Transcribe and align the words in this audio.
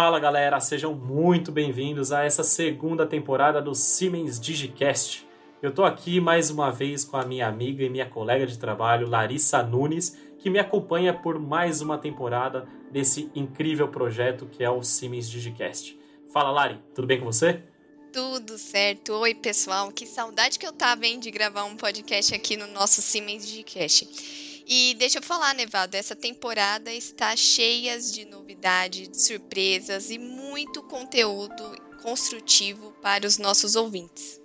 Fala 0.00 0.20
galera, 0.20 0.60
sejam 0.60 0.94
muito 0.94 1.50
bem-vindos 1.50 2.12
a 2.12 2.22
essa 2.22 2.44
segunda 2.44 3.04
temporada 3.04 3.60
do 3.60 3.74
Siemens 3.74 4.38
Digicast. 4.38 5.26
Eu 5.60 5.74
tô 5.74 5.84
aqui 5.84 6.20
mais 6.20 6.50
uma 6.50 6.70
vez 6.70 7.04
com 7.04 7.16
a 7.16 7.26
minha 7.26 7.48
amiga 7.48 7.82
e 7.82 7.90
minha 7.90 8.08
colega 8.08 8.46
de 8.46 8.56
trabalho, 8.56 9.08
Larissa 9.08 9.60
Nunes, 9.60 10.16
que 10.38 10.48
me 10.48 10.60
acompanha 10.60 11.12
por 11.12 11.36
mais 11.40 11.80
uma 11.80 11.98
temporada 11.98 12.68
desse 12.92 13.28
incrível 13.34 13.88
projeto 13.88 14.46
que 14.46 14.62
é 14.62 14.70
o 14.70 14.84
Siemens 14.84 15.28
Digicast. 15.28 15.98
Fala 16.32 16.52
Lari, 16.52 16.80
tudo 16.94 17.08
bem 17.08 17.18
com 17.18 17.26
você? 17.26 17.64
Tudo 18.12 18.56
certo. 18.56 19.14
Oi, 19.14 19.34
pessoal. 19.34 19.90
Que 19.90 20.06
saudade 20.06 20.60
que 20.60 20.66
eu 20.66 20.72
tava, 20.72 21.06
hein, 21.06 21.18
de 21.18 21.32
gravar 21.32 21.64
um 21.64 21.76
podcast 21.76 22.32
aqui 22.36 22.56
no 22.56 22.68
nosso 22.68 23.02
Siemens 23.02 23.44
Digicast. 23.44 24.47
E 24.70 24.94
deixa 24.98 25.18
eu 25.18 25.22
falar, 25.22 25.54
Nevado, 25.54 25.96
essa 25.96 26.14
temporada 26.14 26.92
está 26.92 27.34
cheia 27.34 27.98
de 27.98 28.26
novidades, 28.26 29.08
de 29.08 29.22
surpresas 29.22 30.10
e 30.10 30.18
muito 30.18 30.82
conteúdo 30.82 31.74
construtivo 32.02 32.92
para 33.00 33.26
os 33.26 33.38
nossos 33.38 33.74
ouvintes. 33.74 34.38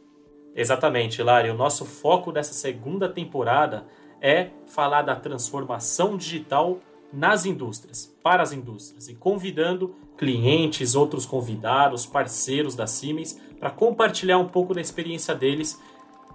Exatamente, 0.56 1.22
Lari. 1.22 1.50
O 1.50 1.56
nosso 1.56 1.84
foco 1.84 2.32
dessa 2.32 2.54
segunda 2.54 3.10
temporada 3.10 3.86
é 4.22 4.52
falar 4.66 5.02
da 5.02 5.14
transformação 5.14 6.16
digital 6.16 6.80
nas 7.12 7.46
indústrias, 7.46 8.16
para 8.24 8.42
as 8.42 8.54
indústrias, 8.54 9.10
e 9.10 9.16
convidando 9.16 9.94
clientes, 10.18 10.96
outros 10.96 11.26
convidados, 11.26 12.06
parceiros 12.06 12.76
da 12.76 12.88
Siemens 12.88 13.38
para 13.60 13.70
compartilhar 13.70 14.38
um 14.38 14.48
pouco 14.48 14.74
da 14.74 14.80
experiência 14.80 15.36
deles 15.36 15.78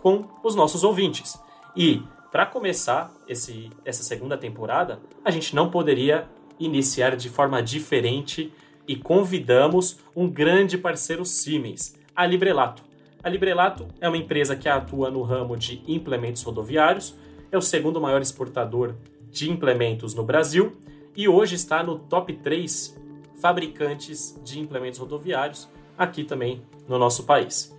com 0.02 0.28
os 0.44 0.54
nossos 0.54 0.84
ouvintes. 0.84 1.38
E 1.74 2.02
para 2.30 2.44
começar 2.44 3.12
esse, 3.26 3.70
essa 3.84 4.02
segunda 4.02 4.36
temporada, 4.36 5.00
a 5.24 5.30
gente 5.30 5.54
não 5.54 5.70
poderia 5.70 6.28
iniciar 6.58 7.16
de 7.16 7.28
forma 7.28 7.62
diferente 7.62 8.52
e 8.86 8.96
convidamos 8.96 9.98
um 10.14 10.28
grande 10.28 10.76
parceiro 10.76 11.24
Siemens, 11.24 11.96
a 12.14 12.26
Librelato. 12.26 12.82
A 13.22 13.28
Librelato 13.28 13.88
é 14.00 14.08
uma 14.08 14.16
empresa 14.16 14.56
que 14.56 14.68
atua 14.68 15.10
no 15.10 15.22
ramo 15.22 15.56
de 15.56 15.82
implementos 15.86 16.42
rodoviários, 16.42 17.14
é 17.50 17.56
o 17.56 17.62
segundo 17.62 18.00
maior 18.00 18.20
exportador 18.20 18.94
de 19.30 19.50
implementos 19.50 20.14
no 20.14 20.24
Brasil 20.24 20.76
e 21.16 21.28
hoje 21.28 21.54
está 21.54 21.82
no 21.82 21.98
top 21.98 22.32
3 22.34 22.96
fabricantes 23.40 24.38
de 24.44 24.60
implementos 24.60 24.98
rodoviários 24.98 25.68
aqui 25.96 26.24
também 26.24 26.62
no 26.86 26.98
nosso 26.98 27.24
país. 27.24 27.77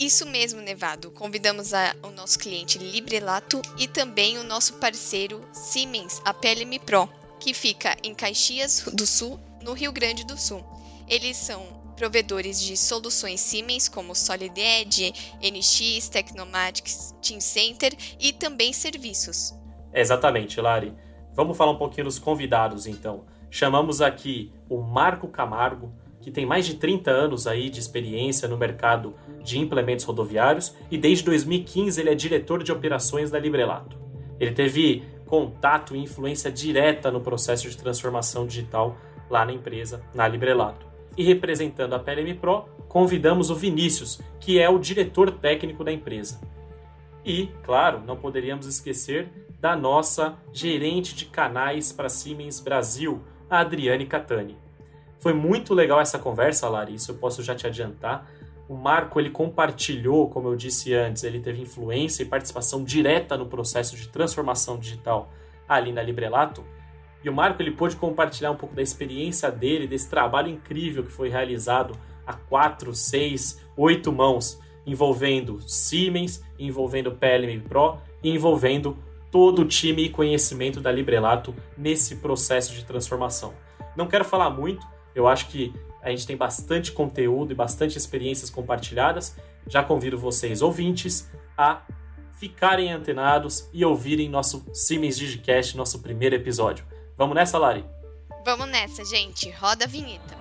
Isso 0.00 0.24
mesmo, 0.24 0.62
Nevado. 0.62 1.10
Convidamos 1.10 1.74
a, 1.74 1.94
o 2.02 2.08
nosso 2.08 2.38
cliente 2.38 2.78
Librelato 2.78 3.60
e 3.76 3.86
também 3.86 4.38
o 4.38 4.42
nosso 4.42 4.78
parceiro 4.78 5.46
Siemens, 5.52 6.22
a 6.24 6.32
PLM 6.32 6.78
Pro, 6.86 7.06
que 7.38 7.52
fica 7.52 7.94
em 8.02 8.14
Caxias 8.14 8.88
do 8.94 9.06
Sul, 9.06 9.38
no 9.62 9.74
Rio 9.74 9.92
Grande 9.92 10.24
do 10.24 10.38
Sul. 10.38 10.64
Eles 11.06 11.36
são 11.36 11.62
provedores 11.96 12.58
de 12.58 12.78
soluções 12.78 13.40
Siemens 13.40 13.90
como 13.90 14.14
Solid 14.14 14.58
Edge, 14.58 15.12
NX, 15.42 16.08
Technomatics, 16.08 17.14
Team 17.20 17.38
Center 17.38 17.94
e 18.18 18.32
também 18.32 18.72
serviços. 18.72 19.54
Exatamente, 19.92 20.62
Lari. 20.62 20.94
Vamos 21.34 21.58
falar 21.58 21.72
um 21.72 21.78
pouquinho 21.78 22.06
dos 22.06 22.18
convidados 22.18 22.86
então. 22.86 23.26
Chamamos 23.50 24.00
aqui 24.00 24.50
o 24.66 24.80
Marco 24.80 25.28
Camargo, 25.28 25.92
que 26.20 26.30
tem 26.30 26.44
mais 26.44 26.66
de 26.66 26.74
30 26.74 27.10
anos 27.10 27.46
aí 27.46 27.70
de 27.70 27.80
experiência 27.80 28.46
no 28.46 28.56
mercado 28.56 29.14
de 29.42 29.58
implementos 29.58 30.04
rodoviários 30.04 30.74
e 30.90 30.98
desde 30.98 31.24
2015 31.24 32.00
ele 32.00 32.10
é 32.10 32.14
diretor 32.14 32.62
de 32.62 32.70
operações 32.70 33.30
da 33.30 33.38
Librelato. 33.38 33.98
Ele 34.38 34.52
teve 34.52 35.02
contato 35.26 35.94
e 35.94 35.98
influência 35.98 36.50
direta 36.50 37.10
no 37.10 37.20
processo 37.20 37.68
de 37.70 37.76
transformação 37.76 38.46
digital 38.46 38.96
lá 39.28 39.44
na 39.44 39.52
empresa, 39.52 40.02
na 40.14 40.26
Librelato. 40.26 40.86
E 41.16 41.22
representando 41.22 41.94
a 41.94 41.98
PLM 41.98 42.34
Pro, 42.40 42.64
convidamos 42.88 43.50
o 43.50 43.54
Vinícius, 43.54 44.20
que 44.38 44.58
é 44.58 44.68
o 44.68 44.78
diretor 44.78 45.30
técnico 45.30 45.84
da 45.84 45.92
empresa. 45.92 46.40
E, 47.24 47.48
claro, 47.62 48.02
não 48.04 48.16
poderíamos 48.16 48.66
esquecer 48.66 49.28
da 49.60 49.76
nossa 49.76 50.36
gerente 50.52 51.14
de 51.14 51.26
canais 51.26 51.92
para 51.92 52.08
Siemens 52.08 52.58
Brasil, 52.60 53.20
a 53.48 53.60
Adriane 53.60 54.06
Catani. 54.06 54.56
Foi 55.20 55.34
muito 55.34 55.74
legal 55.74 56.00
essa 56.00 56.18
conversa, 56.18 56.68
Lari, 56.68 56.94
isso 56.94 57.12
eu 57.12 57.14
posso 57.16 57.42
já 57.42 57.54
te 57.54 57.66
adiantar. 57.66 58.26
O 58.66 58.74
Marco 58.74 59.20
ele 59.20 59.30
compartilhou, 59.30 60.30
como 60.30 60.48
eu 60.48 60.56
disse 60.56 60.94
antes, 60.94 61.24
ele 61.24 61.40
teve 61.40 61.60
influência 61.60 62.22
e 62.22 62.26
participação 62.26 62.82
direta 62.82 63.36
no 63.36 63.46
processo 63.46 63.96
de 63.96 64.08
transformação 64.08 64.78
digital 64.78 65.30
ali 65.68 65.92
na 65.92 66.02
Librelato. 66.02 66.64
E 67.22 67.28
o 67.28 67.34
Marco 67.34 67.60
ele 67.60 67.72
pôde 67.72 67.96
compartilhar 67.96 68.50
um 68.50 68.56
pouco 68.56 68.74
da 68.74 68.80
experiência 68.80 69.50
dele, 69.50 69.86
desse 69.86 70.08
trabalho 70.08 70.48
incrível 70.48 71.04
que 71.04 71.12
foi 71.12 71.28
realizado 71.28 71.94
a 72.26 72.32
quatro, 72.32 72.94
seis, 72.94 73.60
oito 73.76 74.10
mãos, 74.10 74.58
envolvendo 74.86 75.60
Siemens, 75.68 76.42
envolvendo 76.58 77.12
PLM 77.12 77.60
Pro 77.68 77.98
e 78.22 78.30
envolvendo 78.30 78.96
todo 79.30 79.62
o 79.62 79.64
time 79.66 80.04
e 80.04 80.08
conhecimento 80.08 80.80
da 80.80 80.90
Librelato 80.90 81.54
nesse 81.76 82.16
processo 82.16 82.72
de 82.72 82.84
transformação. 82.84 83.52
Não 83.94 84.06
quero 84.06 84.24
falar 84.24 84.48
muito, 84.48 84.86
eu 85.14 85.26
acho 85.26 85.48
que 85.48 85.72
a 86.02 86.10
gente 86.10 86.26
tem 86.26 86.36
bastante 86.36 86.92
conteúdo 86.92 87.52
e 87.52 87.54
bastante 87.54 87.96
experiências 87.98 88.50
compartilhadas. 88.50 89.36
Já 89.66 89.82
convido 89.82 90.18
vocês, 90.18 90.62
ouvintes, 90.62 91.30
a 91.56 91.82
ficarem 92.32 92.90
antenados 92.90 93.68
e 93.72 93.84
ouvirem 93.84 94.28
nosso 94.28 94.64
Siemens 94.72 95.18
Digicast, 95.18 95.76
nosso 95.76 96.00
primeiro 96.00 96.34
episódio. 96.34 96.86
Vamos 97.16 97.34
nessa, 97.34 97.58
Lari? 97.58 97.84
Vamos 98.44 98.68
nessa, 98.68 99.04
gente. 99.04 99.50
Roda 99.50 99.84
a 99.84 99.88
vinheta. 99.88 100.39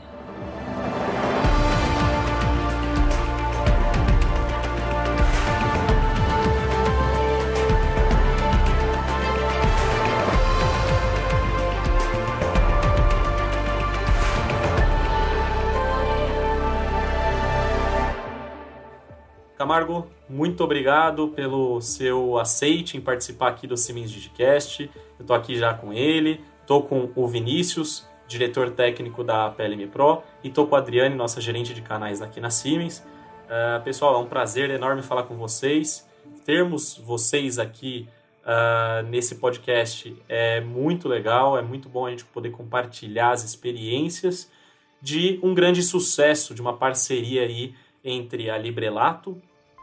Camargo, 19.70 20.08
muito 20.28 20.64
obrigado 20.64 21.28
pelo 21.28 21.80
seu 21.80 22.40
aceite 22.40 22.98
em 22.98 23.02
participar 23.02 23.50
aqui 23.50 23.68
do 23.68 23.78
Siemens 23.78 24.10
Digicast. 24.10 24.90
Eu 24.96 25.22
estou 25.22 25.36
aqui 25.36 25.56
já 25.56 25.76
com 25.76 25.94
ele, 25.94 26.44
estou 26.62 26.82
com 26.82 27.12
o 27.16 27.28
Vinícius, 27.28 28.04
diretor 28.28 28.72
técnico 28.72 29.24
da 29.24 29.52
PLM 29.52 29.88
Pro, 29.88 30.24
e 30.44 30.48
estou 30.48 30.66
com 30.66 30.76
a 30.76 30.80
Adriane, 30.80 31.14
nossa 31.14 31.40
gerente 31.40 31.72
de 31.72 31.84
canais 31.84 32.20
aqui 32.20 32.42
na 32.42 32.50
Siemens. 32.50 33.06
Uh, 33.46 33.84
pessoal, 33.84 34.16
é 34.16 34.18
um 34.18 34.26
prazer 34.26 34.72
enorme 34.72 35.04
falar 35.04 35.22
com 35.22 35.36
vocês. 35.36 36.10
Termos 36.44 36.98
vocês 36.98 37.60
aqui 37.60 38.10
uh, 38.42 39.08
nesse 39.08 39.36
podcast 39.36 40.20
é 40.28 40.62
muito 40.62 41.08
legal, 41.08 41.56
é 41.56 41.62
muito 41.62 41.88
bom 41.88 42.08
a 42.08 42.10
gente 42.10 42.26
poder 42.26 42.50
compartilhar 42.50 43.34
as 43.34 43.44
experiências 43.44 44.52
de 45.00 45.40
um 45.44 45.54
grande 45.54 45.84
sucesso, 45.84 46.56
de 46.56 46.62
uma 46.62 46.76
parceria 46.76 47.44
aí 47.44 47.76
entre 48.04 48.50
a 48.50 48.58
Librelato 48.58 49.40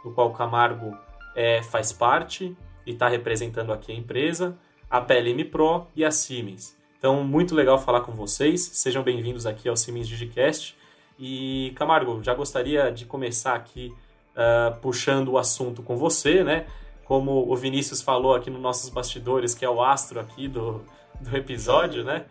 do 0.07 0.13
qual 0.13 0.33
Camargo 0.33 0.97
é, 1.35 1.61
faz 1.65 1.93
parte 1.93 2.57
e 2.87 2.93
está 2.93 3.09
representando 3.09 3.73
aqui 3.73 3.91
a 3.91 3.95
empresa, 3.95 4.57
a 4.89 5.01
PLM 5.01 5.45
Pro 5.51 5.89
e 5.97 6.05
a 6.05 6.13
Siemens. 6.13 6.77
Então, 6.97 7.25
muito 7.25 7.57
legal 7.57 7.77
falar 7.77 8.03
com 8.03 8.13
vocês. 8.13 8.63
Sejam 8.63 9.03
bem-vindos 9.03 9.47
aqui 9.47 9.69
ao 9.69 9.77
Siemens 9.77 10.07
Digicast. 10.07 10.77
E, 11.19 11.73
Camargo, 11.75 12.23
já 12.23 12.35
gostaria 12.35 12.93
de 12.93 13.05
começar 13.05 13.55
aqui 13.55 13.93
uh, 14.37 14.77
puxando 14.81 15.33
o 15.33 15.39
assunto 15.39 15.83
com 15.83 15.97
você, 15.97 16.45
né? 16.45 16.67
Como 17.05 17.51
o 17.51 17.57
Vinícius 17.57 18.01
falou 18.01 18.33
aqui 18.33 18.49
nos 18.49 18.61
nossos 18.61 18.89
bastidores, 18.91 19.57
que 19.57 19.65
é 19.65 19.71
o 19.71 19.83
astro 19.83 20.21
aqui 20.21 20.47
do, 20.47 20.85
do 21.21 21.37
episódio, 21.37 22.05
né? 22.05 22.27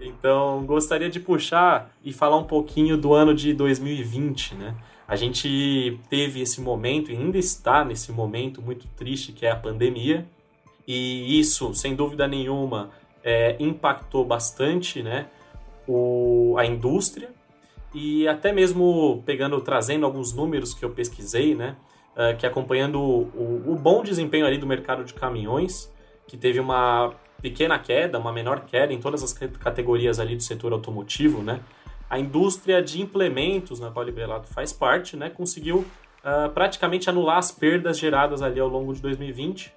Então, 0.00 0.64
gostaria 0.66 1.08
de 1.08 1.20
puxar 1.20 1.92
e 2.02 2.12
falar 2.12 2.38
um 2.38 2.44
pouquinho 2.44 2.96
do 2.96 3.14
ano 3.14 3.32
de 3.32 3.54
2020, 3.54 4.56
né? 4.56 4.74
A 5.10 5.16
gente 5.16 5.98
teve 6.08 6.40
esse 6.40 6.60
momento 6.60 7.10
e 7.10 7.16
ainda 7.16 7.36
está 7.36 7.84
nesse 7.84 8.12
momento 8.12 8.62
muito 8.62 8.86
triste 8.94 9.32
que 9.32 9.44
é 9.44 9.50
a 9.50 9.56
pandemia, 9.56 10.24
e 10.86 11.36
isso, 11.36 11.74
sem 11.74 11.96
dúvida 11.96 12.28
nenhuma, 12.28 12.90
é, 13.24 13.56
impactou 13.58 14.24
bastante 14.24 15.02
né, 15.02 15.26
o, 15.84 16.54
a 16.56 16.64
indústria. 16.64 17.30
E 17.92 18.28
até 18.28 18.52
mesmo 18.52 19.20
pegando, 19.26 19.60
trazendo 19.60 20.06
alguns 20.06 20.32
números 20.32 20.74
que 20.74 20.84
eu 20.84 20.90
pesquisei, 20.90 21.56
né, 21.56 21.74
é, 22.14 22.34
que 22.34 22.46
acompanhando 22.46 23.00
o, 23.00 23.64
o, 23.66 23.74
bom 23.74 24.04
desempenho 24.04 24.46
ali 24.46 24.58
do 24.58 24.66
mercado 24.66 25.02
de 25.02 25.12
caminhões, 25.12 25.92
que 26.28 26.36
teve 26.36 26.60
uma 26.60 27.12
pequena 27.42 27.80
queda, 27.80 28.16
uma 28.16 28.32
menor 28.32 28.60
queda 28.60 28.92
em 28.92 29.00
todas 29.00 29.24
as 29.24 29.32
categorias 29.32 30.20
ali 30.20 30.36
do 30.36 30.42
setor 30.44 30.72
automotivo, 30.72 31.42
né, 31.42 31.58
a 32.10 32.18
indústria 32.18 32.82
de 32.82 33.00
implementos 33.00 33.78
na 33.78 33.88
qual 33.90 34.02
a 34.02 34.06
Librelato 34.06 34.48
faz 34.48 34.72
parte, 34.72 35.16
né, 35.16 35.30
conseguiu 35.30 35.78
uh, 35.78 36.50
praticamente 36.52 37.08
anular 37.08 37.38
as 37.38 37.52
perdas 37.52 37.96
geradas 37.96 38.42
ali 38.42 38.58
ao 38.58 38.66
longo 38.66 38.92
de 38.92 39.00
2020, 39.00 39.72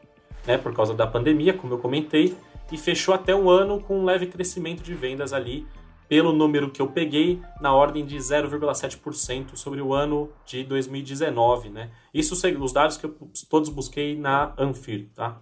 né, 0.47 0.57
por 0.57 0.74
causa 0.74 0.95
da 0.95 1.06
pandemia, 1.06 1.53
como 1.53 1.75
eu 1.75 1.77
comentei, 1.77 2.35
e 2.71 2.77
fechou 2.77 3.13
até 3.13 3.35
um 3.35 3.51
ano 3.51 3.80
com 3.80 4.00
um 4.00 4.03
leve 4.03 4.25
crescimento 4.25 4.81
de 4.81 4.95
vendas 4.95 5.31
ali 5.31 5.68
pelo 6.09 6.33
número 6.33 6.69
que 6.69 6.81
eu 6.81 6.88
peguei, 6.88 7.41
na 7.62 7.74
ordem 7.74 8.06
de 8.06 8.18
0,7% 8.18 9.56
sobre 9.56 9.81
o 9.81 9.94
ano 9.94 10.29
de 10.45 10.63
2019, 10.63 11.69
né? 11.69 11.91
Isso 12.13 12.36
os 12.59 12.74
dados 12.74 12.97
que 12.97 13.06
eu 13.06 13.18
todos 13.50 13.69
busquei 13.69 14.18
na 14.18 14.53
Anfir, 14.57 15.09
tá? 15.15 15.39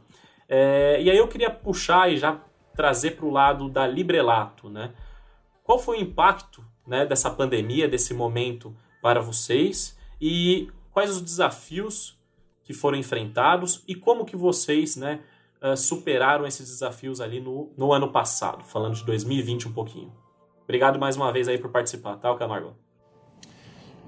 É, 0.47 1.01
e 1.01 1.09
aí 1.09 1.17
eu 1.17 1.27
queria 1.27 1.49
puxar 1.49 2.11
e 2.11 2.17
já 2.17 2.39
trazer 2.75 3.11
para 3.11 3.25
o 3.25 3.31
lado 3.31 3.67
da 3.69 3.87
Librelato, 3.87 4.69
né? 4.69 4.93
Qual 5.63 5.79
foi 5.79 5.97
o 5.97 6.01
impacto 6.01 6.63
né, 6.91 7.05
dessa 7.05 7.31
pandemia, 7.31 7.87
desse 7.87 8.13
momento 8.13 8.75
para 9.01 9.21
vocês 9.21 9.97
e 10.19 10.67
quais 10.91 11.09
os 11.09 11.21
desafios 11.21 12.19
que 12.65 12.73
foram 12.73 12.97
enfrentados 12.97 13.81
e 13.87 13.95
como 13.95 14.25
que 14.25 14.35
vocês 14.35 14.97
né, 14.97 15.21
uh, 15.63 15.75
superaram 15.77 16.45
esses 16.45 16.67
desafios 16.67 17.21
ali 17.21 17.39
no, 17.39 17.71
no 17.77 17.93
ano 17.93 18.11
passado, 18.11 18.65
falando 18.65 18.95
de 18.95 19.05
2020 19.05 19.69
um 19.69 19.71
pouquinho. 19.71 20.11
Obrigado 20.65 20.99
mais 20.99 21.15
uma 21.15 21.31
vez 21.31 21.47
aí 21.47 21.57
por 21.57 21.71
participar, 21.71 22.17
tá, 22.17 22.35
Camargo? 22.35 22.75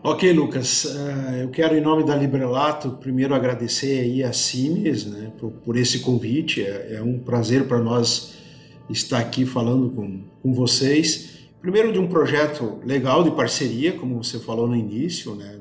Ok, 0.03 0.33
Lucas. 0.33 0.83
Uh, 0.83 1.35
eu 1.43 1.49
quero, 1.49 1.77
em 1.77 1.81
nome 1.81 2.03
da 2.03 2.13
Librelato, 2.17 2.91
primeiro 2.91 3.33
agradecer 3.33 4.01
aí 4.01 4.21
a 4.21 4.33
Cimes 4.33 5.05
né, 5.05 5.31
por, 5.39 5.51
por 5.51 5.77
esse 5.77 6.01
convite. 6.01 6.61
É, 6.61 6.95
é 6.95 7.01
um 7.01 7.17
prazer 7.17 7.65
para 7.65 7.79
nós 7.79 8.33
estar 8.89 9.19
aqui 9.19 9.45
falando 9.45 9.89
com, 9.89 10.21
com 10.41 10.53
vocês. 10.53 11.33
Primeiro, 11.63 11.93
de 11.93 11.97
um 11.97 12.07
projeto 12.07 12.81
legal 12.83 13.23
de 13.23 13.31
parceria, 13.31 13.93
como 13.93 14.21
você 14.21 14.37
falou 14.37 14.67
no 14.67 14.75
início, 14.75 15.33
né? 15.33 15.59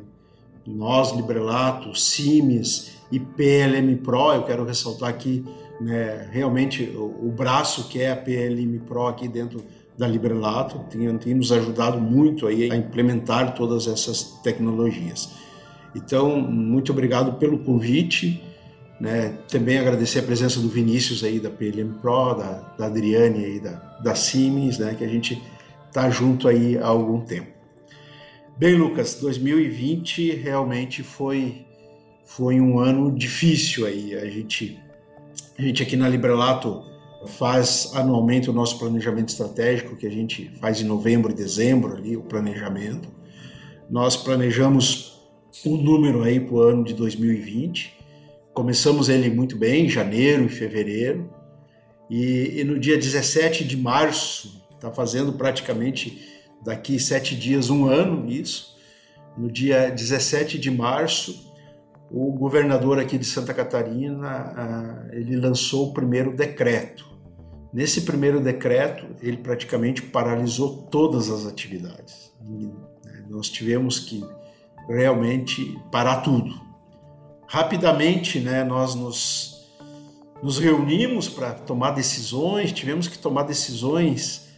Nós, 0.67 1.13
Librelato, 1.13 1.97
Cimes 1.97 2.95
e 3.13 3.21
PLM 3.21 3.97
Pro, 4.03 4.33
eu 4.33 4.43
quero 4.43 4.65
ressaltar 4.65 5.11
aqui 5.11 5.45
né, 5.81 6.29
realmente 6.33 6.83
o, 6.97 7.29
o, 7.29 7.31
braço 7.31 7.89
que 7.89 8.01
é 8.01 8.11
a 8.11 8.17
PLM 8.17 8.81
Pro 8.81 9.07
aqui 9.07 9.29
dentro 9.29 9.65
da 9.97 10.09
Librelato, 10.09 10.81
tem, 10.91 11.17
tem 11.19 11.35
nos 11.35 11.53
ajudado 11.53 12.01
muito 12.01 12.49
aí 12.49 12.69
a 12.73 12.75
implementar 12.75 13.55
todas 13.55 13.87
essas 13.87 14.41
tecnologias. 14.43 15.31
Então, 15.95 16.41
muito 16.41 16.91
obrigado 16.91 17.35
pelo 17.35 17.61
convite. 17.61 18.43
Né? 19.01 19.39
Também 19.49 19.79
agradecer 19.79 20.19
a 20.19 20.23
presença 20.25 20.59
do 20.59 20.69
Vinícius 20.69 21.23
aí 21.23 21.39
da 21.39 21.51
PLM 21.51 21.93
Pro, 22.01 22.35
da, 22.35 22.75
da 22.77 22.87
Adriane 22.87 23.45
aí 23.45 23.61
da, 23.61 23.75
da 24.03 24.17
Siemens, 24.17 24.79
né? 24.79 24.97
que 24.99 25.05
a 25.05 25.09
gente 25.09 25.41
está 25.93 26.09
junto 26.11 26.49
aí 26.49 26.79
há 26.79 26.87
algum 26.87 27.21
tempo. 27.21 27.53
Bem, 28.57 28.75
Lucas, 28.75 29.15
2020 29.21 30.37
realmente 30.37 31.03
foi 31.03 31.67
foi 32.25 32.61
um 32.61 32.79
ano 32.79 33.11
difícil 33.11 33.87
aí. 33.87 34.15
A 34.15 34.27
gente 34.27 34.81
a 35.59 35.63
gente 35.63 35.83
aqui 35.83 35.97
na 35.97 36.09
Librelato 36.09 36.83
faz 37.39 37.93
anualmente 37.95 38.51
o 38.51 38.53
nosso 38.53 38.79
planejamento 38.79 39.29
estratégico 39.29 39.97
que 39.97 40.07
a 40.07 40.11
gente 40.11 40.51
faz 40.61 40.81
em 40.81 40.85
novembro 40.85 41.31
e 41.31 41.35
dezembro 41.35 41.95
ali 41.95 42.17
o 42.17 42.23
planejamento. 42.23 43.09
Nós 43.91 44.17
planejamos 44.17 45.21
um 45.65 45.77
número 45.77 46.23
aí 46.23 46.41
para 46.41 46.55
o 46.55 46.61
ano 46.61 46.85
de 46.85 46.95
2020 46.95 48.03
Começamos 48.55 49.09
ele 49.09 49.31
muito 49.31 49.57
bem, 49.57 49.87
em 49.87 49.89
janeiro 49.89 50.45
e 50.45 50.49
fevereiro, 50.49 51.31
e, 52.11 52.61
e 52.61 52.65
no 52.65 52.79
dia 52.79 52.99
17 52.99 53.65
de 53.65 53.79
março, 53.79 54.62
está 54.83 54.91
fazendo 54.91 55.33
praticamente 55.35 56.43
daqui 56.65 56.99
sete 56.99 57.37
dias, 57.37 57.71
um 57.71 57.87
ano 57.87 58.29
isso, 58.29 58.77
no 59.37 59.51
dia 59.51 59.91
17 59.91 60.59
de 60.59 60.71
março, 60.71 61.51
o 62.11 62.33
governador 62.33 62.99
aqui 62.99 63.17
de 63.17 63.25
Santa 63.25 63.55
Catarina, 63.55 65.09
ele 65.13 65.37
lançou 65.37 65.89
o 65.89 65.93
primeiro 65.95 66.37
decreto. 66.37 67.11
Nesse 67.73 68.03
primeiro 68.03 68.39
decreto, 68.39 69.07
ele 69.23 69.39
praticamente 69.39 70.03
paralisou 70.03 70.83
todas 70.91 71.31
as 71.31 71.47
atividades. 71.47 72.33
Né, 72.43 72.71
nós 73.31 73.49
tivemos 73.49 73.99
que 73.99 74.23
realmente 74.89 75.79
parar 75.91 76.17
tudo 76.17 76.73
rapidamente 77.53 78.41
né, 78.41 78.65
nós 78.65 78.95
nos, 78.95 79.69
nos 80.43 80.59
reunimos 80.59 81.29
para 81.29 81.53
tomar 81.53 81.91
decisões, 81.91 82.73
tivemos 82.73 83.07
que 83.07 83.19
tomar 83.19 83.43
decisões. 83.43 84.49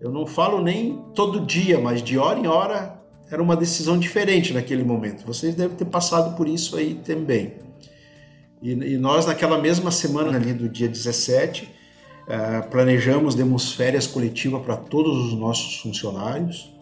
Eu 0.00 0.12
não 0.12 0.26
falo 0.26 0.62
nem 0.62 1.02
todo 1.14 1.44
dia, 1.44 1.80
mas 1.80 2.02
de 2.02 2.18
hora 2.18 2.38
em 2.38 2.46
hora 2.46 3.00
era 3.30 3.42
uma 3.42 3.56
decisão 3.56 3.98
diferente 3.98 4.52
naquele 4.54 4.84
momento. 4.84 5.26
Vocês 5.26 5.54
devem 5.54 5.76
ter 5.76 5.84
passado 5.84 6.36
por 6.36 6.48
isso 6.48 6.76
aí 6.76 6.94
também. 6.94 7.54
E, 8.62 8.72
e 8.72 8.98
nós, 8.98 9.26
naquela 9.26 9.58
mesma 9.58 9.90
semana 9.90 10.36
ali 10.36 10.52
do 10.52 10.68
dia 10.68 10.88
17, 10.88 11.64
uh, 11.64 11.68
eh, 12.28 12.60
planejamos, 12.70 13.34
demos 13.34 13.72
férias 13.72 14.06
coletivas 14.06 14.62
para 14.62 14.76
todos 14.76 15.26
os 15.26 15.34
nossos 15.38 15.80
funcionários, 15.80 16.74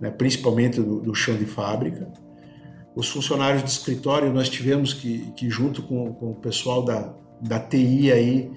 né, 0.00 0.10
principalmente 0.10 0.80
do, 0.80 1.00
do 1.00 1.14
chão 1.14 1.36
de 1.36 1.44
fábrica 1.44 2.10
os 2.94 3.08
funcionários 3.08 3.62
de 3.64 3.70
escritório, 3.70 4.32
nós 4.32 4.48
tivemos 4.48 4.92
que, 4.92 5.32
que 5.36 5.50
junto 5.50 5.82
com, 5.82 6.12
com 6.14 6.30
o 6.30 6.34
pessoal 6.34 6.84
da, 6.84 7.12
da 7.40 7.58
TI 7.58 8.12
aí, 8.12 8.52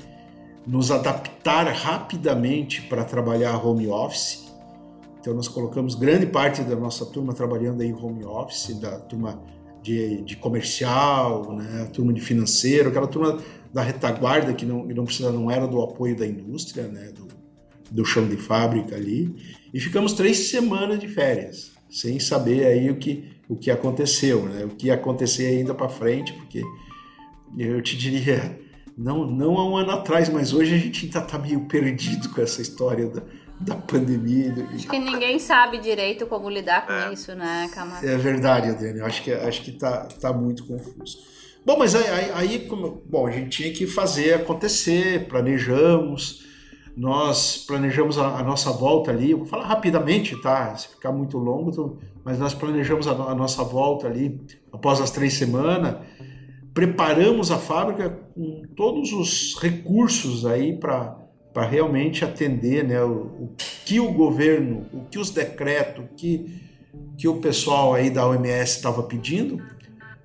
nos 0.67 0.91
adaptar 0.91 1.65
rapidamente 1.67 2.81
para 2.83 3.03
trabalhar 3.03 3.65
home 3.65 3.87
office. 3.87 4.45
Então 5.19 5.33
nós 5.33 5.47
colocamos 5.47 5.95
grande 5.95 6.25
parte 6.25 6.61
da 6.61 6.75
nossa 6.75 7.05
turma 7.05 7.33
trabalhando 7.33 7.81
aí 7.81 7.93
home 7.93 8.23
office, 8.25 8.77
da 8.79 8.99
turma 8.99 9.41
de, 9.81 10.21
de 10.23 10.35
comercial, 10.35 11.55
né, 11.55 11.83
a 11.83 11.85
turma 11.85 12.11
de 12.11 12.19
financeiro, 12.19 12.89
aquela 12.89 13.07
turma 13.07 13.39
da 13.73 13.81
retaguarda 13.81 14.53
que 14.53 14.65
não, 14.65 14.85
não 14.85 15.05
precisa, 15.05 15.31
não 15.31 15.49
era 15.49 15.67
do 15.67 15.81
apoio 15.81 16.15
da 16.15 16.27
indústria, 16.27 16.87
né, 16.87 17.11
do, 17.11 17.27
do 17.89 18.05
chão 18.05 18.27
de 18.27 18.35
fábrica 18.37 18.95
ali. 18.95 19.33
E 19.73 19.79
ficamos 19.79 20.13
três 20.13 20.49
semanas 20.49 20.99
de 20.99 21.07
férias, 21.07 21.71
sem 21.89 22.19
saber 22.19 22.65
aí 22.65 22.89
o 22.89 22.97
que 22.97 23.37
o 23.49 23.55
que 23.55 23.71
aconteceu, 23.71 24.43
né? 24.45 24.65
o 24.65 24.69
que 24.69 24.87
ia 24.87 24.95
acontecer 24.95 25.45
ainda 25.45 25.73
para 25.73 25.87
frente, 25.87 26.33
porque 26.33 26.61
eu 27.57 27.81
te 27.81 27.95
diria, 27.97 28.59
não, 28.97 29.27
não 29.27 29.57
há 29.57 29.69
um 29.69 29.77
ano 29.77 29.91
atrás, 29.91 30.27
mas 30.27 30.53
hoje 30.53 30.73
a 30.73 30.77
gente 30.77 31.05
ainda 31.05 31.19
está 31.19 31.38
meio 31.38 31.65
perdido 31.65 32.29
com 32.29 32.41
essa 32.41 32.61
história 32.61 33.07
da, 33.07 33.21
da 33.59 33.75
pandemia. 33.75 34.53
Acho 34.73 34.88
que 34.88 34.99
ninguém 34.99 35.38
sabe 35.38 35.77
direito 35.77 36.25
como 36.25 36.49
lidar 36.49 36.88
com 36.88 36.94
é. 36.94 37.13
isso, 37.13 37.35
né, 37.35 37.69
Camargo? 37.73 38.07
É 38.07 38.17
verdade, 38.17 38.69
Adriane, 38.69 39.01
acho 39.01 39.21
que, 39.21 39.31
acho 39.31 39.61
que 39.61 39.71
tá, 39.73 40.07
tá 40.19 40.33
muito 40.33 40.65
confuso. 40.65 41.19
Bom, 41.63 41.77
mas 41.77 41.94
aí, 41.94 42.31
aí 42.33 42.59
como, 42.67 43.03
bom, 43.05 43.27
a 43.27 43.31
gente 43.31 43.61
tinha 43.61 43.73
que 43.73 43.85
fazer 43.85 44.33
acontecer, 44.33 45.27
planejamos, 45.27 46.47
nós 46.95 47.57
planejamos 47.67 48.17
a, 48.17 48.39
a, 48.39 48.44
nossa 48.44 48.71
volta 48.71 49.11
ali, 49.11 49.33
vou 49.33 49.45
falar 49.45 49.65
rapidamente, 49.65 50.35
tá? 50.41 50.75
Se 50.75 50.88
ficar 50.88 51.11
muito 51.11 51.38
longo, 51.38 51.71
tô, 51.71 51.97
mas 52.23 52.39
nós 52.39 52.55
planejamos 52.55 53.07
a, 53.07 53.11
a, 53.11 53.35
nossa 53.35 53.63
volta 53.63 54.07
ali 54.07 54.42
após 54.71 54.99
as 54.99 55.11
três 55.11 55.33
semanas, 55.33 55.97
preparamos 56.77 57.49
a 57.49 57.57
fábrica 57.57 58.07
com 58.35 58.61
todos 58.75 59.11
os 59.11 59.57
recursos 59.59 60.45
aí 60.45 60.77
para 60.77 61.17
realmente 61.67 62.23
atender 62.23 62.83
né, 62.83 63.03
o, 63.03 63.09
o, 63.09 63.49
que 63.83 63.99
o 63.99 64.11
governo, 64.11 64.85
o 64.93 65.05
que 65.05 65.17
os 65.17 65.31
decretos, 65.31 66.05
o 66.05 66.07
que, 66.15 66.61
que 67.17 67.27
o 67.27 67.37
pessoal 67.37 67.95
aí 67.95 68.11
da 68.11 68.27
OMS 68.27 68.75
estava 68.75 69.01
pedindo, 69.01 69.59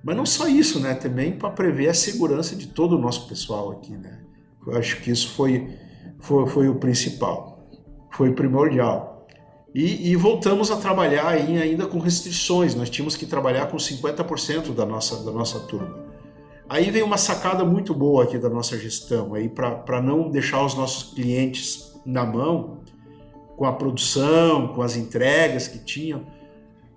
mas 0.03 0.15
não 0.15 0.27
só 0.27 0.47
isso, 0.47 0.79
né? 0.79 0.93
Também 0.93 1.31
para 1.31 1.49
prever 1.49 1.89
a 1.89 1.93
segurança 1.95 2.55
de 2.55 2.67
todo 2.67 2.97
o 2.97 3.01
nosso 3.01 3.27
pessoal 3.27 3.71
aqui, 3.71 3.93
né? 3.93 4.19
Eu 4.67 4.77
acho 4.77 5.01
que 5.01 5.09
isso 5.09 5.29
foi 5.29 5.75
foi, 6.19 6.45
foi 6.45 6.69
o 6.69 6.75
principal, 6.75 7.67
foi 8.11 8.31
primordial. 8.31 9.25
E, 9.73 10.11
e, 10.11 10.15
voltamos 10.15 10.69
a 10.69 10.75
trabalhar 10.75 11.29
aí 11.29 11.59
ainda 11.59 11.87
com 11.87 11.97
restrições, 11.97 12.75
nós 12.75 12.91
tínhamos 12.91 13.17
que 13.17 13.25
trabalhar 13.25 13.65
com 13.71 13.77
50% 13.77 14.71
da 14.75 14.85
nossa, 14.85 15.23
da 15.23 15.31
nossa 15.31 15.59
turma. 15.61 16.02
Aí 16.67 16.89
vem 16.89 17.03
uma 17.03 17.17
sacada 17.17 17.63
muito 17.63 17.93
boa 17.93 18.23
aqui 18.23 18.37
da 18.37 18.49
nossa 18.49 18.77
gestão, 18.77 19.33
aí 19.33 19.49
para 19.49 20.01
não 20.01 20.29
deixar 20.29 20.65
os 20.65 20.75
nossos 20.75 21.13
clientes 21.13 21.93
na 22.05 22.25
mão 22.25 22.79
com 23.55 23.65
a 23.65 23.73
produção, 23.73 24.69
com 24.69 24.81
as 24.81 24.95
entregas 24.95 25.67
que 25.67 25.79
tinham. 25.79 26.25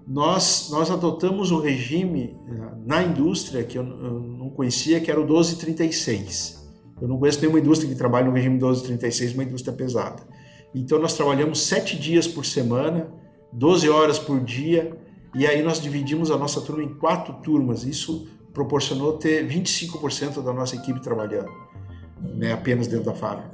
Nós, 0.06 0.68
nós 0.70 0.90
adotamos 0.90 1.50
o 1.50 1.58
regime 1.58 2.36
eh, 2.48 2.52
na 2.86 3.02
indústria 3.02 3.64
que 3.64 3.76
eu, 3.76 3.84
eu 3.84 4.20
não 4.20 4.50
conhecia, 4.50 5.00
que 5.00 5.10
era 5.10 5.20
o 5.20 5.24
1236. 5.24 6.64
Eu 7.00 7.08
não 7.08 7.18
conheço 7.18 7.40
nenhuma 7.40 7.58
indústria 7.58 7.90
que 7.90 7.98
trabalhe 7.98 8.26
no 8.26 8.32
regime 8.32 8.54
1236, 8.54 9.34
uma 9.34 9.42
indústria 9.42 9.74
pesada. 9.74 10.22
Então 10.74 10.98
nós 10.98 11.14
trabalhamos 11.14 11.60
sete 11.60 11.98
dias 11.98 12.26
por 12.26 12.46
semana, 12.46 13.12
12 13.52 13.88
horas 13.88 14.18
por 14.18 14.40
dia, 14.40 14.96
e 15.34 15.46
aí 15.46 15.62
nós 15.62 15.80
dividimos 15.80 16.30
a 16.30 16.38
nossa 16.38 16.60
turma 16.60 16.82
em 16.82 16.94
quatro 16.94 17.34
turmas. 17.42 17.84
Isso 17.84 18.28
proporcionou 18.56 19.18
ter 19.18 19.46
25% 19.46 20.42
da 20.42 20.50
nossa 20.50 20.76
equipe 20.76 20.98
trabalhando, 21.02 21.52
né, 22.22 22.54
apenas 22.54 22.86
dentro 22.86 23.04
da 23.04 23.12
fábrica. 23.12 23.50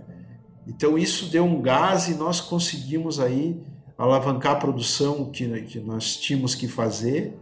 Então 0.65 0.97
isso 0.97 1.29
deu 1.29 1.45
um 1.45 1.61
gás 1.61 2.07
e 2.07 2.15
nós 2.15 2.41
conseguimos 2.41 3.19
aí 3.19 3.61
alavancar 3.99 4.53
a 4.53 4.57
produção 4.57 5.29
que, 5.33 5.63
que 5.63 5.81
nós 5.81 6.17
tínhamos 6.17 6.55
que 6.55 6.69
fazer 6.69 7.37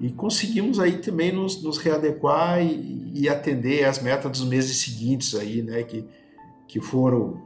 e 0.00 0.10
conseguimos 0.10 0.80
aí 0.80 0.98
também 0.98 1.30
nos, 1.30 1.62
nos 1.62 1.78
readequar 1.78 2.60
e, 2.60 3.12
e, 3.14 3.28
atender 3.28 3.84
as 3.84 4.02
metas 4.02 4.32
dos 4.32 4.44
meses 4.44 4.78
seguintes 4.78 5.36
aí, 5.36 5.62
né, 5.62 5.84
que, 5.84 6.04
que 6.66 6.80
foram, 6.80 7.40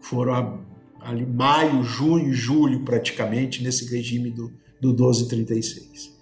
foram 0.00 0.64
ali 1.00 1.24
maio, 1.24 1.80
junho, 1.84 2.34
julho 2.34 2.80
praticamente 2.80 3.62
nesse 3.62 3.88
regime 3.88 4.32
do, 4.32 4.52
do 4.80 4.88
1236. 4.88 6.13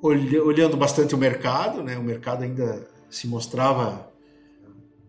Olhando 0.00 0.76
bastante 0.76 1.14
o 1.14 1.18
mercado, 1.18 1.82
né, 1.82 1.98
o 1.98 2.02
mercado 2.02 2.44
ainda 2.44 2.86
se 3.10 3.26
mostrava 3.26 4.12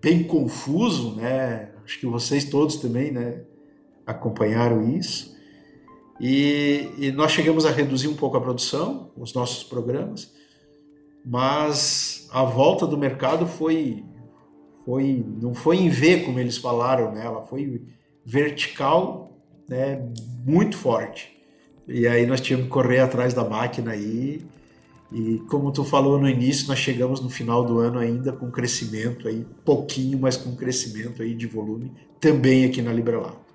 bem 0.02 0.24
confuso, 0.24 1.16
né? 1.16 1.72
Acho 1.84 2.00
que 2.00 2.06
vocês 2.06 2.46
todos 2.46 2.78
também, 2.78 3.12
né, 3.12 3.42
acompanharam 4.06 4.90
isso. 4.90 5.38
E, 6.20 6.90
e, 6.98 7.12
nós 7.12 7.32
chegamos 7.32 7.66
a 7.66 7.72
reduzir 7.72 8.08
um 8.10 8.16
pouco 8.16 8.36
a 8.36 8.42
produção, 8.42 9.12
os 9.16 9.34
nossos 9.34 9.64
programas, 9.64 10.34
mas 11.26 12.28
a 12.32 12.44
volta 12.44 12.86
do 12.86 12.98
mercado 12.98 13.48
foi, 13.48 14.04
foi 14.86 15.26
não 15.42 15.54
foi 15.54 15.78
em 15.78 15.90
V, 15.90 16.22
como 16.22 16.40
eles 16.40 16.58
falaram, 16.58 17.14
né? 17.14 17.26
ela 17.26 17.46
foi 17.46 17.84
vertical, 18.26 19.32
né? 19.68 20.10
muito 20.46 20.78
forte. 20.78 21.38
E 21.88 22.06
aí 22.06 22.26
nós 22.26 22.42
tínhamos 22.42 22.68
que 22.68 22.74
correr 22.74 23.00
atrás 23.00 23.34
da 23.34 23.44
máquina 23.44 23.92
aí. 23.92 24.42
Como 25.48 25.72
tu 25.72 25.84
falou 25.84 26.20
no 26.20 26.30
início, 26.30 26.68
nós 26.68 26.78
chegamos 26.78 27.20
no 27.20 27.30
final 27.30 27.66
do 27.66 27.80
ano 27.80 27.98
ainda 27.98 28.32
com 28.32 28.52
crescimento 28.52 29.28
aí, 29.28 29.46
pouquinho, 29.66 30.20
mas 30.20 30.38
com 30.38 30.56
crescimento 30.56 31.24
aí 31.24 31.34
de 31.34 31.48
volume, 31.48 31.92
também 32.20 32.66
aqui 32.66 32.82
na 32.82 32.94
Librelato. 32.94 33.50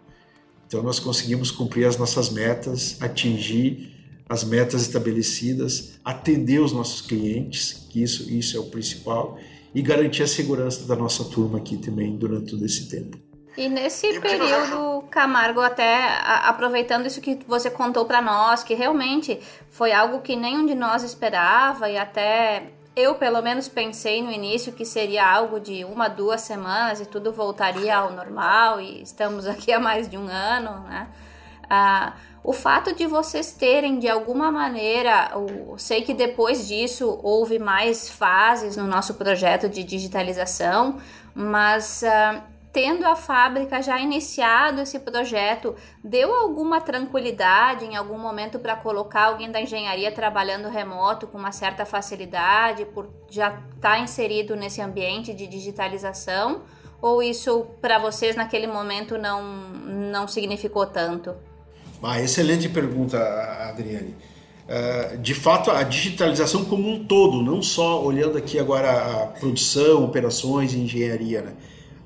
Então 0.66 0.82
nós 0.82 0.99
conseguimos 0.99 1.50
cumprir 1.52 1.87
as 1.87 1.96
nossas 1.96 2.30
metas, 2.30 3.00
atingir 3.00 3.92
as 4.28 4.42
metas 4.42 4.82
estabelecidas, 4.82 6.00
atender 6.04 6.61
os 6.61 6.73
nossos 6.73 7.00
clientes, 7.00 7.87
que 7.90 8.02
isso, 8.02 8.28
isso 8.32 8.56
é 8.56 8.61
o 8.61 8.64
principal, 8.64 9.38
e 9.75 9.82
garantir 9.82 10.23
a 10.23 10.26
segurança 10.26 10.87
da 10.87 10.96
nossa 10.96 11.25
turma 11.25 11.58
aqui 11.58 11.76
também 11.76 12.16
durante 12.16 12.50
todo 12.50 12.64
esse 12.64 12.88
tempo. 12.88 13.18
E 13.56 13.68
nesse 13.68 14.20
período, 14.20 15.04
Camargo, 15.11 15.61
até 15.61 16.18
aproveitando 16.25 17.06
isso 17.06 17.20
que 17.20 17.38
você 17.46 17.70
contou 17.70 18.04
para 18.04 18.20
nós, 18.20 18.64
que 18.64 18.75
realmente 18.75 19.40
foi 19.70 19.92
algo 19.92 20.20
que 20.20 20.34
nenhum 20.34 20.66
de 20.66 20.75
nós 20.75 21.04
esperava 21.04 21.88
e 21.88 21.96
até 21.96 22.73
eu, 22.96 23.14
pelo 23.16 23.42
menos, 23.42 23.68
pensei 23.68 24.23
no 24.23 24.30
início 24.30 24.73
que 24.73 24.84
seria 24.84 25.28
algo 25.28 25.58
de 25.58 25.84
uma, 25.84 26.08
duas 26.08 26.40
semanas 26.42 27.00
e 27.00 27.06
tudo 27.06 27.32
voltaria 27.32 27.96
ao 27.96 28.12
normal 28.12 28.80
e 28.80 29.02
estamos 29.02 29.46
aqui 29.46 29.73
há 29.73 29.80
mais 29.80 30.08
de 30.08 30.16
um 30.16 30.28
ano, 30.28 30.80
né? 30.88 31.08
Ah, 31.68 32.12
o 32.44 32.52
fato 32.52 32.94
de 32.94 33.06
vocês 33.06 33.52
terem 33.52 33.99
de 33.99 34.08
alguma 34.08 34.52
maneira, 34.52 35.30
eu 35.32 35.78
sei 35.78 36.02
que 36.02 36.12
depois 36.12 36.68
disso 36.68 37.18
houve 37.23 37.58
mais 37.58 38.08
fases 38.08 38.76
no 38.76 38.87
nosso 38.87 39.14
projeto 39.14 39.66
de 39.66 39.82
digitalização, 39.82 40.99
mas 41.34 42.02
uh, 42.02 42.42
tendo 42.74 43.06
a 43.06 43.14
fábrica 43.14 43.80
já 43.80 44.00
iniciado 44.00 44.80
esse 44.80 44.98
projeto, 44.98 45.76
deu 46.02 46.34
alguma 46.34 46.80
tranquilidade 46.80 47.84
em 47.84 47.94
algum 47.94 48.18
momento 48.18 48.58
para 48.58 48.74
colocar 48.74 49.26
alguém 49.26 49.48
da 49.48 49.60
engenharia 49.60 50.10
trabalhando 50.10 50.68
remoto 50.68 51.28
com 51.28 51.38
uma 51.38 51.52
certa 51.52 51.86
facilidade, 51.86 52.84
por 52.86 53.08
já 53.30 53.50
estar 53.76 53.92
tá 53.92 53.98
inserido 54.00 54.56
nesse 54.56 54.80
ambiente 54.80 55.32
de 55.32 55.46
digitalização? 55.46 56.62
Ou 57.00 57.22
isso 57.22 57.64
para 57.80 58.00
vocês 58.00 58.34
naquele 58.34 58.66
momento 58.66 59.16
não, 59.16 59.40
não 60.10 60.26
significou 60.26 60.84
tanto? 60.84 61.32
Ah, 62.02 62.20
excelente 62.20 62.68
pergunta, 62.68 63.18
Adriane. 63.68 64.16
Uh, 64.66 65.16
de 65.18 65.34
fato, 65.34 65.70
a 65.70 65.84
digitalização 65.84 66.64
como 66.64 66.90
um 66.90 67.04
todo, 67.04 67.40
não 67.40 67.62
só 67.62 68.02
olhando 68.02 68.36
aqui 68.36 68.58
agora 68.58 68.90
a 68.90 69.26
produção, 69.26 70.02
operações 70.02 70.72
e 70.72 70.78
engenharia, 70.80 71.40
né? 71.42 71.52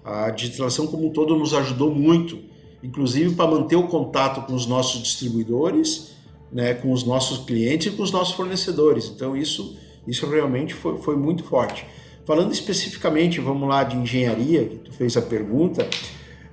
A 0.09 0.31
digitalização 0.31 0.87
como 0.87 1.09
um 1.09 1.11
todo 1.11 1.37
nos 1.37 1.53
ajudou 1.53 1.95
muito, 1.95 2.39
inclusive 2.83 3.35
para 3.35 3.51
manter 3.51 3.77
o 3.77 3.89
contato 3.89 4.47
com 4.47 4.55
os 4.55 4.67
nossos 4.67 5.03
distribuidores, 5.03 6.13
né, 6.51 6.73
com 6.73 6.93
os 6.93 7.05
nossos 7.05 7.45
clientes 7.45 7.93
e 7.93 7.97
com 7.97 8.03
os 8.03 8.11
nossos 8.11 8.35
fornecedores. 8.35 9.13
Então 9.15 9.37
isso, 9.37 9.77
isso 10.07 10.27
realmente 10.27 10.73
foi, 10.73 10.97
foi 10.97 11.15
muito 11.15 11.45
forte. 11.45 11.85
Falando 12.25 12.53
especificamente, 12.53 13.39
vamos 13.39 13.69
lá, 13.69 13.85
de 13.85 13.97
engenharia, 13.97 14.65
que 14.65 14.77
tu 14.77 14.93
fez 14.93 15.15
a 15.15 15.23
pergunta, 15.23 15.87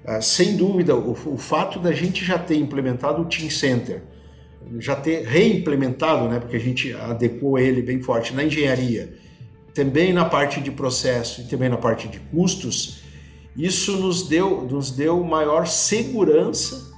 uh, 0.05 0.21
sem 0.21 0.57
dúvida, 0.57 0.93
o, 0.93 1.11
o, 1.11 1.37
fato 1.37 1.79
da 1.79 1.93
gente 1.93 2.25
já 2.25 2.37
ter 2.37 2.57
implementado 2.57 3.21
o 3.21 3.25
Team 3.25 3.49
Center, 3.49 4.01
já 4.79 4.97
ter 4.97 5.25
reimplementado, 5.25 6.27
né, 6.27 6.39
porque 6.39 6.57
a 6.57 6.59
gente 6.59 6.93
adequou 6.93 7.57
ele 7.57 7.81
bem 7.81 8.01
forte 8.01 8.33
na 8.33 8.43
engenharia, 8.43 9.13
também 9.73 10.11
na 10.11 10.25
parte 10.25 10.59
de 10.59 10.71
processo 10.71 11.41
e 11.41 11.43
também 11.45 11.69
na 11.69 11.77
parte 11.77 12.07
de 12.09 12.19
custos, 12.19 13.04
isso 13.55 13.97
nos 13.97 14.27
deu, 14.27 14.61
nos 14.63 14.91
deu 14.91 15.23
maior 15.23 15.65
segurança, 15.65 16.93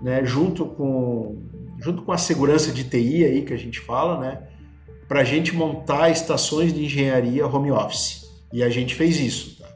né, 0.00 0.24
junto, 0.24 0.66
com, 0.66 1.42
junto 1.80 2.02
com 2.02 2.12
a 2.12 2.18
segurança 2.18 2.70
de 2.70 2.84
TI 2.84 3.24
aí 3.24 3.42
que 3.42 3.52
a 3.52 3.56
gente 3.56 3.80
fala, 3.80 4.20
né, 4.20 4.42
para 5.08 5.20
a 5.20 5.24
gente 5.24 5.54
montar 5.54 6.10
estações 6.10 6.72
de 6.72 6.84
engenharia 6.84 7.46
home 7.46 7.70
office. 7.70 8.26
E 8.52 8.62
a 8.62 8.68
gente 8.68 8.94
fez 8.94 9.18
isso. 9.18 9.58
Tá? 9.60 9.68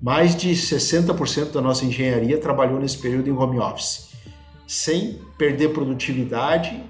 Mais 0.00 0.34
de 0.34 0.50
60% 0.50 1.52
da 1.52 1.60
nossa 1.60 1.84
engenharia 1.84 2.38
trabalhou 2.38 2.78
nesse 2.78 2.98
período 2.98 3.28
em 3.28 3.32
home 3.32 3.58
office, 3.58 4.10
sem 4.66 5.18
perder 5.36 5.72
produtividade 5.72 6.82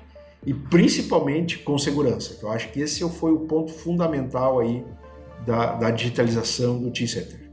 e 0.46 0.54
principalmente 0.54 1.58
com 1.58 1.76
segurança. 1.78 2.38
Eu 2.40 2.50
acho 2.50 2.70
que 2.70 2.80
esse 2.80 3.08
foi 3.10 3.32
o 3.32 3.40
ponto 3.40 3.72
fundamental 3.72 4.60
aí 4.60 4.84
da, 5.46 5.74
da 5.74 5.90
digitalização 5.90 6.80
do 6.80 6.90
Team 6.90 7.08
Center. 7.08 7.47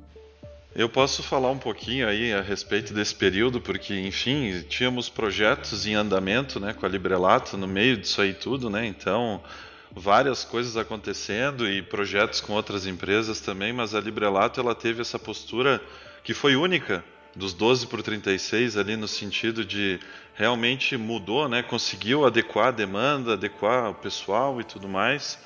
Eu 0.76 0.90
posso 0.90 1.24
falar 1.24 1.52
um 1.52 1.58
pouquinho 1.58 2.06
aí 2.06 2.34
a 2.34 2.42
respeito 2.42 2.94
desse 2.94 3.16
período, 3.16 3.62
porque, 3.62 3.98
enfim, 3.98 4.62
tínhamos 4.68 5.08
projetos 5.08 5.88
em 5.88 5.96
andamento, 5.96 6.60
né, 6.60 6.74
com 6.74 6.86
a 6.86 6.90
Librelato 6.90 7.56
no 7.56 7.66
meio 7.66 7.96
disso 7.96 8.20
aí 8.20 8.34
tudo, 8.34 8.70
né, 8.70 8.86
então 8.86 9.42
várias 9.90 10.44
coisas 10.44 10.76
acontecendo 10.76 11.66
e 11.66 11.82
projetos 11.82 12.42
com 12.42 12.52
outras 12.52 12.86
empresas 12.86 13.40
também, 13.40 13.72
mas 13.72 13.96
a 13.96 14.02
Librelato 14.02 14.60
ela 14.60 14.76
teve 14.76 15.00
essa 15.00 15.18
postura 15.18 15.82
que 16.26 16.34
foi 16.34 16.58
única 16.58 17.02
dos 17.34 17.54
12 17.54 17.88
por 17.88 18.04
36 18.04 18.76
ali 18.76 18.98
no 18.98 19.08
sentido 19.08 19.64
de 19.64 19.98
realmente 20.34 20.98
mudou, 20.98 21.48
né, 21.48 21.64
conseguiu 21.64 22.26
adequar 22.26 22.68
a 22.68 22.72
demanda, 22.72 23.32
adequar 23.32 23.92
o 23.92 23.96
pessoal 23.96 24.60
e 24.60 24.66
tudo 24.66 24.90
mais. 24.90 25.40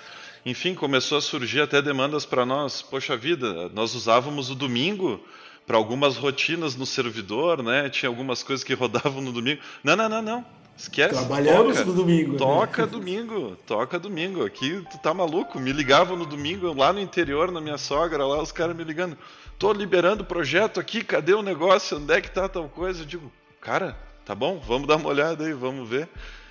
Enfim, 0.45 0.73
começou 0.73 1.17
a 1.17 1.21
surgir 1.21 1.61
até 1.61 1.81
demandas 1.81 2.25
para 2.25 2.45
nós. 2.45 2.81
Poxa 2.81 3.17
vida, 3.17 3.69
nós 3.69 3.93
usávamos 3.93 4.49
o 4.49 4.55
domingo 4.55 5.23
para 5.67 5.77
algumas 5.77 6.17
rotinas 6.17 6.75
no 6.75 6.85
servidor, 6.85 7.61
né? 7.61 7.89
Tinha 7.89 8.09
algumas 8.09 8.41
coisas 8.41 8.63
que 8.63 8.73
rodavam 8.73 9.21
no 9.21 9.31
domingo. 9.31 9.61
Não, 9.83 9.95
não, 9.95 10.09
não, 10.09 10.21
não. 10.21 10.45
Esquece. 10.79 11.13
Trabalhamos 11.13 11.77
toca, 11.77 11.85
no 11.85 11.93
domingo. 11.93 12.31
Né? 12.31 12.37
Toca 12.37 12.85
né? 12.85 12.87
domingo, 12.87 13.57
toca 13.67 13.99
domingo. 13.99 14.45
Aqui 14.45 14.81
tu 14.89 14.97
tá 14.97 15.13
maluco. 15.13 15.59
Me 15.59 15.73
ligavam 15.73 16.15
no 16.15 16.25
domingo 16.25 16.73
lá 16.73 16.93
no 16.93 17.01
interior, 17.01 17.51
na 17.51 17.59
minha 17.59 17.77
sogra, 17.77 18.25
lá 18.25 18.41
os 18.41 18.53
caras 18.53 18.75
me 18.75 18.83
ligando. 18.85 19.17
Tô 19.59 19.73
liberando 19.73 20.23
o 20.23 20.25
projeto 20.25 20.79
aqui, 20.79 21.03
cadê 21.03 21.33
o 21.33 21.41
negócio? 21.41 21.97
Onde 21.97 22.13
é 22.13 22.21
que 22.21 22.31
tá 22.31 22.47
tal 22.47 22.69
coisa? 22.69 23.01
Eu 23.01 23.05
digo, 23.05 23.29
cara, 23.59 23.97
tá 24.23 24.33
bom, 24.33 24.57
vamos 24.57 24.87
dar 24.87 24.95
uma 24.95 25.09
olhada 25.09 25.45
aí, 25.45 25.51
vamos 25.51 25.87
ver. 25.87 26.07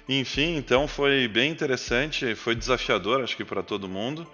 Enfim, 0.09 0.57
então 0.57 0.89
foi 0.89 1.29
bem 1.29 1.51
interessante, 1.51 2.35
foi 2.35 2.55
desafiador, 2.55 3.23
acho 3.23 3.37
que 3.37 3.45
para 3.45 3.63
todo 3.63 3.87
mundo, 3.87 4.27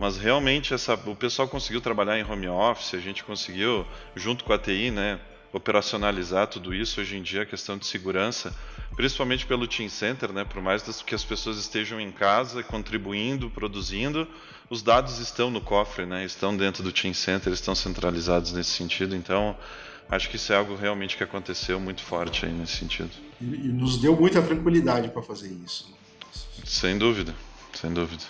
mas 0.00 0.16
realmente 0.16 0.72
essa, 0.72 0.94
o 0.94 1.14
pessoal 1.14 1.46
conseguiu 1.46 1.82
trabalhar 1.82 2.18
em 2.18 2.24
home 2.24 2.48
office, 2.48 2.94
a 2.94 2.98
gente 2.98 3.22
conseguiu, 3.22 3.86
junto 4.16 4.42
com 4.42 4.54
a 4.54 4.58
TI, 4.58 4.90
né, 4.90 5.20
operacionalizar 5.52 6.46
tudo 6.46 6.74
isso. 6.74 7.00
Hoje 7.00 7.16
em 7.16 7.22
dia, 7.22 7.42
a 7.42 7.46
questão 7.46 7.76
de 7.76 7.84
segurança, 7.84 8.54
principalmente 8.96 9.44
pelo 9.44 9.66
Team 9.66 9.90
Center, 9.90 10.32
né, 10.32 10.44
por 10.44 10.62
mais 10.62 10.82
que 11.02 11.14
as 11.14 11.24
pessoas 11.24 11.58
estejam 11.58 12.00
em 12.00 12.10
casa, 12.10 12.62
contribuindo, 12.62 13.50
produzindo, 13.50 14.26
os 14.70 14.82
dados 14.82 15.18
estão 15.18 15.50
no 15.50 15.60
cofre, 15.60 16.06
né, 16.06 16.24
estão 16.24 16.56
dentro 16.56 16.82
do 16.82 16.90
Team 16.90 17.12
Center, 17.12 17.52
estão 17.52 17.74
centralizados 17.74 18.52
nesse 18.52 18.70
sentido, 18.70 19.14
então 19.14 19.54
acho 20.08 20.28
que 20.30 20.36
isso 20.36 20.52
é 20.52 20.56
algo 20.56 20.74
realmente 20.74 21.16
que 21.16 21.22
aconteceu 21.22 21.78
muito 21.78 22.02
forte 22.02 22.46
aí 22.46 22.52
nesse 22.52 22.76
sentido. 22.76 23.10
E, 23.40 23.44
e 23.44 23.68
nos 23.68 23.98
deu 23.98 24.16
muita 24.16 24.42
tranquilidade 24.42 25.08
para 25.08 25.22
fazer 25.22 25.48
isso. 25.64 25.94
Sem 26.64 26.98
dúvida, 26.98 27.34
sem 27.72 27.92
dúvida. 27.92 28.24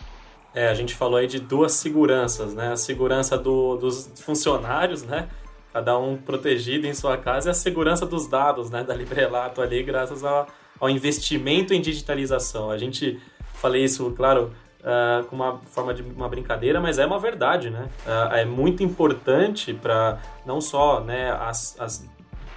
É, 0.54 0.68
a 0.68 0.74
gente 0.74 0.94
falou 0.94 1.18
aí 1.18 1.26
de 1.26 1.38
duas 1.38 1.72
seguranças, 1.72 2.54
né? 2.54 2.72
A 2.72 2.76
segurança 2.76 3.36
do, 3.36 3.76
dos 3.76 4.10
funcionários, 4.16 5.02
né? 5.02 5.28
Cada 5.72 5.98
um 5.98 6.16
protegido 6.16 6.86
em 6.86 6.94
sua 6.94 7.16
casa 7.16 7.48
e 7.48 7.52
a 7.52 7.54
segurança 7.54 8.06
dos 8.06 8.26
dados, 8.26 8.70
né? 8.70 8.82
Da 8.82 8.94
Librelato 8.94 9.60
ali, 9.60 9.82
graças 9.82 10.24
ao, 10.24 10.46
ao 10.80 10.88
investimento 10.88 11.74
em 11.74 11.80
digitalização. 11.80 12.70
A 12.70 12.78
gente, 12.78 13.20
falei 13.54 13.84
isso, 13.84 14.10
claro, 14.16 14.52
uh, 14.80 15.24
com 15.26 15.36
uma 15.36 15.58
forma 15.66 15.92
de 15.94 16.02
uma 16.02 16.28
brincadeira, 16.28 16.80
mas 16.80 16.98
é 16.98 17.06
uma 17.06 17.18
verdade, 17.18 17.70
né? 17.70 17.88
Uh, 18.06 18.34
é 18.34 18.44
muito 18.44 18.82
importante 18.82 19.72
para 19.74 20.18
não 20.44 20.60
só 20.60 21.00
né, 21.00 21.30
as, 21.32 21.78
as 21.80 22.08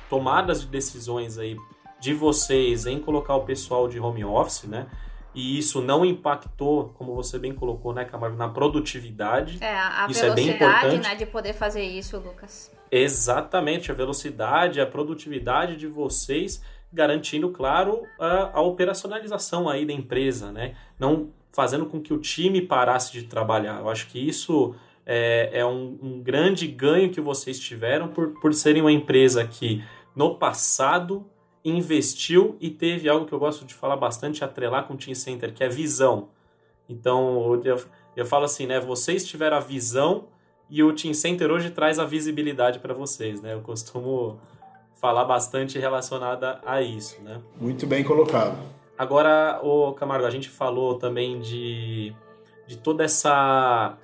tomadas 0.10 0.62
de 0.62 0.68
decisões 0.68 1.38
aí 1.38 1.56
de 2.00 2.14
vocês 2.14 2.86
em 2.86 3.00
colocar 3.00 3.36
o 3.36 3.42
pessoal 3.42 3.88
de 3.88 4.00
home 4.00 4.26
office, 4.26 4.64
né? 4.64 4.88
E 5.34 5.58
isso 5.58 5.82
não 5.82 6.04
impactou, 6.04 6.94
como 6.98 7.16
você 7.16 7.40
bem 7.40 7.54
colocou, 7.54 7.94
né, 7.94 8.04
Camargo, 8.04 8.36
na 8.36 8.50
produtividade. 8.50 9.60
É, 9.62 9.74
a 9.74 10.08
isso 10.10 10.22
velocidade, 10.22 10.32
é 10.32 10.34
bem 10.36 10.56
importante. 10.56 11.08
né, 11.08 11.16
de 11.16 11.26
poder 11.26 11.54
fazer 11.54 11.84
isso, 11.84 12.18
Lucas. 12.18 12.70
Exatamente, 12.92 13.90
a 13.90 13.96
velocidade, 13.96 14.82
a 14.82 14.86
produtividade 14.86 15.78
de 15.78 15.88
vocês 15.88 16.62
garantindo, 16.92 17.50
claro, 17.52 18.04
a, 18.20 18.58
a 18.58 18.62
operacionalização 18.62 19.70
aí 19.70 19.86
da 19.86 19.94
empresa, 19.94 20.52
né? 20.52 20.76
Não 21.00 21.30
fazendo 21.52 21.86
com 21.86 22.00
que 22.00 22.14
o 22.14 22.18
time 22.18 22.62
parasse 22.62 23.12
de 23.12 23.24
trabalhar. 23.24 23.80
Eu 23.80 23.90
acho 23.90 24.08
que 24.08 24.20
isso 24.20 24.74
é, 25.06 25.50
é 25.54 25.66
um, 25.66 25.98
um, 26.02 26.22
grande 26.22 26.68
ganho 26.68 27.10
que 27.10 27.20
vocês 27.20 27.60
tiveram 27.60 28.08
por, 28.08 28.40
por 28.40 28.54
serem 28.54 28.82
uma 28.82 28.92
empresa 28.92 29.46
que 29.46 29.84
no 30.16 30.36
passado 30.36 31.26
investiu 31.64 32.56
e 32.60 32.70
teve 32.70 33.08
algo 33.08 33.26
que 33.26 33.34
eu 33.34 33.40
gosto 33.40 33.66
de 33.66 33.74
falar 33.74 33.98
bastante, 33.98 34.44
atrelar 34.44 34.86
com 34.86 34.94
o 34.94 34.98
Team 34.98 35.16
Center, 35.16 35.54
que 35.54 35.64
é 35.64 35.70
visão. 35.70 36.30
Então, 36.90 37.62
eu, 37.64 37.82
eu 38.16 38.26
falo 38.26 38.46
assim, 38.46 38.66
né? 38.66 38.80
Vocês 38.80 39.28
tiveram 39.28 39.58
a 39.58 39.60
visão 39.60 40.26
e 40.70 40.82
o 40.84 40.94
Team 40.94 41.14
Center 41.14 41.52
hoje 41.52 41.70
traz 41.70 42.00
a 42.00 42.06
visibilidade 42.06 42.80
para 42.80 42.94
vocês, 42.94 43.42
né? 43.42 43.54
Eu 43.54 43.62
costumo 43.62 44.40
falar 44.96 45.26
bastante 45.26 45.78
relacionada 45.78 46.60
a 46.66 46.82
isso, 46.82 47.22
né? 47.22 47.42
Muito 47.60 47.86
bem 47.86 48.04
colocado. 48.04 48.58
Agora, 48.98 49.60
o 49.64 49.94
Camargo, 49.94 50.26
a 50.26 50.30
gente 50.30 50.50
falou 50.50 50.96
também 50.96 51.40
de, 51.40 52.14
de 52.68 52.78
toda 52.78 53.04
essa 53.04 53.98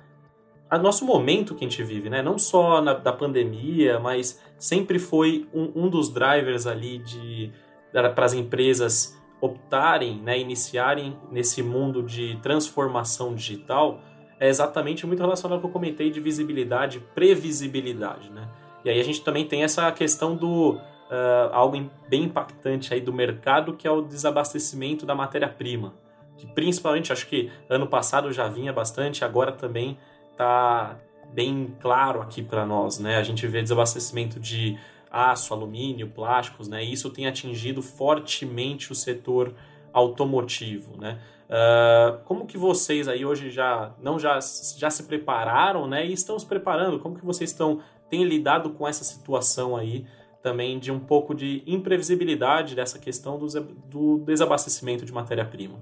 a 0.70 0.76
nosso 0.76 1.04
momento 1.04 1.54
que 1.54 1.64
a 1.64 1.68
gente 1.68 1.82
vive, 1.82 2.10
né? 2.10 2.20
Não 2.20 2.38
só 2.38 2.82
na, 2.82 2.92
da 2.92 3.12
pandemia, 3.12 3.98
mas 3.98 4.42
sempre 4.58 4.98
foi 4.98 5.48
um, 5.54 5.84
um 5.84 5.88
dos 5.88 6.10
drivers 6.12 6.66
ali 6.66 6.98
de 6.98 7.50
para 7.90 8.24
as 8.24 8.34
empresas 8.34 9.18
optarem, 9.40 10.20
né, 10.20 10.38
iniciarem 10.38 11.16
nesse 11.30 11.62
mundo 11.62 12.02
de 12.02 12.36
transformação 12.42 13.34
digital, 13.34 14.00
é 14.38 14.48
exatamente 14.48 15.06
muito 15.06 15.20
relacionado 15.20 15.56
ao 15.56 15.60
que 15.60 15.66
eu 15.66 15.70
comentei 15.70 16.10
de 16.10 16.20
visibilidade, 16.20 17.00
previsibilidade, 17.14 18.30
né? 18.30 18.48
E 18.84 18.90
aí 18.90 19.00
a 19.00 19.04
gente 19.04 19.22
também 19.22 19.46
tem 19.46 19.64
essa 19.64 19.90
questão 19.90 20.36
do 20.36 20.78
uh, 21.10 21.52
algo 21.52 21.90
bem 22.08 22.24
impactante 22.24 22.92
aí 22.92 23.00
do 23.00 23.12
mercado, 23.12 23.74
que 23.74 23.86
é 23.86 23.90
o 23.90 24.02
desabastecimento 24.02 25.04
da 25.04 25.14
matéria-prima, 25.14 25.94
que 26.36 26.46
principalmente 26.46 27.12
acho 27.12 27.26
que 27.26 27.50
ano 27.68 27.86
passado 27.86 28.32
já 28.32 28.48
vinha 28.48 28.72
bastante, 28.72 29.24
agora 29.24 29.52
também 29.52 29.98
está 30.32 30.96
bem 31.32 31.74
claro 31.80 32.22
aqui 32.22 32.42
para 32.42 32.64
nós, 32.64 32.98
né? 32.98 33.16
A 33.16 33.22
gente 33.22 33.46
vê 33.46 33.62
desabastecimento 33.62 34.38
de 34.38 34.78
aço, 35.10 35.52
alumínio, 35.52 36.08
plásticos, 36.08 36.68
né? 36.68 36.84
E 36.84 36.92
isso 36.92 37.10
tem 37.10 37.26
atingido 37.26 37.82
fortemente 37.82 38.92
o 38.92 38.94
setor 38.94 39.54
automotivo, 39.92 40.96
né? 40.96 41.18
Uh, 41.48 42.22
como 42.24 42.46
que 42.46 42.58
vocês 42.58 43.08
aí 43.08 43.24
hoje 43.24 43.50
já 43.50 43.92
não 44.02 44.18
já, 44.18 44.38
já 44.76 44.90
se 44.90 45.04
prepararam, 45.04 45.86
né? 45.86 46.06
E 46.06 46.12
estão 46.12 46.38
se 46.38 46.46
preparando? 46.46 46.98
Como 46.98 47.16
que 47.16 47.24
vocês 47.24 47.50
estão 47.50 47.80
têm 48.08 48.24
lidado 48.24 48.70
com 48.70 48.86
essa 48.86 49.04
situação 49.04 49.76
aí 49.76 50.06
também 50.42 50.78
de 50.78 50.90
um 50.90 50.98
pouco 50.98 51.34
de 51.34 51.62
imprevisibilidade 51.66 52.74
dessa 52.74 52.98
questão 52.98 53.38
do, 53.38 53.46
do 53.88 54.18
desabastecimento 54.24 55.04
de 55.04 55.12
matéria-prima? 55.12 55.78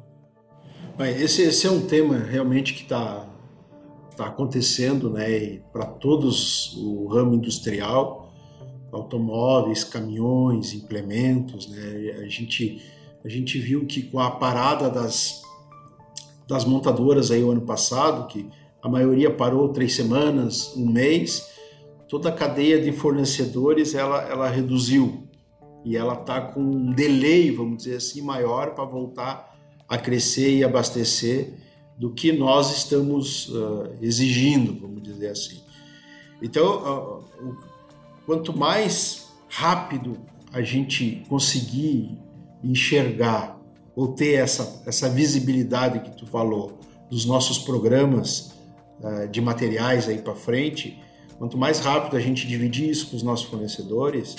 Esse, 0.99 1.43
esse 1.43 1.67
é 1.67 1.71
um 1.71 1.87
tema 1.87 2.17
realmente 2.17 2.73
que 2.73 2.83
está 2.83 3.29
tá 4.17 4.27
acontecendo, 4.27 5.11
né? 5.11 5.61
Para 5.73 5.85
todos 5.85 6.75
o 6.77 7.07
ramo 7.07 7.35
industrial, 7.35 8.33
automóveis, 8.91 9.85
caminhões, 9.85 10.73
implementos, 10.73 11.69
né? 11.69 12.23
A 12.23 12.29
gente 12.29 12.83
a 13.23 13.29
gente 13.29 13.59
viu 13.59 13.85
que 13.87 14.03
com 14.03 14.21
a 14.21 14.31
parada 14.31 14.89
das 14.89 15.43
das 16.49 16.65
montadoras 16.65 17.31
aí 17.31 17.43
o 17.43 17.51
ano 17.51 17.63
passado, 17.63 18.29
que 18.29 18.49
a 18.81 18.89
maioria 18.89 19.31
parou 19.31 19.69
três 19.71 19.95
semanas, 19.95 20.73
um 20.77 20.87
mês, 20.89 21.56
toda 22.09 22.29
a 22.29 22.33
cadeia 22.33 22.81
de 22.81 22.93
fornecedores 22.93 23.95
ela, 23.95 24.23
ela 24.23 24.49
reduziu 24.49 25.27
e 25.85 25.97
ela 25.97 26.15
está 26.15 26.41
com 26.41 26.61
um 26.61 26.93
delay, 26.93 27.51
vamos 27.51 27.79
dizer 27.79 27.97
assim, 27.97 28.21
maior 28.21 28.75
para 28.75 28.85
voltar 28.85 29.57
a 29.89 29.97
crescer 29.97 30.57
e 30.57 30.65
abastecer 30.65 31.55
do 31.97 32.11
que 32.11 32.33
nós 32.33 32.77
estamos 32.77 33.49
uh, 33.49 33.95
exigindo, 34.03 34.79
vamos 34.81 35.03
dizer 35.03 35.29
assim. 35.29 35.63
Então, 36.43 37.23
uh, 37.41 37.57
quanto 38.27 38.57
mais 38.57 39.29
rápido 39.49 40.19
a 40.53 40.61
gente 40.61 41.25
conseguir 41.29 42.19
enxergar 42.63 43.59
ou 43.95 44.09
ter 44.09 44.35
essa, 44.35 44.83
essa 44.87 45.09
visibilidade 45.09 46.01
que 46.01 46.11
tu 46.17 46.27
falou 46.27 46.81
dos 47.09 47.25
nossos 47.25 47.59
programas 47.59 48.53
uh, 49.01 49.29
de 49.29 49.41
materiais 49.41 50.09
aí 50.09 50.19
para 50.19 50.35
frente, 50.35 50.99
quanto 51.39 51.57
mais 51.57 51.81
rápido 51.81 52.17
a 52.17 52.21
gente 52.21 52.47
dividir 52.47 52.89
isso 52.89 53.11
com 53.11 53.17
os 53.17 53.23
nossos 53.23 53.47
fornecedores, 53.47 54.37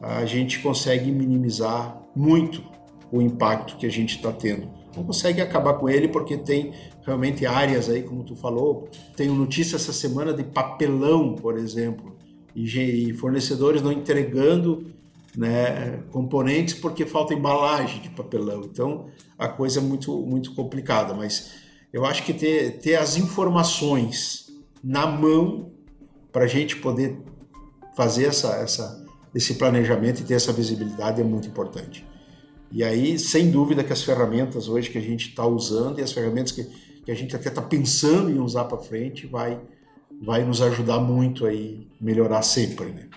a 0.00 0.24
gente 0.24 0.60
consegue 0.60 1.10
minimizar 1.10 2.00
muito 2.14 2.62
o 3.10 3.20
impacto 3.20 3.76
que 3.76 3.86
a 3.86 3.90
gente 3.90 4.16
está 4.16 4.32
tendo. 4.32 4.68
Não 4.96 5.04
consegue 5.04 5.40
acabar 5.40 5.74
com 5.74 5.88
ele 5.88 6.08
porque 6.08 6.36
tem 6.36 6.72
realmente 7.04 7.46
áreas 7.46 7.88
aí, 7.88 8.02
como 8.02 8.22
tu 8.22 8.36
falou, 8.36 8.88
tenho 9.16 9.34
notícia 9.34 9.76
essa 9.76 9.92
semana 9.92 10.32
de 10.32 10.44
papelão, 10.44 11.34
por 11.34 11.56
exemplo, 11.56 12.16
e 12.54 13.12
fornecedores 13.14 13.80
não 13.80 13.92
entregando 13.92 14.92
né, 15.36 16.02
componentes 16.10 16.74
porque 16.74 17.06
falta 17.06 17.34
embalagem 17.34 18.02
de 18.02 18.10
papelão. 18.10 18.62
Então 18.64 19.06
a 19.38 19.48
coisa 19.48 19.80
é 19.80 19.82
muito, 19.82 20.18
muito 20.20 20.54
complicada, 20.54 21.14
mas 21.14 21.52
eu 21.92 22.04
acho 22.04 22.24
que 22.24 22.34
ter, 22.34 22.78
ter 22.78 22.96
as 22.96 23.16
informações 23.16 24.46
na 24.82 25.06
mão 25.06 25.70
para 26.38 26.44
a 26.44 26.48
gente 26.48 26.76
poder 26.76 27.18
fazer 27.96 28.26
essa, 28.26 28.54
essa, 28.58 29.04
esse 29.34 29.54
planejamento 29.54 30.20
e 30.20 30.24
ter 30.24 30.34
essa 30.34 30.52
visibilidade 30.52 31.20
é 31.20 31.24
muito 31.24 31.48
importante. 31.48 32.06
E 32.70 32.84
aí, 32.84 33.18
sem 33.18 33.50
dúvida 33.50 33.82
que 33.82 33.92
as 33.92 34.04
ferramentas 34.04 34.68
hoje 34.68 34.88
que 34.88 34.98
a 34.98 35.00
gente 35.00 35.30
está 35.30 35.44
usando 35.44 35.98
e 35.98 36.02
as 36.02 36.12
ferramentas 36.12 36.52
que, 36.52 36.62
que 37.04 37.10
a 37.10 37.14
gente 37.14 37.34
até 37.34 37.48
está 37.48 37.60
pensando 37.60 38.30
em 38.30 38.38
usar 38.38 38.66
para 38.66 38.78
frente 38.78 39.26
vai, 39.26 39.60
vai 40.22 40.44
nos 40.44 40.62
ajudar 40.62 41.00
muito 41.00 41.44
aí 41.44 41.88
melhorar 42.00 42.42
sempre, 42.42 42.86
né? 42.92 43.08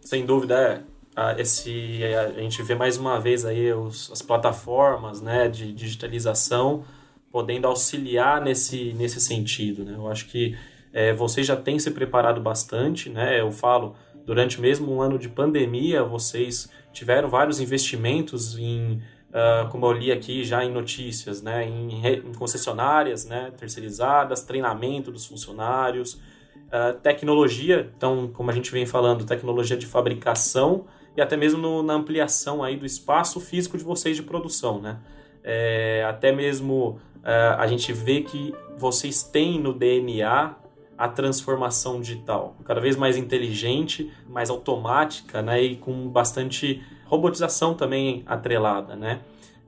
Sem 0.00 0.24
dúvida, 0.24 0.82
é 1.14 1.38
esse 1.38 2.00
a 2.04 2.40
gente 2.40 2.62
vê 2.62 2.74
mais 2.74 2.96
uma 2.96 3.20
vez 3.20 3.44
aí 3.44 3.70
os, 3.70 4.10
as 4.10 4.22
plataformas 4.22 5.20
né, 5.20 5.46
de 5.46 5.74
digitalização 5.74 6.86
podendo 7.30 7.66
auxiliar 7.66 8.40
nesse, 8.40 8.94
nesse 8.94 9.20
sentido. 9.20 9.84
Né? 9.84 9.92
Eu 9.94 10.08
acho 10.08 10.26
que 10.28 10.56
é, 10.96 11.12
vocês 11.12 11.46
já 11.46 11.54
têm 11.54 11.78
se 11.78 11.90
preparado 11.90 12.40
bastante, 12.40 13.10
né? 13.10 13.38
eu 13.38 13.52
falo, 13.52 13.94
durante 14.24 14.58
mesmo 14.58 14.90
um 14.90 15.02
ano 15.02 15.18
de 15.18 15.28
pandemia, 15.28 16.02
vocês 16.02 16.70
tiveram 16.90 17.28
vários 17.28 17.60
investimentos 17.60 18.56
em, 18.58 19.02
uh, 19.28 19.68
como 19.70 19.84
eu 19.84 19.92
li 19.92 20.10
aqui 20.10 20.42
já 20.42 20.64
em 20.64 20.72
notícias, 20.72 21.42
né? 21.42 21.68
em, 21.68 22.06
em 22.06 22.32
concessionárias 22.32 23.26
né? 23.26 23.52
terceirizadas, 23.58 24.40
treinamento 24.40 25.12
dos 25.12 25.26
funcionários, 25.26 26.14
uh, 26.14 26.98
tecnologia, 27.02 27.92
então, 27.94 28.30
como 28.32 28.50
a 28.50 28.54
gente 28.54 28.72
vem 28.72 28.86
falando, 28.86 29.26
tecnologia 29.26 29.76
de 29.76 29.84
fabricação 29.84 30.86
e 31.14 31.20
até 31.20 31.36
mesmo 31.36 31.60
no, 31.60 31.82
na 31.82 31.92
ampliação 31.92 32.64
aí 32.64 32.74
do 32.74 32.86
espaço 32.86 33.38
físico 33.38 33.76
de 33.76 33.84
vocês 33.84 34.16
de 34.16 34.22
produção, 34.22 34.80
né? 34.80 34.96
É, 35.44 36.06
até 36.08 36.32
mesmo 36.32 36.98
é, 37.22 37.54
a 37.58 37.66
gente 37.66 37.92
vê 37.92 38.22
que 38.22 38.54
vocês 38.78 39.22
têm 39.22 39.60
no 39.60 39.74
DNA 39.74 40.64
a 40.96 41.08
transformação 41.08 42.00
digital, 42.00 42.56
cada 42.64 42.80
vez 42.80 42.96
mais 42.96 43.16
inteligente, 43.16 44.10
mais 44.28 44.50
automática, 44.50 45.42
né? 45.42 45.62
E 45.62 45.76
com 45.76 46.08
bastante 46.08 46.82
robotização 47.04 47.74
também 47.74 48.22
atrelada, 48.26 48.96
né? 48.96 49.20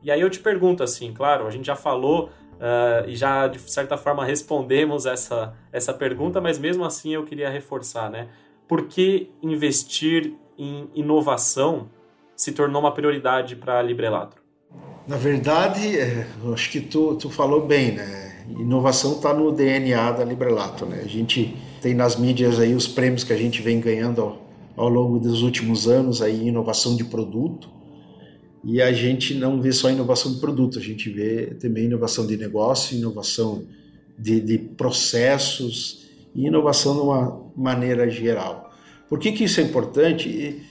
E 0.03 0.11
aí 0.11 0.21
eu 0.21 0.31
te 0.31 0.39
pergunto 0.39 0.83
assim, 0.83 1.13
claro, 1.13 1.47
a 1.47 1.51
gente 1.51 1.67
já 1.67 1.77
falou 1.77 2.31
uh, 2.55 3.09
e 3.09 3.17
já 3.17 3.47
de 3.49 3.59
certa 3.59 3.97
forma 3.97 4.25
respondemos 4.25 5.07
essa, 5.07 5.55
essa 5.73 5.93
pergunta, 5.93 6.41
mas 6.41 6.59
mesmo 6.59 6.85
assim 6.85 7.15
eu 7.15 7.25
queria 7.25 7.51
reforçar, 7.51 8.11
né? 8.11 8.29
Por 8.67 8.87
que 8.87 9.31
investir 9.43 10.35
em 10.57 10.89
inovação 10.95 11.89
se 12.37 12.53
tornou 12.53 12.81
uma 12.81 12.93
prioridade 12.93 13.57
para 13.57 13.79
a 13.79 13.83
Librelato? 13.83 14.37
Na 15.07 15.17
verdade, 15.17 15.99
é, 15.99 16.27
acho 16.53 16.71
que 16.71 16.81
tu, 16.81 17.17
tu 17.17 17.31
falou 17.31 17.67
bem, 17.67 17.93
né? 17.93 18.28
Inovação 18.57 19.13
está 19.13 19.35
no 19.35 19.53
DNA 19.53 20.13
da 20.13 20.25
Librelato, 20.25 20.87
né? 20.87 21.03
A 21.05 21.09
gente 21.09 21.55
tem 21.83 21.95
nas 21.95 22.17
mídias 22.17 22.59
aí 22.59 22.75
os 22.75 22.89
prêmios 22.89 23.25
que 23.25 23.33
a 23.33 23.37
gente 23.37 23.61
vem 23.61 23.81
ganhando 23.81 24.21
ao, 24.21 24.49
ao 24.77 24.89
longo 24.89 25.19
dos 25.19 25.43
últimos 25.43 25.87
anos 25.87 26.23
aí 26.23 26.49
inovação 26.49 26.97
de 26.97 27.05
produto. 27.05 27.69
E 28.65 28.83
a 28.83 28.93
gente 28.93 29.35
não 29.35 29.61
vê 29.61 29.71
só 29.71 29.91
inovação 29.91 30.33
de 30.33 30.41
produto, 30.41 30.79
a 30.79 30.83
gente 30.83 31.09
vê 31.11 31.55
também 31.61 31.85
inovação 31.85 32.27
de 32.27 32.37
negócio, 32.37 32.97
inovação 32.97 33.65
de, 34.19 34.41
de 34.41 34.59
processos 34.59 36.09
e 36.35 36.47
inovação 36.47 36.95
de 36.95 37.01
uma 37.01 37.41
maneira 37.57 38.11
geral. 38.11 38.73
Por 39.09 39.19
que, 39.19 39.33
que 39.33 39.45
isso 39.45 39.61
é 39.61 39.65
importante? 39.65 40.63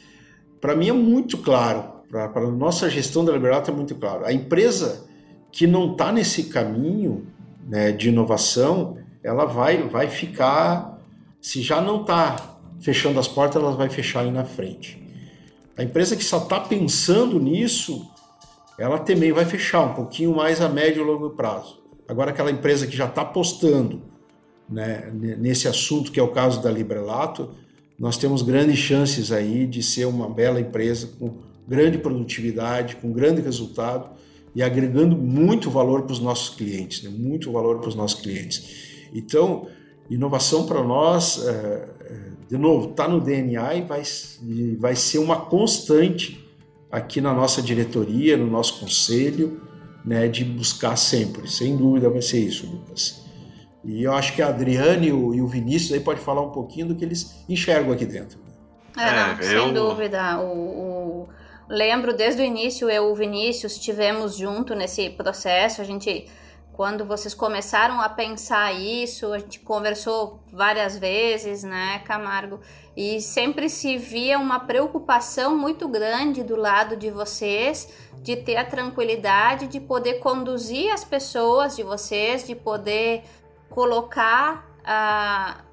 Para 0.60 0.76
mim 0.76 0.90
é 0.90 0.94
muito 0.94 1.38
claro, 1.38 2.02
para 2.10 2.26
a 2.26 2.52
nossa 2.52 2.90
gestão 2.90 3.24
da 3.24 3.32
Liberato 3.32 3.72
é 3.72 3.74
muito 3.74 3.96
claro. 3.96 4.26
A 4.26 4.34
empresa 4.34 5.08
que 5.52 5.66
não 5.66 5.94
está 5.94 6.12
nesse 6.12 6.44
caminho 6.44 7.26
né, 7.68 7.92
de 7.92 8.10
inovação, 8.10 8.98
ela 9.24 9.46
vai, 9.46 9.84
vai 9.84 10.10
ficar, 10.10 11.00
se 11.42 11.62
já 11.62 11.82
não 11.82 12.02
está 12.02 12.58
fechando 12.80 13.20
as 13.20 13.28
portas, 13.28 13.62
ela 13.62 13.76
vai 13.76 13.90
fechar 13.90 14.22
ali 14.22 14.32
na 14.32 14.46
frente. 14.46 15.04
A 15.78 15.84
empresa 15.84 16.16
que 16.16 16.24
só 16.24 16.38
está 16.38 16.60
pensando 16.60 17.40
nisso, 17.40 18.10
ela 18.80 18.98
também 19.00 19.32
vai 19.32 19.46
fechar 19.46 19.82
um 19.82 19.94
pouquinho 19.94 20.36
mais 20.36 20.62
a 20.62 20.70
médio 20.70 21.04
e 21.04 21.06
longo 21.06 21.32
prazo. 21.32 21.84
Agora, 22.08 22.32
aquela 22.32 22.50
empresa 22.50 22.88
que 22.88 22.96
já 22.96 23.06
está 23.06 23.22
apostando 23.22 24.02
né, 24.70 25.12
nesse 25.12 25.68
assunto, 25.68 26.12
que 26.12 26.20
é 26.20 26.24
o 26.24 26.30
caso 26.30 26.62
da 26.62 26.72
Librelato, 26.72 27.52
nós 28.00 28.18
temos 28.18 28.42
grandes 28.42 28.78
chances 28.78 29.32
aí 29.32 29.66
de 29.66 29.84
ser 29.84 30.06
uma 30.06 30.30
bela 30.30 30.60
empresa 30.60 31.10
com 31.20 31.38
grande 31.68 31.98
produtividade, 31.98 32.96
com 32.96 33.12
grande 33.12 33.42
resultado 33.42 34.10
e 34.58 34.64
agregando 34.64 35.16
muito 35.16 35.70
valor 35.70 36.02
para 36.02 36.14
os 36.14 36.20
nossos 36.20 36.56
clientes, 36.56 37.04
né? 37.04 37.12
muito 37.12 37.52
valor 37.52 37.78
para 37.78 37.90
os 37.90 37.94
nossos 37.94 38.20
clientes. 38.20 39.08
Então, 39.14 39.68
inovação 40.10 40.66
para 40.66 40.82
nós, 40.82 41.46
é, 41.46 41.52
é 41.52 42.20
de 42.50 42.58
novo, 42.58 42.90
está 42.90 43.08
no 43.08 43.22
DNA 43.22 43.76
e 43.76 43.82
vai, 43.84 44.02
e 44.42 44.76
vai 44.78 44.96
ser 44.96 45.20
uma 45.20 45.42
constante 45.42 46.44
aqui 46.92 47.22
na 47.22 47.36
nossa 47.36 47.62
diretoria, 47.62 48.36
no 48.36 48.48
nosso 48.48 48.80
conselho, 48.80 49.62
né, 50.04 50.28
de 50.28 50.44
buscar 50.44 50.96
sempre. 50.96 51.48
Sem 51.48 51.78
dúvida 51.78 52.10
vai 52.10 52.24
ser 52.24 52.40
isso, 52.40 52.66
Lucas. 52.66 53.24
E 53.86 54.02
eu 54.02 54.12
acho 54.12 54.34
que 54.34 54.42
a 54.42 54.48
Adriane 54.48 55.10
e 55.10 55.12
o, 55.12 55.46
Vinícius 55.46 55.92
aí 55.92 56.00
pode 56.00 56.20
falar 56.20 56.42
um 56.42 56.50
pouquinho 56.50 56.88
do 56.88 56.96
que 56.96 57.06
eles 57.06 57.46
enxergam 57.48 57.94
aqui 57.94 58.08
dentro. 58.08 58.40
É, 58.98 59.12
não, 59.12 59.34
é, 59.34 59.44
sem 59.44 59.72
dúvida. 59.72 60.40
O, 60.40 60.48
o, 60.52 60.97
lembro 61.70 62.14
desde 62.14 62.42
o 62.42 62.46
início, 62.46 62.90
eu 62.90 63.10
e 63.10 63.12
o 63.12 63.16
Vinícius 63.16 63.74
estivemos 63.74 64.36
junto 64.36 64.74
nesse 64.76 65.10
processo. 65.10 65.82
A 65.82 65.84
gente, 65.84 66.26
quando 66.74 67.06
vocês 67.06 67.34
começaram 67.34 68.00
a 68.02 68.10
pensar 68.10 68.74
isso, 68.74 69.34
a 69.34 69.40
gente 69.40 69.60
conversou 69.60 70.40
várias 70.52 70.98
vezes, 70.98 71.64
né, 71.64 72.00
Camargo? 72.06 72.60
E 72.96 73.22
sempre 73.22 73.70
se 73.70 73.98
via 73.98 74.40
uma 74.40 74.60
preocupação 74.60 75.58
muito 75.58 75.88
grande 75.88 76.44
do 76.44 76.56
lado 76.56 76.96
de 76.96 77.12
vocês 77.12 77.88
de 78.22 78.36
ter 78.36 78.58
a 78.58 78.66
tranquilidade 78.66 79.68
de 79.68 79.80
poder 79.80 80.16
conduzir 80.16 80.92
as 80.92 81.04
pessoas 81.04 81.76
de 81.76 81.84
vocês, 81.84 82.46
de 82.46 82.56
poder 82.56 83.24
colocar 83.70 84.68
ah, 84.84 85.64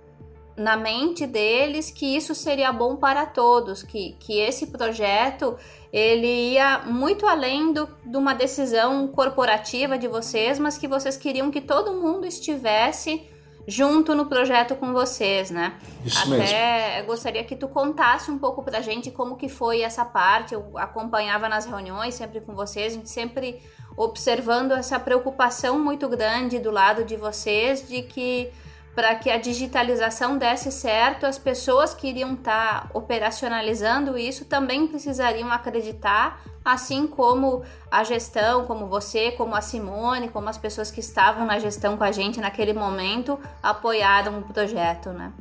na 0.57 0.77
mente 0.77 1.27
deles 1.27 1.91
que 1.91 2.17
isso 2.17 2.35
seria 2.35 2.73
bom 2.73 2.97
para 2.97 3.27
todos, 3.27 3.83
que, 3.83 4.13
que 4.21 4.39
esse 4.39 4.69
projeto 4.69 5.57
ele 5.95 6.55
ia 6.55 6.81
muito 6.81 7.25
além 7.25 7.73
do, 7.73 7.89
de 8.05 8.17
uma 8.17 8.35
decisão 8.35 9.07
corporativa 9.07 9.97
de 9.97 10.09
vocês, 10.09 10.59
mas 10.59 10.77
que 10.77 10.89
vocês 10.89 11.17
queriam 11.17 11.53
que 11.53 11.61
todo 11.61 11.95
mundo 11.95 12.27
estivesse 12.27 13.25
junto 13.65 14.13
no 14.13 14.27
projeto 14.27 14.75
com 14.75 14.93
vocês, 14.93 15.53
né? 15.53 15.79
Isso 16.05 16.19
Até 16.19 16.97
mesmo. 16.97 17.07
gostaria 17.07 17.45
que 17.45 17.55
tu 17.55 17.69
contasse 17.69 18.29
um 18.29 18.37
pouco 18.41 18.61
pra 18.61 18.81
gente 18.81 19.13
como 19.13 19.37
que 19.37 19.49
foi 19.49 19.83
essa 19.83 20.05
parte. 20.05 20.53
Eu 20.53 20.77
acompanhava 20.77 21.49
nas 21.49 21.65
reuniões 21.65 22.17
sempre 22.17 22.41
com 22.41 22.57
vocês, 22.57 22.93
a 22.93 22.97
gente 22.97 23.09
sempre 23.09 23.63
observando 23.97 24.73
essa 24.73 24.99
preocupação 24.99 25.79
muito 25.79 26.09
grande 26.09 26.59
do 26.59 26.73
lado 26.73 27.05
de 27.05 27.15
vocês 27.15 27.87
de 27.89 28.03
que 28.03 28.51
para 28.95 29.15
que 29.17 29.29
a 29.29 29.37
digitalização 29.37 30.39
desse 30.39 30.71
certo, 30.71 31.27
as 31.27 31.37
pessoas 31.37 31.93
que 31.93 32.07
iriam 32.07 32.35
estar 32.35 32.83
tá 32.83 32.91
operacionalizando 32.95 34.17
isso 34.17 34.45
também 34.45 34.87
precisariam 34.87 35.51
acreditar, 35.51 36.43
assim 36.65 37.07
como 37.07 37.63
a 37.91 38.05
gestão, 38.05 38.65
como 38.67 38.87
você, 38.87 39.33
como 39.33 39.55
a 39.55 39.61
Simone, 39.61 40.29
como 40.29 40.49
as 40.49 40.57
pessoas 40.57 40.91
que 40.91 41.01
estavam 41.01 41.45
na 41.45 41.59
gestão 41.59 41.97
com 41.97 42.05
a 42.05 42.13
gente 42.13 42.41
naquele 42.41 42.73
momento 42.73 43.39
apoiaram 43.63 44.39
o 44.39 44.43
projeto, 44.43 45.11
né? 45.11 45.33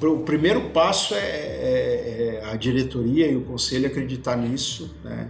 O 0.00 0.18
primeiro 0.18 0.70
passo 0.70 1.14
é, 1.14 1.18
é, 1.18 2.40
é 2.44 2.50
a 2.50 2.56
diretoria 2.56 3.26
e 3.26 3.36
o 3.36 3.40
conselho 3.40 3.88
acreditar 3.88 4.36
nisso 4.36 4.94
né, 5.02 5.28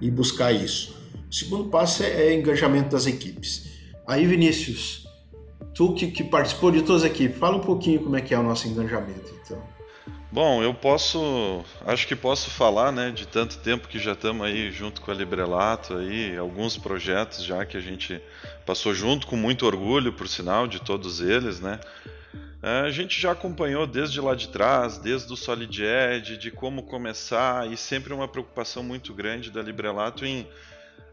e 0.00 0.10
buscar 0.10 0.52
isso. 0.52 0.96
O 1.28 1.34
segundo 1.34 1.68
passo 1.70 2.04
é, 2.04 2.28
é 2.28 2.34
engajamento 2.34 2.90
das 2.90 3.06
equipes. 3.06 3.66
Aí, 4.06 4.24
Vinícius, 4.24 5.05
Tu 5.76 5.92
que, 5.92 6.10
que, 6.10 6.24
participou 6.24 6.70
de 6.70 6.80
todas 6.80 7.04
as 7.04 7.10
equipes, 7.10 7.38
fala 7.38 7.58
um 7.58 7.60
pouquinho 7.60 8.02
como 8.02 8.16
é 8.16 8.22
que 8.22 8.32
é 8.32 8.38
o 8.38 8.42
nosso 8.42 8.66
engajamento, 8.66 9.30
então. 9.44 9.62
Bom, 10.32 10.62
eu 10.62 10.72
posso, 10.72 11.62
acho 11.84 12.06
que 12.06 12.16
posso 12.16 12.50
falar, 12.50 12.90
né, 12.90 13.10
de 13.10 13.26
tanto 13.26 13.58
tempo 13.58 13.86
que 13.86 13.98
já 13.98 14.12
estamos 14.12 14.46
aí 14.46 14.72
junto 14.72 15.02
com 15.02 15.10
a 15.10 15.14
Librelato 15.14 15.94
aí, 15.98 16.34
alguns 16.36 16.78
projetos 16.78 17.44
já 17.44 17.66
que 17.66 17.76
a 17.76 17.80
gente 17.80 18.20
passou 18.64 18.94
junto 18.94 19.26
com 19.26 19.36
muito 19.36 19.66
orgulho, 19.66 20.14
por 20.14 20.26
sinal, 20.28 20.66
de 20.66 20.80
todos 20.80 21.20
eles, 21.20 21.60
né. 21.60 21.78
É, 22.62 22.80
a 22.80 22.90
gente 22.90 23.20
já 23.20 23.32
acompanhou 23.32 23.86
desde 23.86 24.18
lá 24.18 24.34
de 24.34 24.48
trás, 24.48 24.96
desde 24.96 25.30
o 25.30 25.36
Solid 25.36 25.84
Edge, 25.84 26.38
de 26.38 26.50
como 26.50 26.84
começar 26.84 27.70
e 27.70 27.76
sempre 27.76 28.14
uma 28.14 28.26
preocupação 28.26 28.82
muito 28.82 29.12
grande 29.12 29.50
da 29.50 29.60
Librelato 29.60 30.24
em 30.24 30.46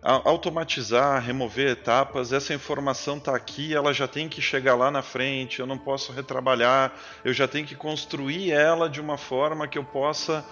automatizar, 0.03 1.23
remover 1.23 1.69
etapas, 1.69 2.33
essa 2.33 2.53
informação 2.53 3.17
está 3.17 3.33
aqui, 3.33 3.73
ela 3.73 3.93
já 3.93 4.07
tem 4.07 4.27
que 4.27 4.41
chegar 4.41 4.75
lá 4.75 4.91
na 4.91 5.01
frente, 5.01 5.61
eu 5.61 5.65
não 5.65 5.77
posso 5.77 6.11
retrabalhar, 6.11 6.93
eu 7.23 7.31
já 7.31 7.47
tenho 7.47 7.65
que 7.65 7.75
construir 7.75 8.51
ela 8.51 8.89
de 8.89 8.99
uma 8.99 9.17
forma 9.17 9.67
que 9.67 9.77
eu 9.77 9.83
possa 9.83 10.45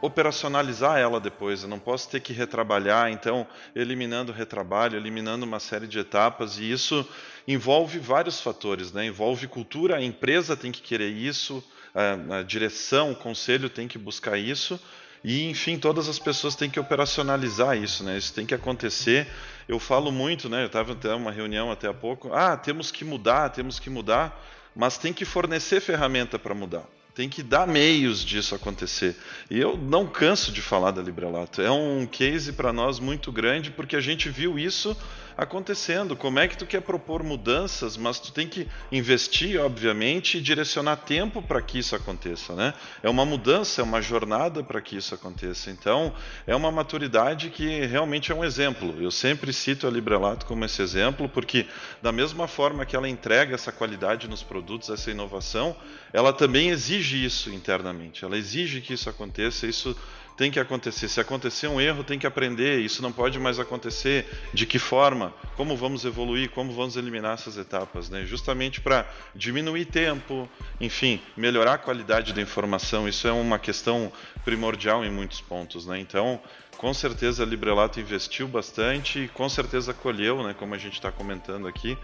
operacionalizar 0.00 0.98
ela 0.98 1.20
depois, 1.20 1.62
eu 1.62 1.68
não 1.68 1.78
posso 1.78 2.08
ter 2.10 2.20
que 2.20 2.32
retrabalhar, 2.32 3.10
então 3.10 3.46
eliminando 3.74 4.32
retrabalho, 4.32 4.96
eliminando 4.96 5.44
uma 5.44 5.60
série 5.60 5.86
de 5.86 5.98
etapas, 5.98 6.58
e 6.58 6.70
isso 6.70 7.06
envolve 7.46 7.98
vários 7.98 8.40
fatores, 8.40 8.92
né? 8.92 9.06
envolve 9.06 9.46
cultura, 9.46 9.96
a 9.96 10.02
empresa 10.02 10.56
tem 10.56 10.72
que 10.72 10.82
querer 10.82 11.10
isso, 11.10 11.62
a, 11.94 12.38
a 12.38 12.42
direção, 12.42 13.12
o 13.12 13.16
conselho 13.16 13.70
tem 13.70 13.86
que 13.86 13.98
buscar 13.98 14.36
isso, 14.38 14.80
e, 15.24 15.48
enfim, 15.48 15.78
todas 15.78 16.06
as 16.06 16.18
pessoas 16.18 16.54
têm 16.54 16.68
que 16.68 16.78
operacionalizar 16.78 17.78
isso, 17.78 18.04
né? 18.04 18.18
Isso 18.18 18.34
tem 18.34 18.44
que 18.44 18.54
acontecer. 18.54 19.26
Eu 19.66 19.78
falo 19.78 20.12
muito, 20.12 20.50
né? 20.50 20.62
Eu 20.62 20.66
estava 20.66 20.92
até 20.92 21.14
uma 21.14 21.30
reunião 21.30 21.72
até 21.72 21.88
há 21.88 21.94
pouco. 21.94 22.30
Ah, 22.34 22.54
temos 22.58 22.90
que 22.90 23.06
mudar, 23.06 23.48
temos 23.48 23.78
que 23.78 23.88
mudar, 23.88 24.38
mas 24.76 24.98
tem 24.98 25.14
que 25.14 25.24
fornecer 25.24 25.80
ferramenta 25.80 26.38
para 26.38 26.54
mudar. 26.54 26.84
Tem 27.14 27.26
que 27.26 27.42
dar 27.42 27.66
meios 27.66 28.22
disso 28.22 28.54
acontecer. 28.54 29.16
E 29.50 29.58
eu 29.58 29.78
não 29.78 30.06
canso 30.06 30.52
de 30.52 30.60
falar 30.60 30.90
da 30.90 31.00
Librelato. 31.00 31.62
É 31.62 31.70
um 31.70 32.06
case 32.06 32.52
para 32.52 32.70
nós 32.70 32.98
muito 32.98 33.32
grande 33.32 33.70
porque 33.70 33.96
a 33.96 34.00
gente 34.00 34.28
viu 34.28 34.58
isso 34.58 34.94
acontecendo. 35.36 36.16
Como 36.16 36.38
é 36.38 36.48
que 36.48 36.56
tu 36.56 36.66
quer 36.66 36.80
propor 36.80 37.22
mudanças, 37.22 37.96
mas 37.96 38.18
tu 38.18 38.32
tem 38.32 38.46
que 38.46 38.68
investir, 38.90 39.60
obviamente, 39.60 40.38
e 40.38 40.40
direcionar 40.40 40.96
tempo 40.96 41.42
para 41.42 41.60
que 41.60 41.78
isso 41.78 41.96
aconteça, 41.96 42.54
né? 42.54 42.74
É 43.02 43.08
uma 43.08 43.24
mudança, 43.24 43.80
é 43.80 43.84
uma 43.84 44.00
jornada 44.00 44.62
para 44.62 44.80
que 44.80 44.96
isso 44.96 45.14
aconteça. 45.14 45.70
Então, 45.70 46.12
é 46.46 46.54
uma 46.54 46.70
maturidade 46.70 47.50
que 47.50 47.84
realmente 47.86 48.30
é 48.30 48.34
um 48.34 48.44
exemplo. 48.44 48.94
Eu 49.00 49.10
sempre 49.10 49.52
cito 49.52 49.86
a 49.86 49.90
Librelato 49.90 50.46
como 50.46 50.64
esse 50.64 50.80
exemplo, 50.82 51.28
porque 51.28 51.66
da 52.00 52.12
mesma 52.12 52.46
forma 52.46 52.86
que 52.86 52.96
ela 52.96 53.08
entrega 53.08 53.54
essa 53.54 53.72
qualidade 53.72 54.28
nos 54.28 54.42
produtos, 54.42 54.90
essa 54.90 55.10
inovação, 55.10 55.76
ela 56.12 56.32
também 56.32 56.68
exige 56.68 57.24
isso 57.24 57.50
internamente. 57.50 58.24
Ela 58.24 58.36
exige 58.36 58.80
que 58.80 58.94
isso 58.94 59.10
aconteça, 59.10 59.66
isso 59.66 59.96
tem 60.36 60.50
que 60.50 60.58
acontecer. 60.58 61.08
Se 61.08 61.20
acontecer 61.20 61.68
um 61.68 61.80
erro, 61.80 62.02
tem 62.02 62.18
que 62.18 62.26
aprender. 62.26 62.80
Isso 62.80 63.02
não 63.02 63.12
pode 63.12 63.38
mais 63.38 63.58
acontecer. 63.60 64.26
De 64.52 64.66
que 64.66 64.78
forma? 64.78 65.32
Como 65.56 65.76
vamos 65.76 66.04
evoluir? 66.04 66.50
Como 66.50 66.72
vamos 66.72 66.96
eliminar 66.96 67.34
essas 67.34 67.56
etapas? 67.56 68.10
Né? 68.10 68.24
Justamente 68.24 68.80
para 68.80 69.06
diminuir 69.34 69.84
tempo, 69.86 70.48
enfim, 70.80 71.20
melhorar 71.36 71.74
a 71.74 71.78
qualidade 71.78 72.32
da 72.32 72.42
informação. 72.42 73.08
Isso 73.08 73.28
é 73.28 73.32
uma 73.32 73.58
questão 73.58 74.12
primordial 74.44 75.04
em 75.04 75.10
muitos 75.10 75.40
pontos. 75.40 75.86
Né? 75.86 76.00
Então, 76.00 76.40
com 76.76 76.92
certeza 76.92 77.44
a 77.44 77.46
Librelato 77.46 78.00
investiu 78.00 78.48
bastante 78.48 79.20
e 79.20 79.28
com 79.28 79.48
certeza 79.48 79.94
colheu, 79.94 80.42
né, 80.42 80.54
como 80.58 80.74
a 80.74 80.78
gente 80.78 80.94
está 80.94 81.10
comentando 81.10 81.68
aqui, 81.68 81.96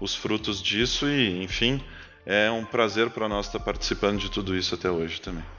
os 0.00 0.14
frutos 0.14 0.60
disso. 0.60 1.08
E, 1.08 1.42
enfim, 1.42 1.82
é 2.24 2.50
um 2.50 2.64
prazer 2.64 3.10
para 3.10 3.28
nós 3.28 3.46
estar 3.46 3.60
participando 3.60 4.18
de 4.18 4.30
tudo 4.30 4.56
isso 4.56 4.74
até 4.74 4.90
hoje 4.90 5.20
também. 5.20 5.55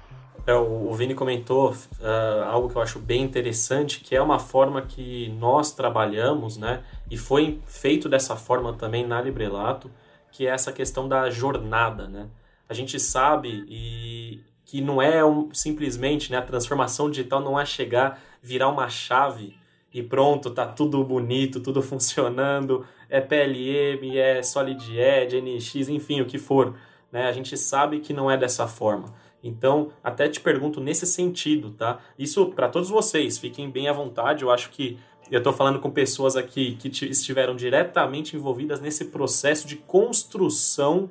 É, 0.47 0.53
o 0.53 0.93
Vini 0.93 1.13
comentou 1.13 1.73
uh, 1.73 2.43
algo 2.45 2.69
que 2.69 2.77
eu 2.77 2.81
acho 2.81 2.99
bem 2.99 3.21
interessante, 3.21 3.99
que 3.99 4.15
é 4.15 4.21
uma 4.21 4.39
forma 4.39 4.81
que 4.81 5.27
nós 5.37 5.73
trabalhamos, 5.73 6.55
né? 6.55 6.85
E 7.11 7.17
foi 7.17 7.59
feito 7.65 8.07
dessa 8.07 8.33
forma 8.37 8.71
também 8.71 9.05
na 9.05 9.21
Librelato, 9.21 9.91
que 10.31 10.47
é 10.47 10.51
essa 10.51 10.71
questão 10.71 11.05
da 11.05 11.29
jornada, 11.29 12.07
né? 12.07 12.29
A 12.69 12.73
gente 12.73 12.97
sabe 12.97 13.65
e 13.67 14.39
que 14.63 14.79
não 14.79 15.01
é 15.01 15.23
um, 15.25 15.49
simplesmente, 15.53 16.31
né? 16.31 16.37
A 16.37 16.41
transformação 16.41 17.11
digital 17.11 17.41
não 17.41 17.59
é 17.59 17.65
chegar, 17.65 18.17
virar 18.41 18.69
uma 18.69 18.87
chave 18.87 19.53
e 19.93 20.01
pronto, 20.01 20.49
tá 20.51 20.65
tudo 20.65 21.03
bonito, 21.03 21.59
tudo 21.59 21.81
funcionando, 21.83 22.85
é 23.09 23.19
PLM, 23.19 24.17
é 24.17 24.41
Solid 24.41 24.97
Edge, 24.97 25.41
NX, 25.41 25.89
enfim, 25.89 26.21
o 26.21 26.25
que 26.25 26.37
for, 26.37 26.73
né? 27.11 27.27
A 27.27 27.33
gente 27.33 27.57
sabe 27.57 27.99
que 27.99 28.13
não 28.13 28.31
é 28.31 28.37
dessa 28.37 28.65
forma. 28.65 29.13
Então, 29.43 29.91
até 30.03 30.27
te 30.27 30.39
pergunto 30.39 30.81
nesse 30.81 31.05
sentido, 31.05 31.71
tá? 31.71 31.99
Isso 32.17 32.47
para 32.47 32.67
todos 32.67 32.89
vocês, 32.89 33.37
fiquem 33.37 33.69
bem 33.69 33.87
à 33.87 33.93
vontade. 33.93 34.43
Eu 34.43 34.51
acho 34.51 34.69
que 34.69 34.97
eu 35.29 35.39
estou 35.39 35.53
falando 35.53 35.79
com 35.79 35.91
pessoas 35.91 36.35
aqui 36.35 36.75
que 36.75 36.87
estiveram 37.05 37.55
diretamente 37.55 38.35
envolvidas 38.35 38.79
nesse 38.79 39.05
processo 39.05 39.67
de 39.67 39.75
construção 39.75 41.09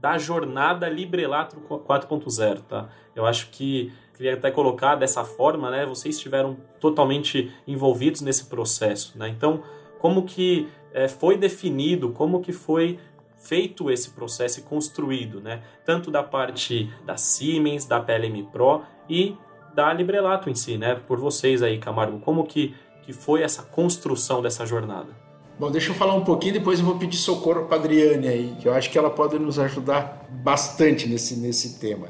da 0.00 0.16
jornada 0.16 0.88
Librelato 0.88 1.56
4.0, 1.60 2.62
tá? 2.62 2.88
Eu 3.14 3.26
acho 3.26 3.50
que 3.50 3.92
queria 4.14 4.34
até 4.34 4.50
colocar 4.50 4.94
dessa 4.94 5.24
forma, 5.24 5.70
né? 5.70 5.84
Vocês 5.84 6.16
estiveram 6.16 6.56
totalmente 6.80 7.52
envolvidos 7.66 8.20
nesse 8.20 8.46
processo, 8.46 9.18
né? 9.18 9.28
Então, 9.28 9.62
como 9.98 10.24
que 10.24 10.68
é, 10.92 11.08
foi 11.08 11.36
definido, 11.36 12.10
como 12.10 12.40
que 12.40 12.52
foi 12.52 12.98
feito 13.38 13.90
esse 13.90 14.10
processo 14.10 14.60
e 14.60 14.62
construído, 14.62 15.40
né? 15.40 15.62
Tanto 15.84 16.10
da 16.10 16.22
parte 16.22 16.92
da 17.06 17.16
Siemens, 17.16 17.86
da 17.86 18.00
PLM 18.00 18.44
Pro 18.52 18.82
e 19.08 19.36
da 19.74 19.92
Librelato 19.92 20.50
em 20.50 20.54
si, 20.54 20.76
né? 20.76 20.94
Por 20.94 21.18
vocês 21.18 21.62
aí, 21.62 21.78
Camargo, 21.78 22.18
como 22.20 22.44
que, 22.44 22.74
que 23.02 23.12
foi 23.12 23.42
essa 23.42 23.62
construção 23.62 24.42
dessa 24.42 24.66
jornada? 24.66 25.16
Bom, 25.58 25.70
deixa 25.70 25.90
eu 25.90 25.94
falar 25.94 26.14
um 26.14 26.24
pouquinho, 26.24 26.54
depois 26.54 26.78
eu 26.78 26.84
vou 26.84 26.98
pedir 26.98 27.16
socorro 27.16 27.64
para 27.66 27.76
a 27.76 27.80
Adriane 27.80 28.28
aí, 28.28 28.56
que 28.60 28.68
eu 28.68 28.74
acho 28.74 28.90
que 28.90 28.98
ela 28.98 29.10
pode 29.10 29.38
nos 29.38 29.58
ajudar 29.58 30.24
bastante 30.30 31.08
nesse, 31.08 31.36
nesse 31.36 31.80
tema. 31.80 32.08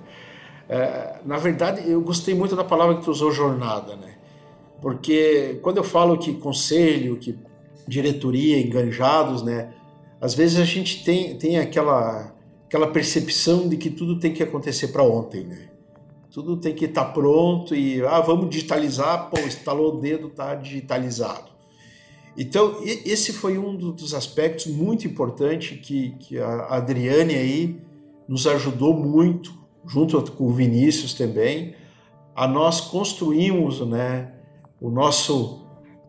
É, 0.68 1.20
na 1.24 1.38
verdade, 1.38 1.90
eu 1.90 2.00
gostei 2.02 2.34
muito 2.34 2.54
da 2.54 2.62
palavra 2.62 2.96
que 2.96 3.04
tu 3.04 3.10
usou, 3.10 3.32
jornada, 3.32 3.96
né? 3.96 4.16
Porque 4.82 5.58
quando 5.62 5.78
eu 5.78 5.84
falo 5.84 6.18
que 6.18 6.34
conselho, 6.34 7.16
que 7.16 7.38
diretoria, 7.86 8.60
enganjados, 8.60 9.42
né? 9.42 9.72
Às 10.20 10.34
vezes 10.34 10.58
a 10.58 10.64
gente 10.64 11.04
tem, 11.04 11.36
tem 11.36 11.58
aquela, 11.58 12.34
aquela 12.66 12.88
percepção 12.88 13.68
de 13.68 13.76
que 13.76 13.90
tudo 13.90 14.18
tem 14.18 14.32
que 14.32 14.42
acontecer 14.42 14.88
para 14.88 15.02
ontem, 15.02 15.44
né? 15.44 15.68
Tudo 16.30 16.56
tem 16.56 16.74
que 16.74 16.84
estar 16.84 17.06
tá 17.06 17.12
pronto 17.12 17.74
e, 17.74 18.02
ah, 18.04 18.20
vamos 18.20 18.50
digitalizar, 18.50 19.30
pô, 19.30 19.38
instalou 19.40 19.96
o 19.96 20.00
dedo, 20.00 20.28
tá 20.28 20.54
digitalizado. 20.54 21.50
Então, 22.36 22.76
esse 22.84 23.32
foi 23.32 23.58
um 23.58 23.74
dos 23.74 24.14
aspectos 24.14 24.66
muito 24.66 25.06
importantes 25.06 25.78
que, 25.80 26.10
que 26.20 26.38
a 26.38 26.76
Adriane 26.76 27.34
aí 27.34 27.80
nos 28.28 28.46
ajudou 28.46 28.94
muito 28.94 29.58
junto 29.88 30.20
com 30.32 30.44
o 30.44 30.52
Vinícius 30.52 31.14
também, 31.14 31.74
a 32.36 32.46
nós 32.46 32.80
construímos, 32.80 33.80
né, 33.80 34.32
o 34.80 34.90
nosso, 34.90 35.66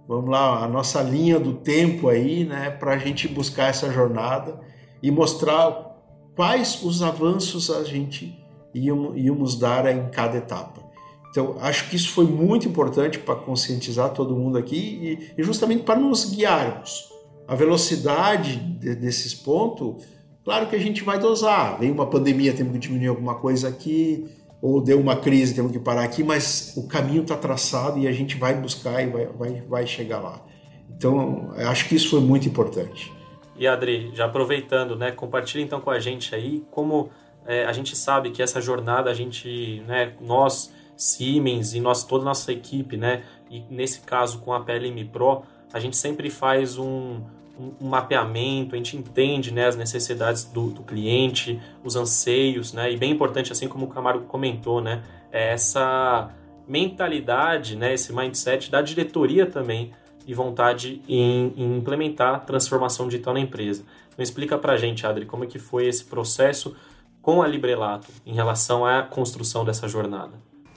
vamos 0.09 0.31
lá, 0.31 0.63
a 0.63 0.67
nossa 0.67 1.03
linha 1.03 1.39
do 1.39 1.53
tempo 1.53 2.09
aí, 2.09 2.43
né, 2.43 2.71
para 2.71 2.93
a 2.93 2.97
gente 2.97 3.27
buscar 3.27 3.69
essa 3.69 3.91
jornada 3.91 4.59
e 5.03 5.11
mostrar 5.11 5.95
quais 6.35 6.81
os 6.83 7.03
avanços 7.03 7.69
a 7.69 7.83
gente 7.83 8.35
íamos, 8.73 9.55
dar 9.55 9.85
em 9.85 10.09
cada 10.09 10.35
etapa. 10.35 10.81
Então, 11.29 11.57
acho 11.61 11.87
que 11.91 11.95
isso 11.95 12.09
foi 12.09 12.25
muito 12.25 12.67
importante 12.67 13.19
para 13.19 13.35
conscientizar 13.35 14.09
todo 14.09 14.35
mundo 14.35 14.57
aqui 14.57 15.31
e, 15.37 15.43
justamente 15.43 15.83
para 15.83 15.99
nos 15.99 16.25
guiarmos. 16.25 17.07
A 17.47 17.53
velocidade 17.53 18.55
de, 18.55 18.95
desses 18.95 19.35
pontos 19.35 20.03
Claro 20.43 20.65
que 20.67 20.75
a 20.75 20.79
gente 20.79 21.03
vai 21.03 21.19
dosar. 21.19 21.77
Vem 21.79 21.91
uma 21.91 22.07
pandemia, 22.07 22.53
temos 22.53 22.73
que 22.73 22.79
diminuir 22.79 23.09
alguma 23.09 23.35
coisa 23.35 23.67
aqui, 23.67 24.25
ou 24.61 24.81
deu 24.81 24.99
uma 24.99 25.15
crise, 25.15 25.55
temos 25.55 25.71
que 25.71 25.79
parar 25.79 26.03
aqui, 26.03 26.23
mas 26.23 26.73
o 26.75 26.87
caminho 26.87 27.21
está 27.21 27.35
traçado 27.35 27.97
e 27.99 28.07
a 28.07 28.11
gente 28.11 28.37
vai 28.37 28.53
buscar 28.53 29.01
e 29.01 29.07
vai, 29.07 29.25
vai, 29.27 29.61
vai 29.61 29.87
chegar 29.87 30.19
lá. 30.19 30.41
Então, 30.89 31.51
acho 31.55 31.87
que 31.87 31.95
isso 31.95 32.09
foi 32.09 32.19
muito 32.19 32.47
importante. 32.47 33.11
E 33.55 33.67
Adri, 33.67 34.11
já 34.13 34.25
aproveitando, 34.25 34.95
né, 34.95 35.11
compartilha 35.11 35.61
então 35.61 35.79
com 35.79 35.89
a 35.89 35.99
gente 35.99 36.33
aí 36.33 36.63
como 36.71 37.09
é, 37.45 37.65
a 37.65 37.71
gente 37.71 37.95
sabe 37.95 38.31
que 38.31 38.41
essa 38.41 38.61
jornada 38.61 39.09
a 39.09 39.13
gente, 39.13 39.81
né, 39.87 40.13
nós 40.21 40.73
Siemens 40.95 41.73
e 41.73 41.79
nós 41.79 42.03
toda 42.03 42.23
a 42.23 42.25
nossa 42.25 42.51
equipe, 42.51 42.97
né, 42.97 43.23
e 43.49 43.63
nesse 43.69 44.01
caso 44.01 44.39
com 44.39 44.53
a 44.53 44.59
PLM 44.59 45.05
Pro, 45.11 45.43
a 45.71 45.79
gente 45.79 45.95
sempre 45.95 46.29
faz 46.29 46.77
um, 46.77 47.21
um, 47.59 47.87
mapeamento, 47.87 48.75
a 48.75 48.77
gente 48.77 48.95
entende 48.95 49.53
né, 49.53 49.67
as 49.67 49.75
necessidades 49.75 50.45
do, 50.45 50.69
do, 50.69 50.83
cliente, 50.83 51.61
os 51.83 51.95
anseios, 51.95 52.73
né, 52.73 52.91
e 52.91 52.97
bem 52.97 53.11
importante, 53.11 53.51
assim 53.51 53.67
como 53.67 53.85
o 53.85 53.89
Camargo 53.89 54.25
comentou, 54.25 54.81
né, 54.81 55.03
é 55.31 55.53
essa 55.53 56.29
mentalidade, 56.67 57.75
né, 57.75 57.93
esse 57.93 58.13
mindset 58.13 58.71
da 58.71 58.81
diretoria 58.81 59.45
também 59.45 59.91
e 60.25 60.33
vontade 60.33 61.01
em, 61.07 61.53
em 61.57 61.77
implementar 61.77 62.45
transformação 62.45 63.07
digital 63.07 63.33
na 63.33 63.39
empresa. 63.39 63.83
Então 64.13 64.23
explica 64.23 64.57
para 64.57 64.73
a 64.73 64.77
gente, 64.77 65.05
Adri, 65.05 65.25
como 65.25 65.43
é 65.43 65.47
que 65.47 65.57
foi 65.57 65.87
esse 65.87 66.05
processo 66.05 66.75
com 67.21 67.41
a 67.41 67.47
Librelato 67.47 68.07
em 68.25 68.33
relação 68.33 68.85
à 68.85 69.03
construção 69.03 69.65
dessa 69.65 69.87
jornada. 69.87 70.33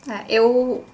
É, 0.08 0.24
eu 0.34 0.84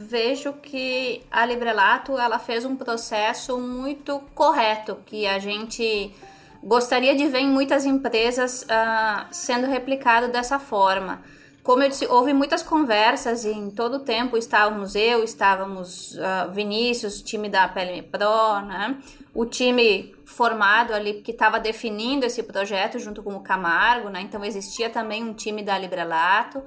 vejo 0.00 0.52
que 0.52 1.24
a 1.28 1.44
Librelato 1.44 2.16
ela 2.16 2.38
fez 2.38 2.64
um 2.64 2.76
processo 2.76 3.58
muito 3.58 4.20
correto 4.32 5.00
que 5.04 5.26
a 5.26 5.40
gente 5.40 6.14
gostaria 6.62 7.16
de 7.16 7.26
ver 7.26 7.40
em 7.40 7.50
muitas 7.50 7.84
empresas 7.84 8.62
uh, 8.62 9.26
sendo 9.32 9.66
replicado 9.66 10.28
dessa 10.28 10.60
forma. 10.60 11.20
Como 11.64 11.82
eu 11.82 11.88
disse, 11.88 12.06
houve 12.06 12.32
muitas 12.32 12.62
conversas 12.62 13.44
e 13.44 13.50
em 13.50 13.70
todo 13.70 13.94
o 13.94 13.98
tempo 13.98 14.36
estávamos 14.36 14.94
eu, 14.94 15.24
estávamos 15.24 16.14
uh, 16.14 16.52
Vinícius, 16.52 17.20
time 17.20 17.48
da 17.48 17.66
PLM 17.66 18.02
Pro, 18.04 18.60
né? 18.66 18.96
o 19.34 19.44
time 19.44 20.14
formado 20.24 20.94
ali 20.94 21.14
que 21.14 21.32
estava 21.32 21.58
definindo 21.58 22.24
esse 22.24 22.44
projeto 22.44 23.00
junto 23.00 23.20
com 23.20 23.34
o 23.34 23.40
Camargo, 23.40 24.08
né? 24.10 24.20
então 24.20 24.44
existia 24.44 24.88
também 24.88 25.24
um 25.24 25.34
time 25.34 25.60
da 25.60 25.76
Librelato. 25.76 26.62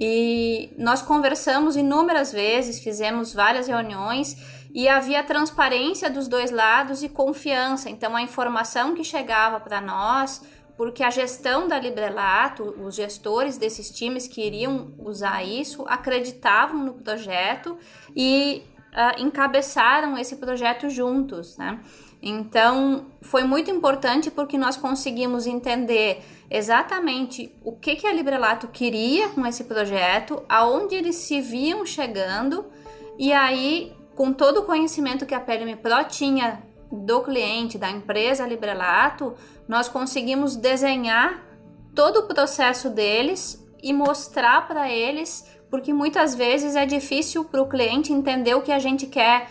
E 0.00 0.72
nós 0.78 1.02
conversamos 1.02 1.74
inúmeras 1.74 2.32
vezes, 2.32 2.78
fizemos 2.78 3.34
várias 3.34 3.66
reuniões 3.66 4.36
e 4.72 4.86
havia 4.86 5.24
transparência 5.24 6.08
dos 6.08 6.28
dois 6.28 6.52
lados 6.52 7.02
e 7.02 7.08
confiança. 7.08 7.90
Então 7.90 8.14
a 8.14 8.22
informação 8.22 8.94
que 8.94 9.02
chegava 9.02 9.58
para 9.58 9.80
nós, 9.80 10.40
porque 10.76 11.02
a 11.02 11.10
gestão 11.10 11.66
da 11.66 11.80
Librelato, 11.80 12.76
os 12.80 12.94
gestores 12.94 13.58
desses 13.58 13.90
times 13.90 14.28
que 14.28 14.40
iriam 14.40 14.94
usar 15.00 15.42
isso, 15.42 15.84
acreditavam 15.88 16.84
no 16.84 16.94
projeto 16.94 17.76
e 18.14 18.62
uh, 18.92 19.20
encabeçaram 19.20 20.16
esse 20.16 20.36
projeto 20.36 20.88
juntos, 20.88 21.56
né? 21.56 21.80
Então 22.20 23.06
foi 23.22 23.44
muito 23.44 23.70
importante 23.70 24.30
porque 24.30 24.58
nós 24.58 24.76
conseguimos 24.76 25.46
entender 25.46 26.22
exatamente 26.50 27.54
o 27.64 27.72
que, 27.72 27.96
que 27.96 28.06
a 28.06 28.12
Librelato 28.12 28.68
queria 28.68 29.28
com 29.28 29.46
esse 29.46 29.64
projeto, 29.64 30.42
aonde 30.48 30.94
eles 30.94 31.16
se 31.16 31.40
viam 31.40 31.86
chegando, 31.86 32.66
e 33.18 33.32
aí, 33.32 33.92
com 34.14 34.32
todo 34.32 34.60
o 34.60 34.64
conhecimento 34.64 35.26
que 35.26 35.34
a 35.34 35.40
PLM 35.40 35.76
Pro 35.76 36.04
tinha 36.08 36.62
do 36.90 37.20
cliente, 37.20 37.76
da 37.76 37.90
empresa 37.90 38.46
Librelato, 38.46 39.34
nós 39.68 39.88
conseguimos 39.88 40.56
desenhar 40.56 41.44
todo 41.94 42.20
o 42.20 42.22
processo 42.28 42.90
deles 42.90 43.64
e 43.82 43.92
mostrar 43.92 44.66
para 44.66 44.90
eles, 44.90 45.44
porque 45.70 45.92
muitas 45.92 46.34
vezes 46.34 46.74
é 46.74 46.86
difícil 46.86 47.44
para 47.44 47.60
o 47.60 47.68
cliente 47.68 48.12
entender 48.12 48.54
o 48.54 48.62
que 48.62 48.72
a 48.72 48.78
gente 48.78 49.06
quer 49.06 49.48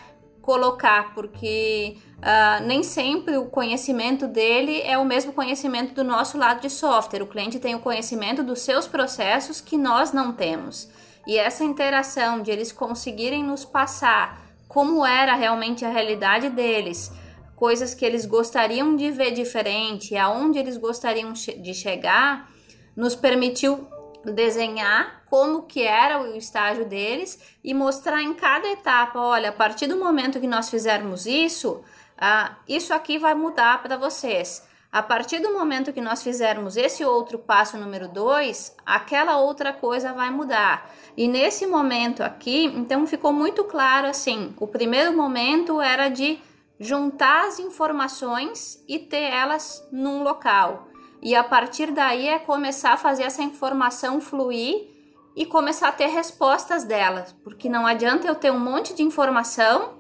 colocar, 0.48 1.14
porque 1.14 1.98
Uh, 2.18 2.66
nem 2.66 2.82
sempre 2.82 3.38
o 3.38 3.46
conhecimento 3.46 4.28
dele 4.28 4.82
é 4.82 4.98
o 4.98 5.06
mesmo 5.06 5.32
conhecimento 5.32 5.94
do 5.94 6.04
nosso 6.04 6.36
lado 6.36 6.62
de 6.62 6.68
software. 6.68 7.22
O 7.22 7.28
cliente 7.28 7.60
tem 7.60 7.76
o 7.76 7.80
conhecimento 7.80 8.42
dos 8.42 8.62
seus 8.62 8.88
processos 8.88 9.62
que 9.62 9.78
nós 9.78 10.12
não 10.12 10.34
temos. 10.34 10.90
E 11.28 11.38
essa 11.38 11.64
interação 11.64 12.42
de 12.42 12.50
eles 12.50 12.72
conseguirem 12.72 13.44
nos 13.44 13.64
passar 13.64 14.42
como 14.68 15.06
era 15.06 15.36
realmente 15.36 15.86
a 15.86 15.90
realidade 15.90 16.50
deles, 16.50 17.12
coisas 17.56 17.94
que 17.94 18.04
eles 18.04 18.26
gostariam 18.26 18.96
de 18.96 19.12
ver 19.12 19.30
diferente, 19.30 20.18
aonde 20.18 20.58
eles 20.58 20.76
gostariam 20.76 21.34
de 21.34 21.74
chegar, 21.76 22.50
nos 22.96 23.16
permitiu 23.16 23.88
desenhar 24.32 25.24
como 25.30 25.64
que 25.64 25.84
era 25.84 26.22
o 26.22 26.36
estágio 26.36 26.86
deles 26.86 27.40
e 27.64 27.74
mostrar 27.74 28.22
em 28.22 28.34
cada 28.34 28.68
etapa, 28.68 29.20
olha, 29.20 29.50
a 29.50 29.54
partir 29.54 29.88
do 29.88 29.98
momento 29.98 30.40
que 30.40 30.48
nós 30.48 30.70
fizermos 30.70 31.26
isso, 31.26 31.84
ah, 32.18 32.56
isso 32.68 32.94
aqui 32.94 33.18
vai 33.18 33.34
mudar 33.34 33.82
para 33.82 33.98
vocês. 33.98 34.68
A 34.92 35.04
partir 35.04 35.40
do 35.40 35.54
momento 35.54 35.92
que 35.92 36.02
nós 36.02 36.24
fizermos 36.24 36.78
esse 36.78 37.04
outro 37.04 37.38
passo 37.38 37.78
número 37.78 38.08
2, 38.08 38.78
aquela 38.86 39.38
outra 39.38 39.74
coisa 39.74 40.14
vai 40.14 40.32
mudar. 40.32 40.90
E 41.16 41.28
nesse 41.28 41.68
momento 41.68 42.24
aqui, 42.24 42.66
então 42.66 43.06
ficou 43.06 43.34
muito 43.34 43.66
claro 43.66 44.08
assim: 44.08 44.56
o 44.60 44.66
primeiro 44.66 45.16
momento 45.16 45.82
era 45.82 46.08
de 46.08 46.40
juntar 46.80 47.48
as 47.48 47.60
informações 47.60 48.84
e 48.88 48.98
ter 48.98 49.24
elas 49.24 49.86
num 49.92 50.24
local. 50.24 50.87
E 51.22 51.36
a 51.36 51.44
partir 51.44 51.92
daí 51.92 52.28
é 52.28 52.40
começar 52.40 52.94
a 52.94 52.98
fazer 52.98 53.24
essa 53.24 53.42
informação 53.42 54.22
fluir 54.22 54.88
e 55.36 55.46
começar 55.46 55.90
a 55.90 55.92
ter 55.92 56.08
respostas 56.08 56.84
delas, 56.84 57.36
porque 57.44 57.70
não 57.70 57.86
adianta 57.86 58.28
eu 58.28 58.36
ter 58.36 58.52
um 58.52 58.60
monte 58.60 58.94
de 58.94 59.04
informação 59.04 59.94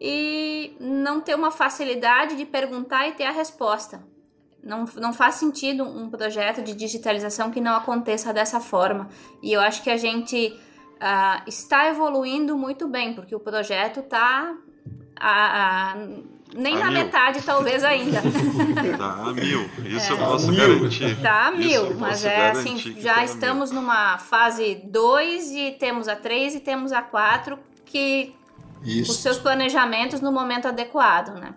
e 0.00 0.76
não 0.78 1.20
ter 1.20 1.34
uma 1.34 1.50
facilidade 1.50 2.36
de 2.36 2.44
perguntar 2.44 3.08
e 3.08 3.12
ter 3.12 3.24
a 3.24 3.30
resposta. 3.30 4.02
Não, 4.62 4.84
não 4.96 5.12
faz 5.12 5.36
sentido 5.36 5.84
um 5.84 6.08
projeto 6.10 6.62
de 6.62 6.74
digitalização 6.74 7.50
que 7.50 7.60
não 7.60 7.76
aconteça 7.76 8.32
dessa 8.32 8.60
forma. 8.60 9.08
E 9.42 9.52
eu 9.52 9.60
acho 9.60 9.82
que 9.82 9.90
a 9.90 9.96
gente 9.96 10.48
uh, 10.94 11.46
está 11.46 11.88
evoluindo 11.88 12.56
muito 12.56 12.88
bem, 12.88 13.14
porque 13.14 13.34
o 13.34 13.40
projeto 13.40 14.00
está 14.00 14.56
nem 16.54 16.76
a 16.76 16.80
na 16.80 16.90
mil. 16.90 17.04
metade, 17.04 17.42
talvez 17.42 17.82
ainda. 17.82 18.22
Tá 18.96 19.12
a 19.26 19.32
mil. 19.32 19.68
Isso 19.84 20.10
é. 20.10 20.12
eu 20.12 20.18
posso 20.18 20.48
mil. 20.48 20.78
garantir. 20.78 21.16
Tá 21.20 21.46
a 21.48 21.50
mil, 21.50 21.94
mas 21.94 22.24
é 22.24 22.50
assim, 22.50 22.78
já 23.00 23.14
tá 23.14 23.24
estamos 23.24 23.70
numa 23.70 24.18
fase 24.18 24.80
2 24.84 25.50
e 25.50 25.72
temos 25.72 26.08
a 26.08 26.16
3 26.16 26.54
e 26.56 26.60
temos 26.60 26.92
a 26.92 27.02
4 27.02 27.58
que 27.84 28.34
Isso. 28.82 29.10
os 29.10 29.18
seus 29.18 29.38
planejamentos 29.38 30.20
no 30.20 30.30
momento 30.30 30.68
adequado, 30.68 31.34
né? 31.38 31.54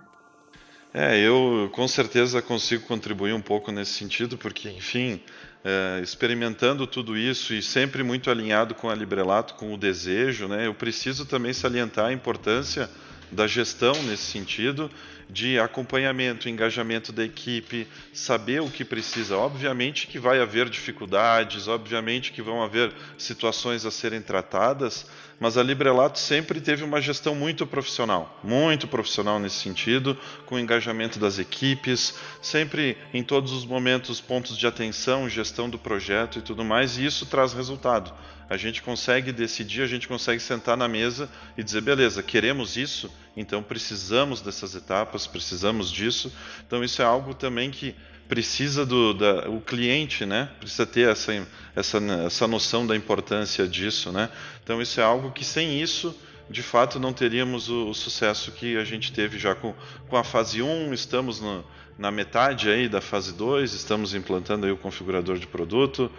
É, 0.94 1.20
eu 1.20 1.70
com 1.74 1.88
certeza 1.88 2.42
consigo 2.42 2.88
contribuir 2.88 3.34
um 3.34 3.42
pouco 3.42 3.72
nesse 3.72 3.92
sentido, 3.92 4.38
porque, 4.38 4.70
enfim, 4.70 5.22
é, 5.64 6.02
experimentando 6.02 6.88
tudo 6.88 7.18
isso 7.18 7.54
e 7.54 7.62
sempre 7.62 8.02
muito 8.02 8.32
alinhado 8.32 8.74
com 8.74 8.90
a 8.90 8.96
Librelato, 8.96 9.54
com 9.56 9.74
o 9.74 9.78
desejo, 9.78 10.48
né, 10.48 10.66
eu 10.66 10.74
preciso 10.74 11.26
também 11.26 11.54
salientar 11.54 12.06
a 12.06 12.14
importância 12.14 12.90
da 13.32 13.48
gestão 13.48 13.94
nesse 14.04 14.24
sentido, 14.32 14.90
de 15.30 15.60
acompanhamento, 15.60 16.48
engajamento 16.48 17.12
da 17.12 17.24
equipe, 17.24 17.88
saber 18.14 18.62
o 18.62 18.70
que 18.70 18.86
precisa. 18.86 19.38
Obviamente 19.38 20.08
que 20.08 20.20
vai 20.20 20.40
haver 20.40 20.70
dificuldades, 20.70 21.68
obviamente 21.68 22.32
que 22.32 22.42
vão 22.42 22.64
haver 22.64 22.94
situações 23.18 23.86
a 23.86 23.92
serem 23.92 24.22
tratadas, 24.22 25.06
mas 25.40 25.58
a 25.58 25.64
Librelato 25.64 26.18
sempre 26.18 26.60
teve 26.60 26.84
uma 26.84 27.00
gestão 27.00 27.36
muito 27.36 27.68
profissional, 27.68 28.40
muito 28.44 28.88
profissional 28.88 29.40
nesse 29.40 29.58
sentido, 29.58 30.18
com 30.46 30.58
engajamento 30.58 31.20
das 31.20 31.38
equipes, 31.38 32.16
sempre 32.42 32.98
em 33.14 33.24
todos 33.24 33.52
os 33.52 33.66
momentos 33.66 34.20
pontos 34.20 34.58
de 34.58 34.66
atenção, 34.66 35.30
gestão 35.30 35.70
do 35.70 35.78
projeto 35.78 36.40
e 36.40 36.42
tudo 36.42 36.66
mais, 36.66 36.98
e 36.98 37.06
isso 37.06 37.26
traz 37.26 37.54
resultado. 37.54 38.14
A 38.50 38.56
gente 38.56 38.82
consegue 38.82 39.32
decidir, 39.32 39.82
a 39.82 39.88
gente 39.88 40.08
consegue 40.08 40.42
sentar 40.42 40.78
na 40.78 40.88
mesa 40.88 41.30
e 41.58 41.64
dizer, 41.64 41.82
beleza, 41.82 42.24
queremos 42.24 42.78
isso, 42.78 43.12
então 43.36 43.62
precisamos 43.62 44.42
dessas 44.42 44.74
etapas, 44.74 45.17
precisamos 45.26 45.92
disso. 45.92 46.32
Então 46.66 46.84
isso 46.84 47.02
é 47.02 47.06
algo 47.06 47.34
também 47.34 47.72
que 47.72 47.96
precisa 48.28 48.86
do 48.86 49.14
da, 49.14 49.50
o 49.50 49.62
cliente, 49.62 50.26
né? 50.26 50.50
Precisa 50.60 50.86
ter 50.86 51.10
essa, 51.10 51.48
essa, 51.76 51.98
essa 52.26 52.48
noção 52.48 52.86
da 52.86 52.96
importância 52.96 53.68
disso, 53.68 54.12
né? 54.12 54.30
Então 54.64 54.82
isso 54.82 55.00
é 55.00 55.04
algo 55.04 55.32
que 55.32 55.46
sem 55.46 55.82
isso 55.82 56.16
de 56.50 56.64
fato 56.64 57.00
não 57.00 57.12
teríamos 57.12 57.70
o, 57.70 57.90
o, 57.90 57.94
sucesso 57.94 58.52
que 58.52 58.78
a 58.78 58.84
gente 58.84 59.12
teve 59.12 59.38
já 59.38 59.54
com, 59.54 59.74
com 60.08 60.16
a 60.16 60.24
fase 60.24 60.62
1, 60.62 60.94
estamos 60.94 61.42
no, 61.42 61.64
na 61.98 62.10
metade 62.12 62.70
aí 62.70 62.88
da 62.88 63.02
fase 63.02 63.34
2, 63.34 63.74
estamos 63.74 64.14
implantando 64.14 64.66
aí 64.66 64.72
o 64.72 64.78
configurador 64.78 65.38
de 65.38 65.48
produto, 65.48 66.12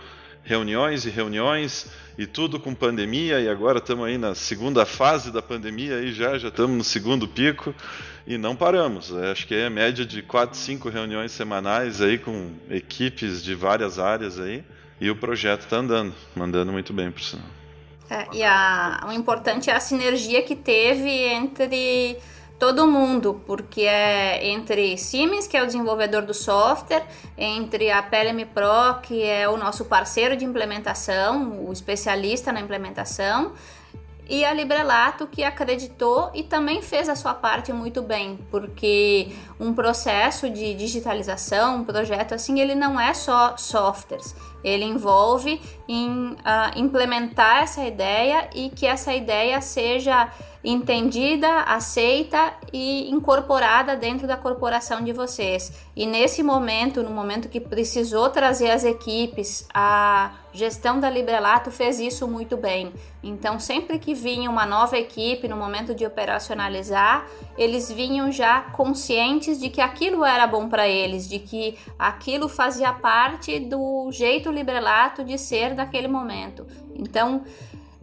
reuniões 0.49 1.05
e 1.05 1.11
reuniões 1.11 1.87
e 2.17 2.27
tudo 2.27 2.59
com 2.59 2.75
pandemia 2.75 3.39
e 3.39 3.51
agora 3.51 3.79
estamos 3.81 4.07
aí 4.07 4.17
na 4.17 4.35
segunda 4.35 4.87
fase 4.87 5.31
da 5.31 5.43
pandemia 5.43 5.97
aí 5.97 6.11
já 6.11 6.39
já 6.39 6.49
estamos 6.49 6.75
no 6.75 6.83
segundo 6.83 7.29
pico 7.29 7.75
e 8.27 8.39
não 8.39 8.57
paramos. 8.57 9.13
É, 9.13 9.31
acho 9.31 9.47
que 9.47 9.55
é 9.55 9.67
a 9.67 9.71
média 9.71 10.07
de 10.07 10.23
quatro 10.23 10.57
cinco 10.59 10.89
reuniões 10.89 11.33
semanais 11.33 12.01
aí 12.01 12.17
com 12.17 12.53
equipes 12.71 13.45
de 13.45 13.55
várias 13.55 13.99
áreas 13.99 14.41
aí 14.41 14.65
e 14.99 15.11
o 15.11 15.17
projeto 15.17 15.65
está 15.65 15.77
andando 15.77 16.15
mandando 16.35 16.73
muito 16.73 16.95
bem 16.95 17.11
por 17.11 17.21
sinal. 17.21 17.47
É, 18.09 18.27
e 18.33 18.43
a, 18.43 19.05
o 19.07 19.13
importante 19.13 19.69
é 19.69 19.75
a 19.75 19.81
sinergia 19.81 20.43
que 20.43 20.57
teve 20.57 21.11
entre 21.11 22.17
todo 22.59 22.87
mundo, 22.87 23.41
porque 23.47 23.83
é 23.83 24.49
entre 24.49 24.99
Siemens, 24.99 25.47
que 25.47 25.57
é 25.57 25.63
o 25.63 25.67
desenvolvedor 25.67 26.23
do 26.23 26.35
software, 26.35 27.07
entre 27.37 27.91
a 27.91 28.03
PLM 28.03 28.45
Pro, 28.53 29.01
que 29.03 29.23
é 29.23 29.49
o 29.49 29.57
nosso 29.57 29.85
parceiro 29.85 30.37
de 30.37 30.45
implementação, 30.45 31.65
o 31.67 31.73
especialista 31.73 32.53
na 32.53 32.61
implementação, 32.61 33.53
e 34.29 34.45
a 34.45 34.53
Librelato 34.53 35.27
que 35.27 35.43
acreditou 35.43 36.31
e 36.35 36.43
também 36.43 36.83
fez 36.83 37.09
a 37.09 37.17
sua 37.17 37.33
parte 37.33 37.73
muito 37.73 38.03
bem, 38.03 38.39
porque 38.51 39.33
um 39.59 39.73
processo 39.73 40.51
de 40.51 40.75
digitalização, 40.75 41.77
um 41.77 41.85
projeto 41.85 42.35
assim, 42.35 42.61
ele 42.61 42.75
não 42.75 43.01
é 43.01 43.15
só 43.15 43.57
softwares, 43.57 44.37
ele 44.63 44.85
envolve 44.85 45.59
em 45.89 46.33
uh, 46.33 46.37
implementar 46.77 47.63
essa 47.63 47.83
ideia 47.85 48.51
e 48.55 48.69
que 48.69 48.87
essa 48.87 49.15
ideia 49.15 49.63
seja 49.63 50.31
entendida, 50.71 51.63
aceita 51.63 52.53
e 52.71 53.11
incorporada 53.11 53.97
dentro 53.97 54.27
da 54.27 54.37
corporação 54.37 55.03
de 55.03 55.15
vocês. 55.15 55.73
E 55.97 56.05
nesse 56.05 56.43
momento, 56.43 57.03
no 57.03 57.11
momento 57.11 57.49
que 57.49 57.59
precisou 57.59 58.29
trazer 58.29 58.71
as 58.71 58.85
equipes, 58.85 59.67
a 59.73 60.33
gestão 60.53 61.01
da 61.01 61.09
Librelato 61.09 61.71
fez 61.71 61.99
isso 61.99 62.29
muito 62.29 62.55
bem. 62.55 62.93
Então, 63.23 63.59
sempre 63.59 63.99
que 63.99 64.13
vinha 64.13 64.51
uma 64.51 64.67
nova 64.67 64.99
equipe 64.99 65.49
no 65.49 65.57
momento 65.57 65.95
de 65.95 66.05
operacionalizar, 66.05 67.27
eles 67.57 67.91
vinham 67.91 68.31
já 68.31 68.61
conscientes 68.61 69.59
de 69.59 69.71
que 69.71 69.81
aquilo 69.81 70.23
era 70.23 70.47
bom 70.47 70.69
para 70.69 70.87
eles, 70.87 71.27
de 71.27 71.39
que 71.39 71.79
aquilo 71.99 72.47
fazia 72.47 72.93
parte 72.93 73.59
do 73.59 74.13
jeito 74.13 74.51
Librelato 74.51 75.25
de 75.25 75.39
ser 75.39 75.75
daquele 75.75 76.09
momento. 76.09 76.67
Então, 76.95 77.43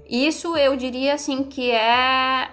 isso 0.09 0.55
eu 0.55 0.75
diria 0.75 1.13
assim 1.13 1.43
que 1.43 1.71
é 1.71 2.49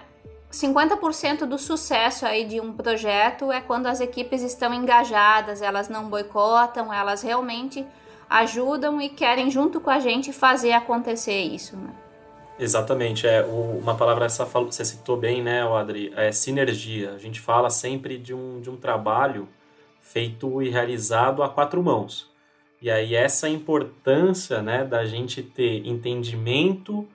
50% 0.51 1.45
do 1.45 1.57
sucesso 1.57 2.25
aí 2.25 2.45
de 2.45 2.61
um 2.61 2.73
projeto 2.73 3.51
é 3.51 3.59
quando 3.59 3.87
as 3.87 3.99
equipes 3.99 4.41
estão 4.41 4.73
engajadas, 4.73 5.61
elas 5.61 5.89
não 5.89 6.09
boicotam, 6.09 6.93
elas 6.93 7.21
realmente 7.21 7.85
ajudam 8.29 9.01
e 9.01 9.09
querem 9.09 9.49
junto 9.49 9.81
com 9.81 9.89
a 9.89 9.99
gente 9.99 10.31
fazer 10.31 10.73
acontecer 10.73 11.41
isso, 11.41 11.75
né? 11.75 11.93
Exatamente, 12.59 13.27
é 13.27 13.43
uma 13.43 13.95
palavra 13.95 14.25
essa 14.25 14.45
você 14.45 14.85
citou 14.85 15.17
bem, 15.17 15.41
né, 15.41 15.63
Adri, 15.63 16.13
é 16.15 16.31
sinergia. 16.31 17.11
A 17.13 17.17
gente 17.17 17.39
fala 17.39 17.69
sempre 17.69 18.17
de 18.17 18.33
um, 18.33 18.61
de 18.61 18.69
um 18.69 18.77
trabalho 18.77 19.49
feito 19.99 20.61
e 20.61 20.69
realizado 20.69 21.41
a 21.41 21.49
quatro 21.49 21.81
mãos. 21.81 22.31
E 22.79 22.91
aí 22.91 23.15
essa 23.15 23.49
importância, 23.49 24.61
né, 24.61 24.83
da 24.83 25.03
gente 25.03 25.41
ter 25.41 25.87
entendimento 25.87 27.07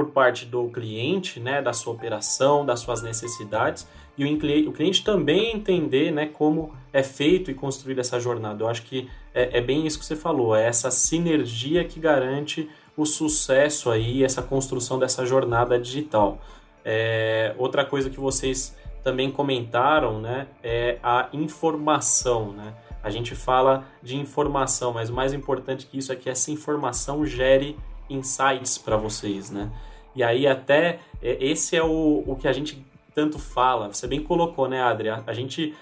por 0.00 0.12
parte 0.12 0.46
do 0.46 0.66
cliente, 0.68 1.38
né, 1.38 1.60
da 1.60 1.74
sua 1.74 1.92
operação, 1.92 2.64
das 2.64 2.80
suas 2.80 3.02
necessidades, 3.02 3.86
e 4.16 4.24
o 4.24 4.72
cliente, 4.72 5.04
também 5.04 5.54
entender 5.54 6.10
né, 6.10 6.26
como 6.26 6.74
é 6.92 7.02
feito 7.02 7.50
e 7.50 7.54
construída 7.54 8.00
essa 8.00 8.18
jornada. 8.18 8.64
Eu 8.64 8.68
acho 8.68 8.82
que 8.82 9.08
é, 9.34 9.58
é, 9.58 9.60
bem 9.60 9.86
isso 9.86 9.98
que 9.98 10.04
você 10.04 10.16
falou, 10.16 10.56
é 10.56 10.66
essa 10.66 10.90
sinergia 10.90 11.84
que 11.84 12.00
garante 12.00 12.68
o 12.96 13.04
sucesso 13.04 13.90
aí, 13.90 14.24
essa 14.24 14.42
construção 14.42 14.98
dessa 14.98 15.24
jornada 15.26 15.78
digital. 15.78 16.38
É, 16.82 17.54
outra 17.58 17.84
coisa 17.84 18.08
que 18.08 18.18
vocês 18.18 18.76
também 19.02 19.30
comentaram 19.30 20.18
né, 20.18 20.46
é 20.62 20.98
a 21.02 21.28
informação. 21.32 22.52
Né? 22.52 22.74
A 23.02 23.10
gente 23.10 23.34
fala 23.34 23.84
de 24.02 24.16
informação, 24.16 24.92
mas 24.94 25.10
o 25.10 25.14
mais 25.14 25.34
importante 25.34 25.86
que 25.86 25.98
isso 25.98 26.10
é 26.10 26.16
que 26.16 26.28
essa 26.28 26.50
informação 26.50 27.24
gere 27.24 27.78
insights 28.10 28.76
para 28.76 28.96
vocês, 28.96 29.50
né? 29.50 29.70
E 30.14 30.22
aí 30.22 30.46
até 30.46 31.00
é, 31.22 31.44
esse 31.44 31.76
é 31.76 31.82
o, 31.82 32.24
o 32.26 32.36
que 32.36 32.48
a 32.48 32.52
gente 32.52 32.84
tanto 33.14 33.38
fala. 33.38 33.92
Você 33.92 34.06
bem 34.06 34.22
colocou, 34.22 34.68
né, 34.68 34.82
Adri? 34.82 35.08
A, 35.08 35.22
a 35.26 35.32
gente, 35.32 35.74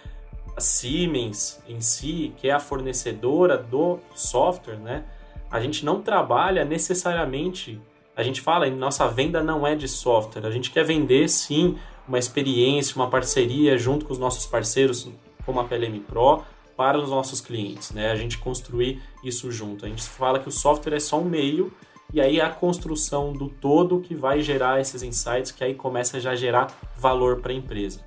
a 0.57 0.61
Siemens 0.61 1.62
em 1.69 1.81
si, 1.81 2.33
que 2.37 2.49
é 2.49 2.53
a 2.53 2.61
fornecedora 2.61 3.57
do 3.57 3.99
software, 4.14 4.79
né? 4.79 5.05
A 5.51 5.61
gente 5.61 5.85
não 5.85 6.03
trabalha 6.03 6.64
necessariamente. 6.64 7.81
A 8.14 8.23
gente 8.23 8.41
fala, 8.41 8.69
nossa 8.69 9.07
venda 9.09 9.43
não 9.43 9.67
é 9.67 9.75
de 9.75 9.88
software. 9.88 10.47
A 10.47 10.51
gente 10.51 10.71
quer 10.71 10.85
vender 10.85 11.29
sim 11.29 11.79
uma 12.07 12.19
experiência, 12.19 12.97
uma 12.97 13.09
parceria 13.09 13.79
junto 13.79 14.05
com 14.05 14.12
os 14.12 14.19
nossos 14.19 14.47
parceiros, 14.47 15.09
como 15.45 15.61
a 15.61 15.64
PLM 15.64 16.01
Pro, 16.01 16.43
para 16.77 16.99
os 16.99 17.11
nossos 17.11 17.41
clientes, 17.41 17.91
né? 17.93 18.11
A 18.11 18.17
gente 18.17 18.38
construir 18.38 19.03
isso 19.23 19.51
junto. 19.51 19.85
A 19.85 19.88
gente 19.88 20.03
fala 20.03 20.38
que 20.38 20.49
o 20.49 20.53
software 20.53 20.97
é 20.97 21.01
só 21.01 21.19
um 21.19 21.25
meio 21.25 21.73
e 22.12 22.21
aí 22.21 22.40
a 22.40 22.49
construção 22.49 23.33
do 23.33 23.49
todo 23.49 24.01
que 24.01 24.14
vai 24.14 24.40
gerar 24.40 24.81
esses 24.81 25.03
insights, 25.03 25.53
que 25.53 25.62
aí 25.62 25.75
começa 25.75 26.18
já 26.18 26.31
a 26.31 26.37
gerar 26.37 26.68
valor 26.97 27.40
para 27.40 27.53
a 27.53 27.55
empresa. 27.55 28.01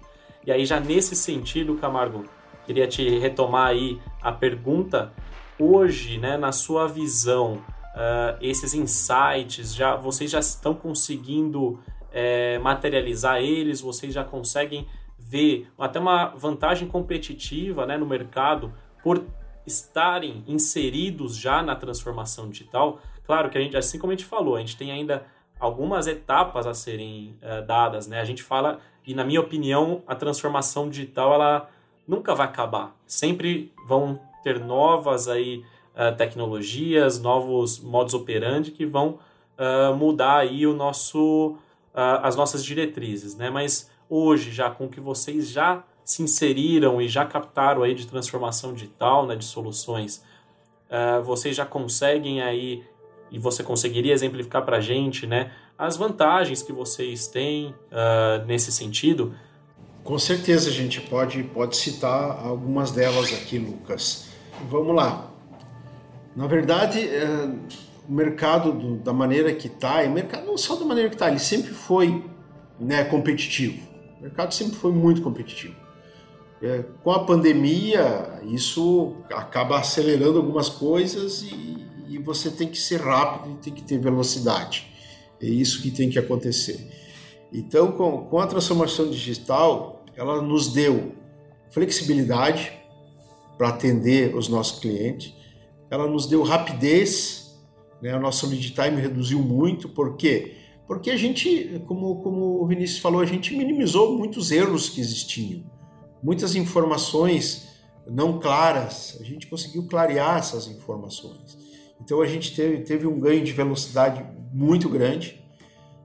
E 0.46 0.52
aí 0.52 0.66
já 0.66 0.80
nesse 0.80 1.16
sentido, 1.16 1.76
Camargo, 1.76 2.26
queria 2.66 2.88
te 2.88 3.20
retomar 3.20 3.68
aí 3.68 4.00
a 4.22 4.32
pergunta. 4.32 5.14
Hoje, 5.60 6.18
né, 6.18 6.38
na 6.38 6.52
sua 6.52 6.88
visão, 6.88 7.64
uh, 7.94 8.38
esses 8.42 8.74
insights, 8.74 9.76
já 9.76 9.96
vocês 9.96 10.32
já 10.32 10.40
estão 10.40 10.74
conseguindo 10.74 11.80
é, 12.12 12.58
materializar 12.60 13.39
eles? 13.39 13.82
Vocês 13.82 14.14
já 14.14 14.24
conseguem 14.24 14.88
ver 15.18 15.68
até 15.78 15.99
uma 15.99 16.30
vantagem 16.30 16.88
competitiva 16.88 17.86
né, 17.86 17.97
no 17.97 18.06
mercado 18.06 18.74
por 19.04 19.24
estarem 19.66 20.43
inseridos 20.47 21.38
já 21.38 21.62
na 21.62 21.76
transformação 21.76 22.49
digital? 22.49 22.99
Claro 23.32 23.50
que 23.50 23.58
a 23.58 23.62
gente, 23.62 23.78
assim 23.78 23.98
como 23.98 24.12
a 24.12 24.16
gente 24.16 24.26
falou, 24.26 24.58
a 24.58 24.60
gente 24.60 24.76
tem 24.76 24.92
ainda 24.92 25.24
algumas 25.58 26.06
etapas 26.06 26.68
a 26.68 26.74
serem 26.74 27.34
uh, 27.42 27.66
dadas, 27.66 28.06
né? 28.06 28.20
A 28.20 28.26
gente 28.26 28.44
fala, 28.44 28.82
e 29.08 29.14
na 29.14 29.24
minha 29.24 29.40
opinião, 29.40 30.04
a 30.06 30.14
transformação 30.16 30.90
digital, 30.90 31.36
ela 31.36 31.70
nunca 32.06 32.36
vai 32.36 32.46
acabar. 32.46 32.94
Sempre 33.08 33.72
vão 33.88 34.20
ter 34.44 34.60
novas 34.60 35.30
aí 35.30 35.64
uh, 35.96 36.14
tecnologias, 36.18 37.22
novos 37.22 37.80
modos 37.80 38.14
operandi 38.14 38.70
que 38.70 38.86
vão 38.86 39.18
uh, 39.58 39.96
mudar 39.96 40.40
aí 40.40 40.68
o 40.68 40.74
nosso, 40.74 41.56
as 41.94 42.36
nossas 42.36 42.66
diretrizes, 42.66 43.38
né? 43.38 43.50
Mas 43.50 43.90
hoje, 44.10 44.52
já 44.52 44.70
com 44.70 44.88
o 44.88 44.90
que 44.90 45.00
vocês 45.00 45.50
já 45.50 45.86
se 46.04 46.22
inseriram 46.22 47.02
e 47.02 47.08
já 47.08 47.26
captaram 47.26 47.82
aí 47.82 47.96
de 47.96 48.06
transformação 48.06 48.74
digital, 48.74 49.26
né, 49.26 49.38
de 49.38 49.46
soluções, 49.46 50.22
vocês 51.24 51.56
já 51.56 51.66
conseguem 51.66 52.42
aí, 52.42 52.84
e 53.32 53.40
você 53.40 53.64
conseguiria 53.64 54.14
exemplificar 54.14 54.64
para 54.66 54.78
a 54.78 54.82
gente, 54.82 55.26
né, 55.26 55.52
as 55.78 55.96
vantagens 55.96 56.62
que 56.62 56.74
vocês 56.74 57.28
têm 57.28 57.74
uh, 57.92 58.46
nesse 58.46 58.72
sentido? 58.72 59.34
Com 60.04 60.20
certeza 60.20 60.70
a 60.70 60.74
gente 60.74 61.00
pode, 61.02 61.44
pode 61.44 61.78
citar 61.78 62.46
algumas 62.46 62.92
delas 62.92 63.34
aqui, 63.34 63.58
Lucas. 63.58 64.28
Vamos 64.70 64.96
lá. 64.96 65.32
Na 66.36 66.48
verdade, 66.48 67.00
uh, 67.00 67.60
o 68.08 68.12
mercado 68.12 68.72
do, 68.72 68.98
da 68.98 69.14
maneira 69.14 69.54
que 69.54 69.68
está, 69.68 70.02
o 70.04 70.12
mercado 70.12 70.46
não 70.46 70.58
só 70.58 70.76
da 70.76 70.86
maneira 70.86 71.10
que 71.10 71.16
está, 71.16 71.30
ele 71.30 71.40
sempre 71.40 71.72
foi 71.72 72.24
né, 72.80 73.04
competitivo. 73.06 73.88
O 74.20 74.24
mercado 74.24 74.54
sempre 74.54 74.76
foi 74.76 74.92
muito 74.92 75.22
competitivo. 75.22 75.76
É, 76.62 76.84
com 77.04 77.12
a 77.12 77.24
pandemia, 77.24 78.40
isso 78.44 79.16
acaba 79.34 79.80
acelerando 79.80 80.38
algumas 80.38 80.70
coisas 80.70 81.42
e, 81.42 81.88
e, 82.16 82.18
você 82.18 82.49
tem 82.49 82.68
que 82.68 82.78
ser 82.78 83.01
rápido 83.01 83.53
e 83.53 83.64
tem 83.64 83.74
que 83.74 83.84
ter 83.84 83.97
velocidade. 83.99 84.88
É 85.41 85.45
isso 85.45 85.82
que 85.82 85.91
tem 85.91 86.09
que 86.09 86.20
acontecer. 86.20 86.89
Então, 87.51 87.91
com, 87.91 88.26
com 88.26 88.39
a 88.39 88.47
transformação 88.47 89.09
digital, 89.09 90.03
ela 90.16 90.41
nos 90.41 90.72
deu 90.72 91.14
flexibilidade 91.70 92.74
para 93.57 93.70
atender 93.70 94.36
os 94.36 94.47
nossos 94.47 94.80
clientes, 94.80 95.34
ela 95.89 96.07
nos 96.07 96.26
deu 96.26 96.41
rapidez, 96.43 97.59
né? 98.01 98.16
o 98.16 98.20
nosso 98.20 98.47
lead 98.47 98.72
time 98.72 99.01
reduziu 99.01 99.39
muito, 99.39 99.89
por 99.89 100.16
quê? 100.16 100.55
Porque 100.88 101.12
a 101.12 101.18
gente, 101.18 101.82
como, 101.86 102.22
como 102.22 102.62
o 102.62 102.68
Vinícius 102.68 102.99
falou, 102.99 103.22
a 103.22 103.26
gente 103.26 103.55
minimizou 103.55 104.18
muitos 104.18 104.51
erros 104.51 104.89
que 104.89 104.99
existiam 104.99 105.64
muitas 106.22 106.55
informações 106.55 107.70
não 108.07 108.39
claras, 108.39 109.18
a 109.20 109.24
gente 109.24 109.47
conseguiu 109.47 109.86
clarear 109.88 110.38
essas 110.38 110.68
informações. 110.68 111.57
Então 112.04 112.22
a 112.22 112.28
gente 112.28 112.56
teve, 112.56 112.80
teve 112.80 113.08
um 113.08 113.20
ganho 113.20 113.43
de 113.43 113.52
velocidade 113.52 114.26
muito 114.54 114.89
grande. 114.89 115.39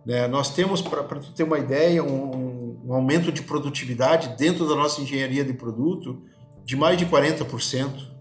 Né? 0.05 0.29
Nós 0.29 0.55
temos, 0.55 0.81
para 0.83 1.03
ter 1.35 1.43
uma 1.43 1.59
ideia, 1.59 2.05
um, 2.05 2.79
um, 2.87 2.93
aumento 2.95 3.33
de 3.33 3.43
produtividade 3.43 4.37
dentro 4.37 4.69
da 4.69 4.77
nossa 4.77 5.01
engenharia 5.01 5.45
de 5.45 5.53
produto 5.53 6.23
de 6.65 6.77
mais 6.77 6.99
de 6.99 7.07
40%. 7.07 8.15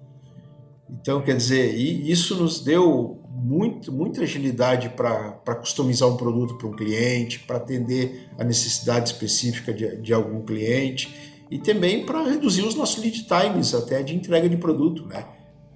Então, 0.90 1.22
quer 1.22 1.36
dizer, 1.36 1.76
isso 1.76 2.36
nos 2.36 2.60
deu 2.60 3.22
muito, 3.30 3.92
muita 3.92 4.22
agilidade 4.22 4.90
para 4.90 5.56
customizar 5.56 6.08
um 6.08 6.16
produto 6.16 6.56
para 6.56 6.68
um 6.68 6.76
cliente, 6.76 7.40
para 7.40 7.58
atender 7.58 8.30
a 8.38 8.44
necessidade 8.44 9.10
específica 9.10 9.74
de, 9.74 9.98
de 9.98 10.14
algum 10.14 10.42
cliente 10.44 11.34
e 11.50 11.58
também 11.60 12.06
para 12.06 12.24
reduzir 12.24 12.64
os 12.64 12.76
nossos 12.76 13.04
lead 13.04 13.26
times 13.26 13.74
até 13.74 14.02
de 14.02 14.16
entrega 14.16 14.48
de 14.48 14.58
produto, 14.58 15.06
né? 15.08 15.26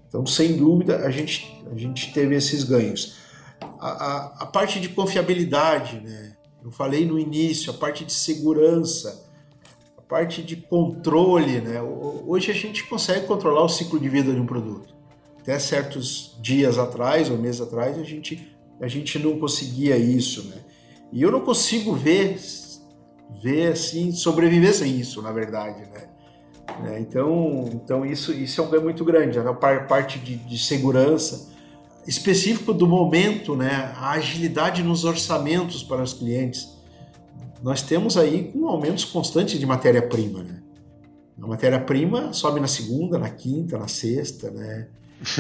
Então, 0.10 0.26
sem 0.26 0.57
dúvida, 0.57 0.97
a 1.05 1.12
gente, 1.12 1.64
a 1.72 1.78
gente 1.78 2.12
teve 2.12 2.36
esses 2.36 2.64
ganhos. 2.64 3.18
A, 3.80 3.89
a, 3.89 4.26
a 4.39 4.45
parte 4.47 4.80
de 4.80 4.89
confiabilidade, 4.89 6.01
né? 6.01 6.36
Eu 6.64 6.72
falei 6.72 7.05
no 7.05 7.18
início, 7.18 7.72
a 7.72 7.76
parte 7.76 8.03
de 8.03 8.12
segurança, 8.12 9.26
a 9.97 10.01
parte 10.01 10.41
de 10.41 10.57
controle, 10.57 11.62
né? 11.62 11.82
Hoje 11.82 12.51
a 12.51 12.53
gente 12.53 12.84
consegue 12.88 13.28
controlar 13.28 13.64
o 13.64 13.70
ciclo 13.70 13.99
de 13.99 14.10
vida 14.10 14.34
de 14.34 14.39
um 14.39 14.45
produto. 14.45 14.93
Até 15.39 15.57
certos 15.60 16.38
dias 16.41 16.78
atrás 16.78 17.30
ou 17.30 17.38
meses 17.38 17.62
atrás 17.62 17.97
a 17.97 18.03
gente, 18.03 18.53
a 18.82 18.88
gente 18.88 19.18
não 19.20 19.39
conseguia 19.39 19.95
isso, 19.95 20.43
né? 20.49 20.57
E 21.14 21.22
eu 21.22 21.32
não 21.32 21.41
consigo 21.41 21.95
ver 21.95 22.38
ver 23.41 23.72
assim 23.72 24.12
sobreviver 24.12 24.74
sem 24.74 24.99
isso, 24.99 25.22
na 25.22 25.32
verdade, 25.32 25.82
né? 25.91 26.09
É, 26.86 27.00
então, 27.00 27.70
então 27.74 28.06
isso, 28.06 28.32
isso 28.32 28.62
é 28.62 28.64
um 28.64 28.70
ganho 28.70 28.84
muito 28.84 29.04
grande. 29.04 29.38
A 29.40 29.54
parte 29.54 30.20
de, 30.20 30.36
de 30.36 30.58
segurança, 30.58 31.50
específico 32.08 32.74
do 32.74 32.88
momento, 32.88 33.56
né? 33.56 33.94
A 33.98 34.12
agilidade 34.12 34.82
nos 34.84 35.04
orçamentos 35.04 35.84
para 35.84 36.02
os 36.02 36.14
clientes. 36.14 36.68
Nós 37.62 37.82
temos 37.82 38.18
aí 38.18 38.52
com 38.52 38.68
aumentos 38.68 39.06
constantes 39.06 39.60
de 39.60 39.66
matéria-prima, 39.66 40.44
né? 40.44 40.62
A 41.42 41.48
matéria-prima 41.48 42.34
sobe 42.34 42.60
na 42.60 42.68
segunda, 42.68 43.18
na 43.18 43.30
quinta, 43.30 43.78
na 43.78 43.88
sexta, 43.88 44.50
né? 44.52 44.88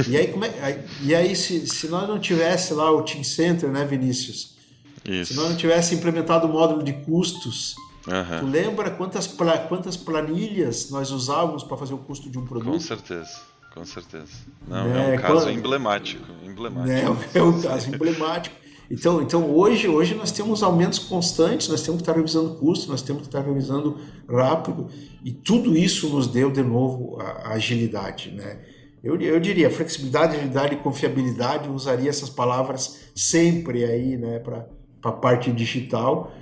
E 0.07 0.17
aí, 0.17 0.27
como 0.27 0.43
é, 0.43 0.83
e 1.01 1.15
aí 1.15 1.35
se, 1.35 1.65
se 1.65 1.87
nós 1.87 2.07
não 2.07 2.19
tivesse 2.19 2.73
lá 2.73 2.91
o 2.91 3.01
Team 3.01 3.23
Center, 3.23 3.69
né, 3.69 3.85
Vinícius? 3.85 4.57
Isso. 5.05 5.33
Se 5.33 5.39
nós 5.39 5.49
não 5.49 5.55
tivesse 5.55 5.95
implementado 5.95 6.47
o 6.47 6.51
módulo 6.51 6.83
de 6.83 6.93
custos, 6.93 7.75
uhum. 8.07 8.39
tu 8.39 8.45
lembra 8.45 8.91
quantas, 8.91 9.27
quantas 9.67 9.97
planilhas 9.97 10.89
nós 10.89 11.11
usávamos 11.11 11.63
para 11.63 11.77
fazer 11.77 11.93
o 11.93 11.97
custo 11.97 12.29
de 12.29 12.37
um 12.37 12.45
produto? 12.45 12.73
Com 12.73 12.79
certeza, 12.79 13.41
com 13.73 13.85
certeza. 13.85 14.31
Não, 14.67 14.87
é, 14.87 15.15
é 15.15 15.17
um 15.17 15.21
caso 15.21 15.49
emblemático. 15.49 16.25
emblemático. 16.43 17.17
É, 17.33 17.37
é 17.39 17.43
um 17.43 17.61
caso 17.61 17.93
emblemático. 17.93 18.55
Então, 18.91 19.21
então 19.21 19.51
hoje, 19.51 19.87
hoje 19.87 20.15
nós 20.15 20.31
temos 20.31 20.63
aumentos 20.63 20.97
constantes, 20.97 21.67
nós 21.67 21.83
temos 21.83 21.97
que 21.97 22.01
estar 22.01 22.15
revisando 22.15 22.55
custos, 22.55 22.87
nós 22.87 23.03
temos 23.03 23.21
que 23.21 23.27
estar 23.27 23.41
revisando 23.41 23.99
rápido, 24.27 24.87
e 25.23 25.31
tudo 25.31 25.77
isso 25.77 26.09
nos 26.09 26.25
deu 26.25 26.49
de 26.49 26.63
novo 26.63 27.21
a, 27.21 27.49
a 27.49 27.53
agilidade. 27.53 28.31
Né? 28.31 28.59
Eu, 29.03 29.19
eu 29.21 29.39
diria, 29.39 29.69
flexibilidade, 29.69 30.35
agilidade 30.35 30.73
e 30.73 30.77
confiabilidade, 30.77 31.69
usaria 31.69 32.09
essas 32.09 32.29
palavras 32.29 32.99
sempre 33.15 33.85
aí 33.85 34.17
né, 34.17 34.39
para 34.39 34.65
a 35.03 35.11
parte 35.11 35.51
digital. 35.51 36.33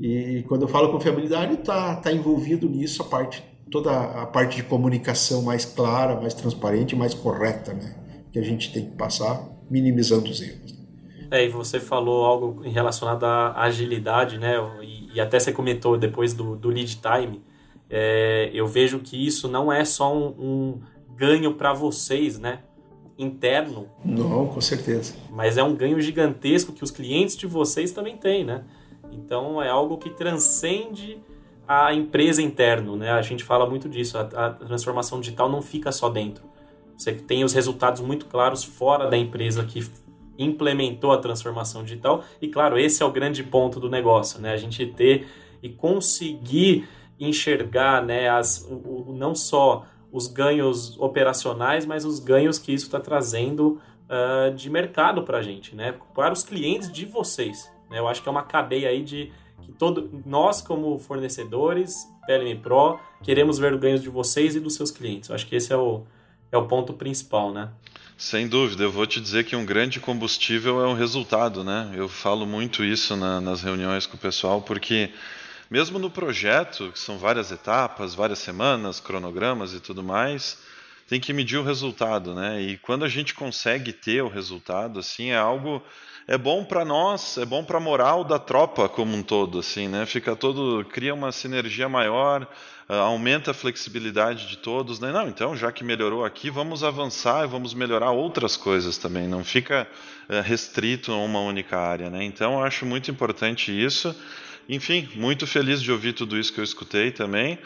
E 0.00 0.42
quando 0.48 0.62
eu 0.62 0.68
falo 0.68 0.90
confiabilidade, 0.90 1.54
está 1.54 1.96
tá 1.96 2.10
envolvido 2.10 2.68
nisso 2.68 3.02
a 3.02 3.04
parte 3.04 3.44
toda 3.70 3.92
a 3.92 4.26
parte 4.26 4.56
de 4.56 4.62
comunicação 4.64 5.42
mais 5.42 5.64
clara, 5.64 6.20
mais 6.20 6.34
transparente, 6.34 6.96
mais 6.96 7.14
correta, 7.14 7.72
né? 7.72 7.94
Que 8.32 8.38
a 8.38 8.42
gente 8.42 8.72
tem 8.72 8.84
que 8.84 8.96
passar, 8.96 9.48
minimizando 9.70 10.28
os 10.28 10.40
erros. 10.40 10.78
É, 11.30 11.44
e 11.44 11.48
você 11.48 11.78
falou 11.78 12.24
algo 12.24 12.62
relacionado 12.62 13.24
à 13.24 13.62
agilidade, 13.62 14.38
né? 14.38 14.56
E, 14.82 15.14
e 15.14 15.20
até 15.20 15.38
você 15.38 15.52
comentou 15.52 15.96
depois 15.96 16.34
do, 16.34 16.56
do 16.56 16.68
lead 16.68 17.00
time. 17.00 17.40
É, 17.88 18.50
eu 18.52 18.66
vejo 18.66 18.98
que 18.98 19.24
isso 19.24 19.46
não 19.46 19.72
é 19.72 19.84
só 19.84 20.12
um, 20.12 20.26
um 20.38 20.80
ganho 21.16 21.54
para 21.54 21.72
vocês, 21.72 22.38
né? 22.38 22.60
interno. 23.22 23.86
Não, 24.02 24.46
com 24.46 24.62
certeza. 24.62 25.14
Mas 25.30 25.58
é 25.58 25.62
um 25.62 25.76
ganho 25.76 26.00
gigantesco 26.00 26.72
que 26.72 26.82
os 26.82 26.90
clientes 26.90 27.36
de 27.36 27.46
vocês 27.46 27.92
também 27.92 28.16
têm, 28.16 28.44
né? 28.44 28.64
Então 29.10 29.62
é 29.62 29.68
algo 29.68 29.98
que 29.98 30.10
transcende 30.10 31.18
a 31.66 31.94
empresa 31.94 32.42
interno, 32.42 32.96
né? 32.96 33.10
A 33.12 33.22
gente 33.22 33.44
fala 33.44 33.68
muito 33.68 33.88
disso. 33.88 34.18
A, 34.18 34.22
a 34.22 34.50
transformação 34.50 35.20
digital 35.20 35.48
não 35.48 35.62
fica 35.62 35.92
só 35.92 36.08
dentro. 36.08 36.44
Você 36.96 37.12
tem 37.12 37.44
os 37.44 37.52
resultados 37.52 38.00
muito 38.02 38.26
claros 38.26 38.64
fora 38.64 39.08
da 39.08 39.16
empresa 39.16 39.64
que 39.64 39.88
implementou 40.38 41.12
a 41.12 41.18
transformação 41.18 41.84
digital. 41.84 42.24
E 42.40 42.48
claro, 42.48 42.78
esse 42.78 43.02
é 43.02 43.06
o 43.06 43.12
grande 43.12 43.42
ponto 43.42 43.78
do 43.78 43.88
negócio, 43.88 44.40
né? 44.40 44.52
A 44.52 44.56
gente 44.56 44.84
ter 44.86 45.28
e 45.62 45.68
conseguir 45.68 46.88
enxergar, 47.18 48.02
né, 48.02 48.30
as, 48.30 48.66
o, 48.68 49.10
o 49.10 49.14
não 49.16 49.34
só 49.34 49.84
os 50.10 50.26
ganhos 50.26 50.98
operacionais, 50.98 51.86
mas 51.86 52.04
os 52.04 52.18
ganhos 52.18 52.58
que 52.58 52.72
isso 52.72 52.86
está 52.86 52.98
trazendo 52.98 53.80
uh, 54.08 54.52
de 54.54 54.68
mercado 54.68 55.22
para 55.22 55.38
a 55.38 55.42
gente, 55.42 55.76
né? 55.76 55.94
Para 56.14 56.32
os 56.32 56.42
clientes 56.42 56.90
de 56.90 57.04
vocês. 57.04 57.70
Né? 57.90 57.98
Eu 57.98 58.08
acho 58.08 58.22
que 58.22 58.28
é 58.28 58.32
uma 58.32 58.44
cadeia 58.44 58.88
aí 58.88 59.02
de 59.02 59.32
que 59.60 59.72
todo, 59.72 60.22
nós, 60.24 60.62
como 60.62 60.98
fornecedores, 60.98 61.94
PLM 62.26 62.58
Pro, 62.60 62.98
queremos 63.22 63.58
ver 63.58 63.74
os 63.74 63.80
ganhos 63.80 64.02
de 64.02 64.08
vocês 64.08 64.56
e 64.56 64.60
dos 64.60 64.74
seus 64.74 64.90
clientes. 64.90 65.28
Eu 65.28 65.34
acho 65.34 65.46
que 65.46 65.56
esse 65.56 65.72
é 65.72 65.76
o, 65.76 66.04
é 66.50 66.56
o 66.56 66.66
ponto 66.66 66.94
principal, 66.94 67.52
né? 67.52 67.70
Sem 68.16 68.46
dúvida, 68.46 68.82
eu 68.82 68.92
vou 68.92 69.06
te 69.06 69.20
dizer 69.20 69.44
que 69.44 69.56
um 69.56 69.64
grande 69.64 69.98
combustível 69.98 70.84
é 70.84 70.86
um 70.86 70.94
resultado, 70.94 71.64
né? 71.64 71.90
Eu 71.94 72.08
falo 72.08 72.46
muito 72.46 72.84
isso 72.84 73.16
na, 73.16 73.40
nas 73.40 73.62
reuniões 73.62 74.06
com 74.06 74.16
o 74.16 74.20
pessoal, 74.20 74.60
porque 74.60 75.10
mesmo 75.70 75.98
no 75.98 76.10
projeto, 76.10 76.92
que 76.92 76.98
são 76.98 77.16
várias 77.16 77.50
etapas, 77.50 78.14
várias 78.14 78.38
semanas, 78.38 79.00
cronogramas 79.00 79.72
e 79.72 79.80
tudo 79.80 80.02
mais, 80.02 80.58
tem 81.08 81.18
que 81.18 81.32
medir 81.32 81.56
o 81.56 81.64
resultado, 81.64 82.34
né? 82.34 82.60
E 82.60 82.76
quando 82.76 83.04
a 83.04 83.08
gente 83.08 83.34
consegue 83.34 83.92
ter 83.92 84.22
o 84.22 84.28
resultado, 84.28 84.98
assim, 84.98 85.30
é 85.30 85.38
algo 85.38 85.82
é 86.30 86.38
bom 86.38 86.64
para 86.64 86.84
nós, 86.84 87.38
é 87.38 87.44
bom 87.44 87.64
para 87.64 87.78
a 87.78 87.80
moral 87.80 88.22
da 88.22 88.38
tropa 88.38 88.88
como 88.88 89.16
um 89.16 89.20
todo, 89.22 89.58
assim, 89.58 89.88
né? 89.88 90.06
Fica 90.06 90.36
todo 90.36 90.84
cria 90.84 91.12
uma 91.12 91.32
sinergia 91.32 91.88
maior, 91.88 92.46
uh, 92.88 92.92
aumenta 92.92 93.50
a 93.50 93.54
flexibilidade 93.54 94.46
de 94.46 94.56
todos, 94.56 95.00
né? 95.00 95.10
Não, 95.10 95.26
então 95.26 95.56
já 95.56 95.72
que 95.72 95.82
melhorou 95.82 96.24
aqui, 96.24 96.48
vamos 96.48 96.84
avançar 96.84 97.44
e 97.44 97.48
vamos 97.48 97.74
melhorar 97.74 98.12
outras 98.12 98.56
coisas 98.56 98.96
também. 98.96 99.26
Não 99.26 99.42
fica 99.42 99.88
uh, 100.28 100.40
restrito 100.42 101.10
a 101.10 101.16
uma 101.16 101.40
única 101.40 101.76
área, 101.76 102.08
né? 102.08 102.22
Então 102.22 102.52
eu 102.52 102.62
acho 102.62 102.86
muito 102.86 103.10
importante 103.10 103.72
isso. 103.72 104.14
Enfim, 104.68 105.08
muito 105.16 105.48
feliz 105.48 105.82
de 105.82 105.90
ouvir 105.90 106.12
tudo 106.12 106.38
isso 106.38 106.52
que 106.52 106.60
eu 106.60 106.64
escutei 106.64 107.10
também. 107.10 107.58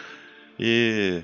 E 0.58 1.22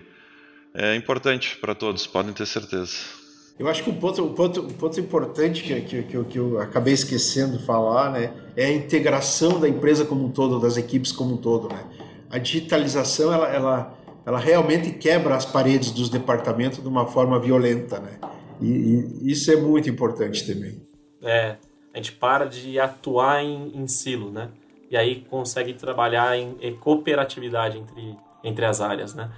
é 0.75 0.95
importante 0.95 1.57
para 1.57 1.75
todos, 1.75 2.07
podem 2.07 2.35
ter 2.35 2.45
certeza. 2.45 3.20
Eu 3.61 3.69
acho 3.69 3.85
que 3.85 3.91
o 3.91 3.93
ponto, 3.93 4.25
o 4.25 4.33
ponto, 4.33 4.61
o 4.61 4.73
ponto 4.73 4.99
importante 4.99 5.63
que, 5.63 5.79
que, 5.83 6.03
que, 6.05 6.17
eu, 6.17 6.25
que 6.25 6.39
eu 6.39 6.59
acabei 6.59 6.95
esquecendo 6.95 7.59
de 7.59 7.67
falar 7.67 8.11
né, 8.11 8.33
é 8.57 8.65
a 8.65 8.73
integração 8.73 9.61
da 9.61 9.69
empresa 9.69 10.07
como 10.07 10.25
um 10.25 10.31
todo, 10.31 10.59
das 10.59 10.79
equipes 10.79 11.13
como 11.13 11.35
um 11.35 11.37
todo. 11.37 11.69
Né? 11.69 11.85
A 12.31 12.39
digitalização 12.39 13.31
ela, 13.31 13.49
ela, 13.49 13.99
ela 14.25 14.39
realmente 14.39 14.93
quebra 14.93 15.37
as 15.37 15.45
paredes 15.45 15.91
dos 15.91 16.09
departamentos 16.09 16.79
de 16.79 16.89
uma 16.89 17.07
forma 17.07 17.39
violenta, 17.39 18.01
né? 18.01 18.19
E, 18.63 19.21
e 19.21 19.31
isso 19.31 19.53
é 19.53 19.57
muito 19.57 19.91
importante 19.91 20.47
também. 20.47 20.81
É, 21.23 21.57
a 21.93 21.99
gente 21.99 22.13
para 22.13 22.47
de 22.47 22.81
atuar 22.81 23.45
em, 23.45 23.77
em 23.77 23.87
silo, 23.87 24.31
né? 24.31 24.49
E 24.91 24.97
aí 24.97 25.21
consegue 25.29 25.75
trabalhar 25.75 26.35
em, 26.35 26.57
em 26.63 26.75
cooperatividade 26.77 27.77
entre, 27.77 28.17
entre 28.43 28.65
as 28.65 28.81
áreas, 28.81 29.15
né? 29.15 29.31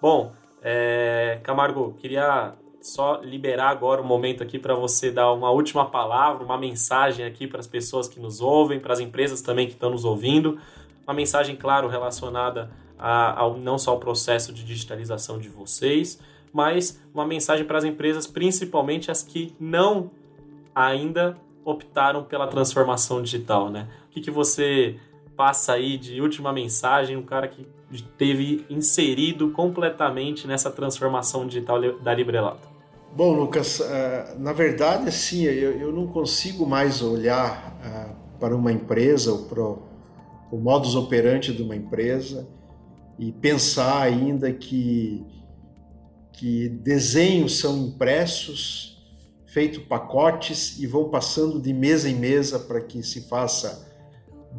Bom, 0.00 0.32
é, 0.62 1.40
Camargo, 1.42 1.94
queria 2.00 2.54
só 2.86 3.20
liberar 3.20 3.70
agora 3.70 4.00
um 4.00 4.04
momento 4.04 4.42
aqui 4.42 4.58
para 4.58 4.74
você 4.74 5.10
dar 5.10 5.32
uma 5.32 5.50
última 5.50 5.84
palavra, 5.86 6.44
uma 6.44 6.56
mensagem 6.56 7.26
aqui 7.26 7.46
para 7.46 7.58
as 7.58 7.66
pessoas 7.66 8.06
que 8.06 8.20
nos 8.20 8.40
ouvem, 8.40 8.78
para 8.78 8.92
as 8.92 9.00
empresas 9.00 9.42
também 9.42 9.66
que 9.66 9.72
estão 9.72 9.90
nos 9.90 10.04
ouvindo. 10.04 10.58
Uma 11.04 11.12
mensagem, 11.12 11.56
claro, 11.56 11.88
relacionada 11.88 12.70
a, 12.96 13.40
ao, 13.40 13.56
não 13.58 13.76
só 13.76 13.90
ao 13.90 13.98
processo 13.98 14.52
de 14.52 14.64
digitalização 14.64 15.38
de 15.38 15.48
vocês, 15.48 16.20
mas 16.52 17.02
uma 17.12 17.26
mensagem 17.26 17.66
para 17.66 17.76
as 17.76 17.84
empresas, 17.84 18.24
principalmente 18.24 19.10
as 19.10 19.20
que 19.22 19.52
não 19.58 20.10
ainda 20.72 21.36
optaram 21.64 22.22
pela 22.22 22.46
transformação 22.46 23.20
digital, 23.20 23.68
né? 23.68 23.88
O 24.08 24.10
que, 24.12 24.20
que 24.20 24.30
você 24.30 24.96
passa 25.36 25.72
aí 25.72 25.98
de 25.98 26.20
última 26.20 26.52
mensagem, 26.52 27.16
um 27.16 27.22
cara 27.22 27.48
que 27.48 27.66
teve 28.16 28.64
inserido 28.70 29.50
completamente 29.50 30.46
nessa 30.46 30.70
transformação 30.70 31.48
digital 31.48 31.80
da 32.00 32.14
Librelato? 32.14 32.75
Bom, 33.16 33.32
Lucas, 33.32 33.80
eh, 33.80 34.34
na 34.38 34.52
verdade, 34.52 35.08
assim, 35.08 35.44
eu 35.44 35.90
não 35.90 36.06
consigo 36.06 36.66
mais 36.66 37.00
olhar 37.00 37.80
eh, 37.82 38.14
para 38.38 38.54
uma 38.54 38.70
empresa, 38.70 39.32
ou 39.32 39.44
para 39.44 39.62
o 39.62 40.60
modus 40.60 40.94
operandi 40.94 41.54
de 41.54 41.62
uma 41.62 41.74
empresa 41.74 42.46
e 43.18 43.32
pensar 43.32 44.02
ainda 44.02 44.52
que, 44.52 45.24
que 46.30 46.68
desenhos 46.68 47.58
são 47.58 47.86
impressos, 47.86 49.02
feito 49.46 49.80
pacotes 49.86 50.78
e 50.78 50.86
vão 50.86 51.08
passando 51.08 51.58
de 51.58 51.72
mesa 51.72 52.10
em 52.10 52.16
mesa 52.16 52.58
para 52.58 52.82
que 52.82 53.02
se 53.02 53.22
faça 53.22 53.90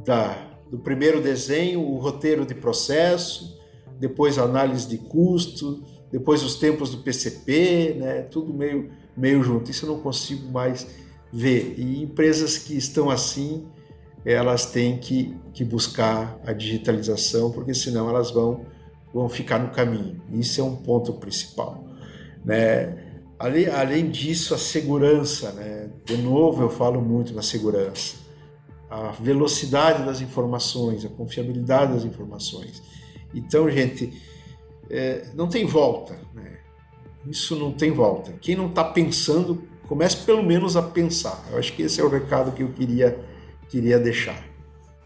da, 0.03 0.35
do 0.71 0.79
primeiro 0.79 1.21
desenho 1.21 1.81
o 1.81 1.99
roteiro 1.99 2.43
de 2.43 2.55
processo, 2.55 3.55
depois 3.99 4.39
a 4.39 4.45
análise 4.45 4.87
de 4.87 4.97
custo, 4.97 5.96
depois 6.11 6.43
os 6.43 6.55
tempos 6.55 6.91
do 6.91 6.99
PCP, 6.99 7.95
né? 7.99 8.21
tudo 8.21 8.53
meio, 8.53 8.89
meio 9.15 9.43
junto. 9.43 9.69
Isso 9.69 9.85
eu 9.85 9.93
não 9.93 9.99
consigo 9.99 10.49
mais 10.51 10.87
ver. 11.31 11.75
E 11.77 12.01
empresas 12.01 12.57
que 12.57 12.77
estão 12.77 13.09
assim, 13.09 13.67
elas 14.25 14.65
têm 14.65 14.97
que, 14.97 15.35
que 15.53 15.63
buscar 15.63 16.39
a 16.45 16.53
digitalização, 16.53 17.51
porque 17.51 17.73
senão 17.73 18.09
elas 18.09 18.31
vão, 18.31 18.65
vão 19.13 19.27
ficar 19.27 19.59
no 19.59 19.69
caminho. 19.69 20.21
Isso 20.31 20.61
é 20.61 20.63
um 20.63 20.75
ponto 20.75 21.13
principal. 21.13 21.85
Né? 22.43 23.03
Além, 23.37 23.67
além 23.67 24.09
disso, 24.09 24.53
a 24.53 24.57
segurança. 24.57 25.51
Né? 25.51 25.89
De 26.05 26.17
novo, 26.17 26.63
eu 26.63 26.69
falo 26.69 27.01
muito 27.01 27.33
na 27.33 27.41
segurança. 27.41 28.15
A 28.89 29.11
velocidade 29.11 30.05
das 30.05 30.21
informações, 30.21 31.03
a 31.03 31.09
confiabilidade 31.09 31.93
das 31.93 32.05
informações. 32.05 32.81
Então, 33.33 33.69
gente, 33.69 34.13
é, 34.89 35.27
não 35.33 35.47
tem 35.47 35.65
volta. 35.65 36.19
Né? 36.33 36.57
Isso 37.25 37.55
não 37.55 37.71
tem 37.71 37.91
volta. 37.91 38.33
Quem 38.41 38.55
não 38.55 38.67
está 38.67 38.83
pensando, 38.83 39.67
comece 39.87 40.17
pelo 40.17 40.43
menos 40.43 40.75
a 40.75 40.81
pensar. 40.81 41.43
Eu 41.51 41.59
acho 41.59 41.73
que 41.73 41.83
esse 41.83 41.99
é 41.99 42.03
o 42.03 42.09
recado 42.09 42.51
que 42.51 42.63
eu 42.63 42.71
queria, 42.73 43.19
queria 43.69 43.99
deixar. 43.99 44.43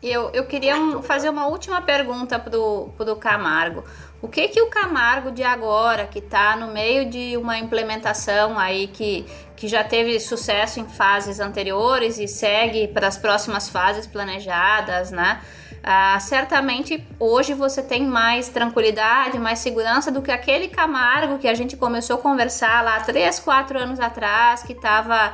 Eu, 0.02 0.32
eu 0.32 0.46
queria 0.48 0.76
um, 0.78 1.04
fazer 1.04 1.30
uma 1.30 1.46
última 1.46 1.80
pergunta 1.82 2.40
para 2.40 2.58
o 2.58 3.16
Camargo. 3.18 3.84
O 4.20 4.28
que 4.28 4.48
que 4.48 4.62
o 4.62 4.68
Camargo 4.68 5.32
de 5.32 5.44
agora, 5.44 6.08
que 6.08 6.20
está 6.20 6.56
no 6.56 6.74
meio 6.74 7.08
de 7.08 7.38
uma 7.38 7.58
implementação 7.58 8.58
aí 8.58 8.88
que, 8.88 9.26
que 9.56 9.68
já 9.68 9.84
teve 9.84 10.20
sucesso 10.20 10.80
em 10.80 10.88
fases 10.88 11.40
anteriores 11.40 12.18
e 12.18 12.28
segue 12.28 12.88
para 12.88 13.08
as 13.08 13.18
próximas 13.18 13.70
fases 13.70 14.08
planejadas, 14.08 15.12
né? 15.12 15.42
Ah, 15.84 16.20
certamente 16.20 17.04
hoje 17.20 17.54
você 17.54 17.82
tem 17.82 18.06
mais 18.06 18.50
tranquilidade, 18.50 19.40
mais 19.40 19.60
segurança 19.60 20.12
do 20.12 20.22
que 20.22 20.32
aquele 20.32 20.68
Camargo 20.68 21.40
que 21.40 21.48
a 21.48 21.56
gente 21.56 21.76
começou 21.76 22.18
a 22.18 22.20
conversar 22.20 22.84
lá 22.84 23.00
três, 23.00 23.40
quatro 23.40 23.80
anos 23.80 24.00
atrás, 24.00 24.62
que 24.62 24.74
estava 24.74 25.34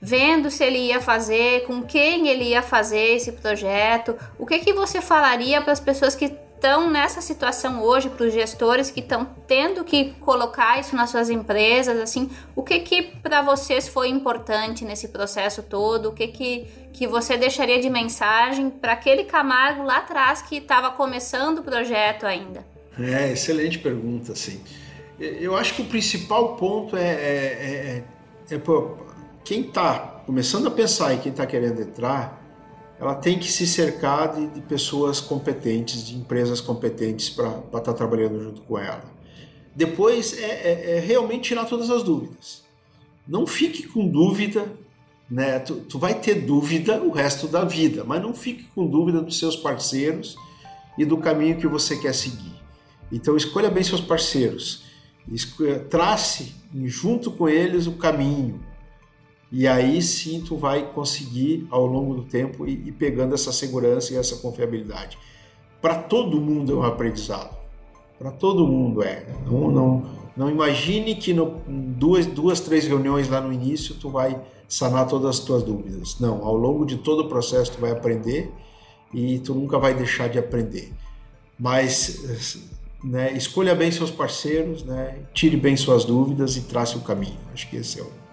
vendo 0.00 0.50
se 0.50 0.64
ele 0.64 0.78
ia 0.78 1.00
fazer, 1.00 1.64
com 1.64 1.82
quem 1.82 2.28
ele 2.28 2.44
ia 2.50 2.60
fazer 2.60 3.16
esse 3.16 3.32
projeto. 3.32 4.16
O 4.38 4.44
que 4.44 4.58
que 4.58 4.72
você 4.72 5.00
falaria 5.00 5.62
para 5.62 5.72
as 5.72 5.80
pessoas 5.80 6.14
que 6.14 6.36
estão 6.64 6.90
nessa 6.90 7.20
situação 7.20 7.82
hoje 7.82 8.08
para 8.08 8.26
os 8.26 8.32
gestores 8.32 8.90
que 8.90 9.00
estão 9.00 9.26
tendo 9.46 9.84
que 9.84 10.12
colocar 10.20 10.80
isso 10.80 10.96
nas 10.96 11.10
suas 11.10 11.28
empresas, 11.28 12.00
assim, 12.00 12.30
o 12.56 12.62
que 12.62 12.80
que 12.80 13.02
para 13.02 13.42
vocês 13.42 13.86
foi 13.86 14.08
importante 14.08 14.82
nesse 14.82 15.08
processo 15.08 15.62
todo? 15.62 16.08
O 16.08 16.12
que 16.12 16.28
que, 16.28 16.66
que 16.90 17.06
você 17.06 17.36
deixaria 17.36 17.78
de 17.78 17.90
mensagem 17.90 18.70
para 18.70 18.92
aquele 18.92 19.24
Camargo 19.24 19.82
lá 19.82 19.98
atrás 19.98 20.40
que 20.40 20.56
estava 20.56 20.90
começando 20.90 21.58
o 21.58 21.62
projeto 21.62 22.24
ainda? 22.24 22.64
É, 22.98 23.32
excelente 23.32 23.78
pergunta, 23.78 24.34
sim. 24.34 24.58
Eu 25.20 25.54
acho 25.54 25.74
que 25.74 25.82
o 25.82 25.84
principal 25.84 26.56
ponto 26.56 26.96
é, 26.96 27.02
é, 27.02 28.02
é, 28.50 28.54
é 28.54 28.60
quem 29.44 29.60
está 29.60 30.22
começando 30.24 30.66
a 30.66 30.70
pensar 30.70 31.12
e 31.12 31.18
quem 31.18 31.30
está 31.30 31.44
querendo 31.44 31.82
entrar, 31.82 32.42
ela 32.98 33.14
tem 33.14 33.38
que 33.38 33.50
se 33.50 33.66
cercar 33.66 34.34
de, 34.34 34.46
de 34.48 34.60
pessoas 34.60 35.20
competentes, 35.20 36.06
de 36.06 36.14
empresas 36.14 36.60
competentes 36.60 37.28
para 37.28 37.48
estar 37.48 37.80
tá 37.80 37.92
trabalhando 37.92 38.42
junto 38.42 38.62
com 38.62 38.78
ela. 38.78 39.04
Depois 39.74 40.38
é, 40.38 40.44
é, 40.44 40.96
é, 40.96 41.00
realmente 41.00 41.48
tirar 41.48 41.64
todas 41.64 41.90
as 41.90 42.02
dúvidas. 42.02 42.62
Não 43.26 43.46
fique 43.46 43.88
com 43.88 44.06
dúvida, 44.06 44.72
né? 45.28 45.58
Tu, 45.58 45.74
tu, 45.76 45.98
vai 45.98 46.14
ter 46.14 46.34
dúvida 46.34 47.02
o 47.02 47.10
resto 47.10 47.48
da 47.48 47.64
vida, 47.64 48.04
mas 48.04 48.22
não 48.22 48.32
fique 48.32 48.64
com 48.74 48.86
dúvida 48.86 49.20
dos 49.20 49.38
seus 49.38 49.56
parceiros 49.56 50.36
e 50.96 51.04
do 51.04 51.16
caminho 51.16 51.56
que 51.56 51.66
você 51.66 51.96
quer 51.96 52.14
seguir. 52.14 52.54
Então 53.10 53.36
escolha 53.36 53.70
bem 53.70 53.82
seus 53.82 54.00
parceiros, 54.00 54.84
trace 55.90 56.54
junto 56.84 57.30
com 57.30 57.48
eles 57.48 57.86
o 57.86 57.92
caminho, 57.92 58.60
e 59.56 59.68
aí 59.68 60.02
sim 60.02 60.40
tu 60.40 60.56
vai 60.56 60.90
conseguir 60.90 61.64
ao 61.70 61.86
longo 61.86 62.12
do 62.16 62.22
tempo 62.24 62.66
ir, 62.66 62.90
pegando 62.98 63.34
essa 63.34 63.52
segurança 63.52 64.12
e 64.12 64.16
essa 64.16 64.34
confiabilidade. 64.38 65.16
Para 65.80 65.94
todo 65.94 66.40
mundo 66.40 66.72
é 66.72 66.74
um 66.74 66.82
aprendizado. 66.82 67.56
Para 68.18 68.32
todo 68.32 68.66
mundo 68.66 69.00
é. 69.00 69.24
Não, 69.46 69.70
não, 69.70 70.02
não 70.36 70.50
imagine 70.50 71.14
que 71.14 71.32
no, 71.32 71.62
duas, 71.68 72.26
duas, 72.26 72.58
três 72.58 72.84
reuniões 72.84 73.28
lá 73.28 73.40
no 73.40 73.52
início 73.52 73.94
tu 73.94 74.10
vai 74.10 74.42
sanar 74.66 75.06
todas 75.06 75.38
as 75.38 75.44
tuas 75.44 75.62
dúvidas. 75.62 76.18
Não, 76.18 76.44
ao 76.44 76.56
longo 76.56 76.84
de 76.84 76.96
todo 76.96 77.20
o 77.20 77.28
processo 77.28 77.74
tu 77.74 77.80
vai 77.80 77.92
aprender 77.92 78.52
e 79.12 79.38
tu 79.38 79.54
nunca 79.54 79.78
vai 79.78 79.94
deixar 79.94 80.28
de 80.28 80.36
aprender. 80.36 80.92
Mas 81.56 82.58
né, 83.04 83.32
escolha 83.34 83.72
bem 83.72 83.92
seus 83.92 84.10
parceiros, 84.10 84.82
né, 84.82 85.20
tire 85.32 85.56
bem 85.56 85.76
suas 85.76 86.04
dúvidas 86.04 86.56
e 86.56 86.62
trace 86.62 86.96
o 86.96 87.02
caminho. 87.02 87.38
Acho 87.52 87.70
que 87.70 87.76
esse 87.76 88.00
é 88.00 88.02
o 88.02 88.23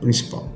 principal. 0.00 0.48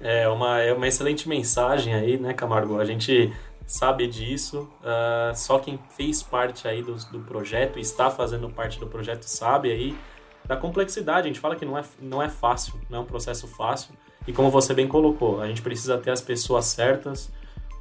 É 0.00 0.28
uma, 0.28 0.60
é 0.60 0.72
uma 0.72 0.88
excelente 0.88 1.28
mensagem 1.28 1.94
aí, 1.94 2.18
né, 2.18 2.34
Camargo? 2.34 2.80
A 2.80 2.84
gente 2.84 3.32
sabe 3.66 4.06
disso, 4.06 4.68
uh, 4.80 5.34
só 5.34 5.58
quem 5.58 5.78
fez 5.96 6.22
parte 6.22 6.66
aí 6.66 6.82
do, 6.82 6.94
do 7.10 7.20
projeto, 7.20 7.78
está 7.78 8.10
fazendo 8.10 8.50
parte 8.50 8.78
do 8.78 8.86
projeto, 8.86 9.22
sabe 9.22 9.70
aí 9.70 9.96
da 10.44 10.56
complexidade. 10.56 11.26
A 11.26 11.32
gente 11.32 11.40
fala 11.40 11.56
que 11.56 11.64
não 11.64 11.78
é, 11.78 11.84
não 12.00 12.22
é 12.22 12.28
fácil, 12.28 12.74
não 12.90 12.98
é 12.98 13.02
um 13.02 13.06
processo 13.06 13.46
fácil. 13.46 13.94
E 14.26 14.32
como 14.32 14.50
você 14.50 14.74
bem 14.74 14.86
colocou, 14.86 15.40
a 15.40 15.46
gente 15.48 15.62
precisa 15.62 15.98
ter 15.98 16.10
as 16.10 16.20
pessoas 16.20 16.66
certas, 16.66 17.30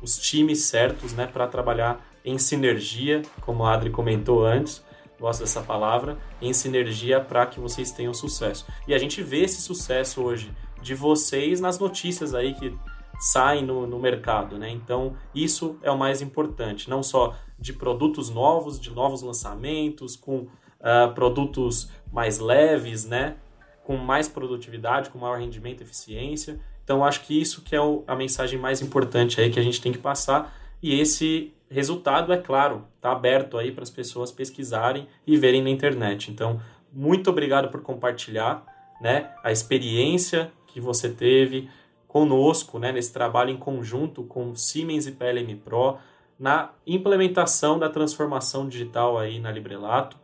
os 0.02 0.18
times 0.18 0.66
certos, 0.66 1.14
né, 1.14 1.28
para 1.28 1.47
trabalhar 1.47 2.04
em 2.24 2.38
sinergia, 2.38 3.22
como 3.41 3.64
a 3.66 3.74
Adri 3.74 3.89
comentou 3.89 4.45
antes, 4.45 4.84
gosto 5.20 5.41
dessa 5.41 5.62
palavra, 5.62 6.18
em 6.41 6.52
sinergia 6.54 7.20
para 7.20 7.45
que 7.45 7.60
vocês 7.60 7.91
tenham 7.91 8.14
sucesso. 8.14 8.66
E 8.88 8.93
a 8.93 8.97
gente 8.97 9.22
vê 9.22 9.43
esse 9.43 9.62
sucesso 9.62 10.22
hoje 10.22 10.52
de 10.82 10.96
vocês 10.96 11.60
nas 11.60 11.80
notícias 11.80 12.34
aí 12.34 12.54
que 12.54 12.76
saem 13.20 13.64
no, 13.64 13.86
no 13.86 14.00
mercado, 14.00 14.58
né? 14.58 14.70
Então, 14.70 15.16
isso 15.34 15.78
é 15.84 15.92
o 15.92 15.98
mais 15.98 16.22
importante, 16.22 16.90
não 16.90 17.04
só 17.04 17.36
de 17.60 17.72
produtos 17.72 18.30
novos, 18.30 18.80
de 18.80 18.90
novos 18.90 19.22
lançamentos, 19.22 20.16
com 20.16 20.38
uh, 20.38 21.14
produtos 21.14 21.92
mais 22.12 22.40
leves, 22.40 23.06
né? 23.06 23.36
Com 23.84 23.96
mais 23.96 24.28
produtividade, 24.28 25.12
com 25.12 25.20
maior 25.20 25.40
rendimento 25.40 25.82
e 25.82 25.84
eficiência. 25.84 26.60
Então, 26.84 27.06
acho 27.06 27.22
que 27.22 27.40
isso 27.40 27.62
que 27.62 27.76
é 27.76 27.82
o, 27.82 28.04
a 28.08 28.16
mensagem 28.16 28.60
mais 28.60 28.82
importante 28.82 29.40
aí 29.40 29.52
que 29.52 29.60
a 29.60 29.64
gente 29.64 29.80
tem 29.80 29.92
que 29.92 30.00
passar. 30.00 30.58
E 30.82 31.00
esse 31.00 31.54
resultado, 31.70 32.34
é 32.34 32.38
claro, 32.38 32.86
está 32.96 33.12
aberto 33.12 33.58
aí 33.58 33.72
para 33.72 33.84
as 33.84 33.90
pessoas 33.90 34.32
pesquisarem 34.32 35.08
e 35.26 35.38
verem 35.38 35.62
na 35.62 35.70
internet. 35.70 36.32
Então, 36.32 36.60
muito 36.92 37.30
obrigado 37.30 37.70
por 37.70 37.82
compartilhar 37.82 38.66
né, 39.00 39.32
a 39.44 39.52
experiência 39.52 40.52
que 40.72 40.80
você 40.80 41.09
teve 41.09 41.69
conosco 42.07 42.78
né, 42.78 42.91
nesse 42.91 43.13
trabalho 43.13 43.51
em 43.51 43.57
conjunto 43.57 44.24
com 44.24 44.53
Siemens 44.55 45.07
e 45.07 45.11
PLM 45.11 45.55
Pro 45.63 45.97
na 46.38 46.72
implementação 46.86 47.80
da 47.80 47.88
transformação 47.88 48.67
digital 48.67 49.17
aí 49.17 49.39
na 49.39 49.51
Librelato. 49.51 50.17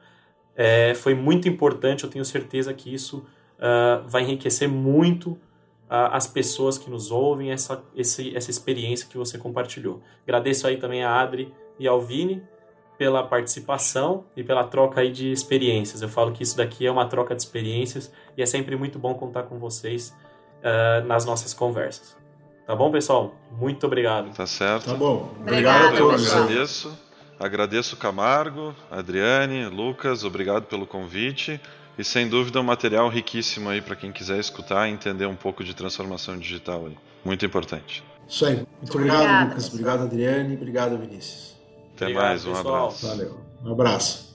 É, 0.55 0.93
foi 0.95 1.13
muito 1.13 1.47
importante, 1.47 2.03
eu 2.03 2.09
tenho 2.09 2.25
certeza 2.25 2.73
que 2.73 2.91
isso 2.93 3.25
uh, 3.57 4.07
vai 4.07 4.23
enriquecer 4.23 4.67
muito 4.67 5.29
uh, 5.31 6.09
as 6.11 6.25
pessoas 6.27 6.77
que 6.77 6.89
nos 6.89 7.11
ouvem, 7.11 7.51
essa, 7.51 7.83
esse, 7.95 8.35
essa 8.35 8.49
experiência 8.49 9.07
que 9.07 9.17
você 9.17 9.37
compartilhou. 9.37 10.01
Agradeço 10.23 10.67
aí 10.67 10.77
também 10.77 11.03
a 11.03 11.21
Adri 11.21 11.53
e 11.79 11.87
ao 11.87 12.01
Vini 12.01 12.43
pela 12.97 13.23
participação 13.23 14.25
e 14.35 14.43
pela 14.43 14.63
troca 14.63 15.01
aí 15.01 15.11
de 15.11 15.31
experiências. 15.31 16.01
Eu 16.01 16.09
falo 16.09 16.31
que 16.31 16.41
isso 16.41 16.57
daqui 16.57 16.85
é 16.85 16.91
uma 16.91 17.05
troca 17.05 17.35
de 17.35 17.41
experiências 17.41 18.11
e 18.35 18.41
é 18.41 18.45
sempre 18.45 18.75
muito 18.75 18.97
bom 18.97 19.13
contar 19.13 19.43
com 19.43 19.59
vocês 19.59 20.15
uh, 20.63 21.05
nas 21.05 21.25
nossas 21.25 21.53
conversas. 21.53 22.15
Tá 22.65 22.75
bom, 22.75 22.91
pessoal? 22.91 23.33
Muito 23.51 23.85
obrigado. 23.85 24.33
Tá 24.35 24.45
certo. 24.45 24.85
Tá 24.85 24.93
bom. 24.93 25.31
Obrigado, 25.41 25.85
Obrigado 25.87 25.95
a 25.95 25.99
Eu 25.99 26.09
todos. 26.09 26.33
agradeço. 26.33 26.97
Agradeço 27.39 27.95
o 27.95 27.97
Camargo, 27.99 28.73
Adriane, 28.89 29.65
Lucas, 29.67 30.23
obrigado 30.23 30.63
pelo 30.63 30.87
convite. 30.87 31.61
E 31.97 32.03
sem 32.03 32.27
dúvida 32.27 32.59
um 32.59 32.63
material 32.63 33.07
riquíssimo 33.09 33.69
aí 33.69 33.79
para 33.81 33.95
quem 33.95 34.11
quiser 34.11 34.39
escutar 34.39 34.87
e 34.87 34.91
entender 34.91 35.25
um 35.27 35.35
pouco 35.35 35.63
de 35.63 35.73
transformação 35.75 36.37
digital 36.37 36.87
aí. 36.87 36.97
Muito 37.23 37.45
importante. 37.45 38.03
Isso 38.27 38.45
aí. 38.45 38.55
Muito 38.55 38.93
obrigado, 38.95 39.15
Obrigada, 39.17 39.43
Lucas. 39.45 39.55
pessoal. 39.55 39.71
Obrigado, 39.73 40.01
Adriane. 40.03 40.55
Obrigado, 40.55 40.97
Vinícius. 40.97 41.55
Até 41.95 42.05
Obrigado, 42.05 42.23
mais, 42.27 42.45
um 42.45 42.53
pessoal. 42.53 42.75
abraço. 42.75 43.07
Valeu. 43.07 43.39
Um 43.63 43.71
abraço. 43.71 44.26